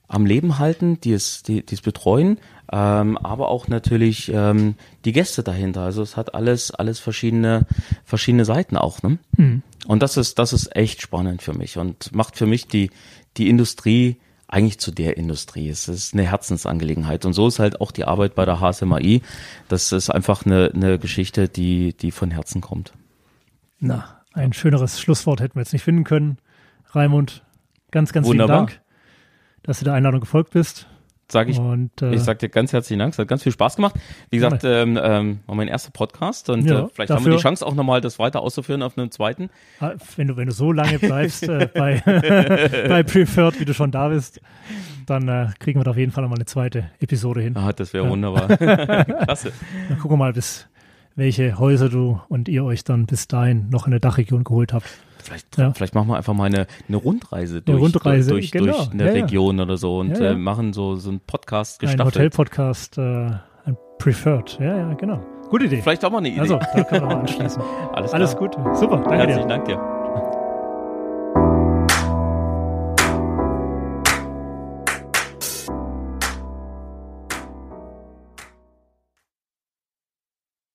am 0.07 0.25
Leben 0.25 0.57
halten, 0.57 0.99
die 1.01 1.13
es, 1.13 1.43
die, 1.43 1.63
die 1.63 1.75
es 1.75 1.81
betreuen, 1.81 2.39
ähm, 2.72 3.17
aber 3.17 3.49
auch 3.49 3.67
natürlich 3.67 4.32
ähm, 4.34 4.76
die 5.05 5.11
Gäste 5.11 5.43
dahinter. 5.43 5.82
Also 5.82 6.03
es 6.03 6.15
hat 6.15 6.36
alles, 6.36 6.72
alles 6.72 6.99
verschiedene, 6.99 7.65
verschiedene 8.05 8.45
Seiten 8.45 8.78
auch. 8.78 9.01
Ne? 9.01 9.17
Mhm. 9.38 9.63
Und 9.88 10.03
das 10.03 10.17
ist, 10.17 10.38
das 10.38 10.53
ist 10.53 10.76
echt 10.76 11.01
spannend 11.01 11.41
für 11.41 11.53
mich 11.53 11.78
und 11.78 12.13
macht 12.13 12.38
für 12.38 12.45
mich 12.45 12.67
die, 12.67 12.91
die 13.38 13.49
Industrie 13.49 14.17
eigentlich 14.47 14.80
zu 14.80 14.91
der 14.91 15.17
Industrie. 15.17 15.70
Es 15.70 15.88
ist 15.88 16.13
eine 16.13 16.24
Herzensangelegenheit. 16.24 17.26
Und 17.26 17.34
so 17.34 17.47
ist 17.47 17.59
halt 17.59 17.82
auch 17.82 17.91
die 17.91 18.05
Arbeit 18.05 18.36
bei 18.36 18.45
der 18.45 18.59
HSMAI. 18.59 19.22
Das 19.67 19.91
ist 19.91 20.09
einfach 20.09 20.45
eine, 20.45 20.72
eine 20.74 20.99
Geschichte, 20.99 21.47
die, 21.47 21.93
die 21.93 22.11
von 22.11 22.32
Herzen 22.32 22.61
kommt. 22.61 22.93
Na, 23.80 24.22
ein 24.34 24.53
schöneres 24.53 24.99
Schlusswort 24.99 25.39
hätten 25.39 25.55
wir 25.55 25.61
jetzt 25.61 25.74
nicht 25.74 25.84
finden 25.84 26.03
können. 26.03 26.38
Raimund, 26.91 27.43
ganz, 27.91 28.11
ganz 28.11 28.28
Wunderbar. 28.28 28.67
vielen 28.67 28.67
Dank, 28.67 28.82
dass 29.63 29.80
du 29.80 29.86
der 29.86 29.93
Einladung 29.93 30.20
gefolgt 30.20 30.51
bist 30.51 30.88
sage 31.32 31.51
ich, 31.51 31.59
und, 31.59 32.01
äh, 32.01 32.13
ich 32.13 32.21
sag 32.21 32.39
dir 32.39 32.49
ganz 32.49 32.73
herzlichen 32.73 32.99
Dank. 32.99 33.13
Es 33.13 33.19
hat 33.19 33.27
ganz 33.27 33.43
viel 33.43 33.51
Spaß 33.51 33.75
gemacht. 33.75 33.95
Wie 34.30 34.38
gesagt, 34.38 34.63
ähm, 34.63 34.99
ähm, 35.01 35.39
war 35.45 35.55
mein 35.55 35.67
erster 35.67 35.91
Podcast 35.91 36.49
und 36.49 36.65
ja, 36.65 36.86
äh, 36.86 36.88
vielleicht 36.93 37.09
dafür, 37.09 37.15
haben 37.15 37.25
wir 37.25 37.38
die 37.38 37.41
Chance 37.41 37.65
auch 37.65 37.75
nochmal, 37.75 38.01
das 38.01 38.19
weiter 38.19 38.41
auszuführen 38.41 38.82
auf 38.82 38.97
einem 38.97 39.11
zweiten. 39.11 39.49
Ah, 39.80 39.93
wenn 40.15 40.27
du, 40.27 40.38
wenn 40.38 40.47
du 40.47 40.53
so 40.53 40.71
lange 40.71 40.99
bleibst 40.99 41.43
äh, 41.43 41.69
bei, 41.73 42.01
bei 42.05 43.03
Preferred, 43.03 43.59
wie 43.59 43.65
du 43.65 43.73
schon 43.73 43.91
da 43.91 44.09
bist, 44.09 44.41
dann 45.05 45.27
äh, 45.27 45.47
kriegen 45.59 45.80
wir 45.80 45.84
da 45.84 45.91
auf 45.91 45.97
jeden 45.97 46.11
Fall 46.11 46.23
nochmal 46.23 46.38
eine 46.38 46.45
zweite 46.45 46.91
Episode 46.99 47.41
hin. 47.41 47.55
Ah, 47.57 47.73
das 47.73 47.93
wäre 47.93 48.05
ja. 48.05 48.11
wunderbar. 48.11 48.47
Klasse. 48.57 49.51
Dann 49.88 49.97
gucken 49.99 50.17
wir 50.17 50.25
mal, 50.25 50.34
bis 50.34 50.67
welche 51.15 51.59
Häuser 51.59 51.89
du 51.89 52.21
und 52.30 52.47
ihr 52.47 52.63
euch 52.63 52.84
dann 52.84 53.05
bis 53.05 53.27
dahin 53.27 53.69
noch 53.69 53.86
in 53.86 53.91
der 53.91 53.99
Dachregion 53.99 54.43
geholt 54.43 54.73
habt. 54.73 54.88
Vielleicht, 55.30 55.57
ja. 55.59 55.71
vielleicht 55.73 55.93
machen 55.93 56.07
wir 56.07 56.17
einfach 56.17 56.34
mal 56.34 56.45
eine, 56.45 56.65
eine 56.88 56.97
Rundreise 56.97 57.61
durch, 57.61 57.75
eine 57.75 57.84
Rundreise, 57.84 58.32
durch, 58.32 58.51
genau. 58.51 58.73
durch 58.73 58.91
eine 58.91 59.05
ja, 59.05 59.11
Region 59.11 59.59
oder 59.59 59.77
so 59.77 59.99
und 59.99 60.19
äh, 60.19 60.34
machen 60.34 60.73
so, 60.73 60.95
so 60.95 61.11
einen 61.11 61.19
Podcast 61.19 61.80
gestaffelt. 61.80 62.01
Ein 62.01 62.05
Hotel-Podcast, 62.07 62.97
äh, 62.97 63.01
ein 63.01 63.77
Preferred. 63.99 64.57
Ja, 64.59 64.75
ja, 64.75 64.93
genau. 64.95 65.23
Gute 65.51 65.65
Idee. 65.65 65.84
Vielleicht 65.84 66.03
auch 66.03 66.09
mal 66.09 66.17
eine 66.17 66.30
Idee. 66.30 66.39
Also, 66.39 66.57
da 66.57 66.84
kann 66.84 67.01
man 67.01 67.09
mal 67.09 67.19
anschließen. 67.21 67.61
Alles, 67.93 68.11
Alles 68.11 68.36
gut. 68.36 68.55
Super. 68.73 68.97
Danke 68.97 69.17
Herzlichen 69.17 69.47
dir. 69.47 69.47
Dank 69.47 69.65
dir. 69.65 69.99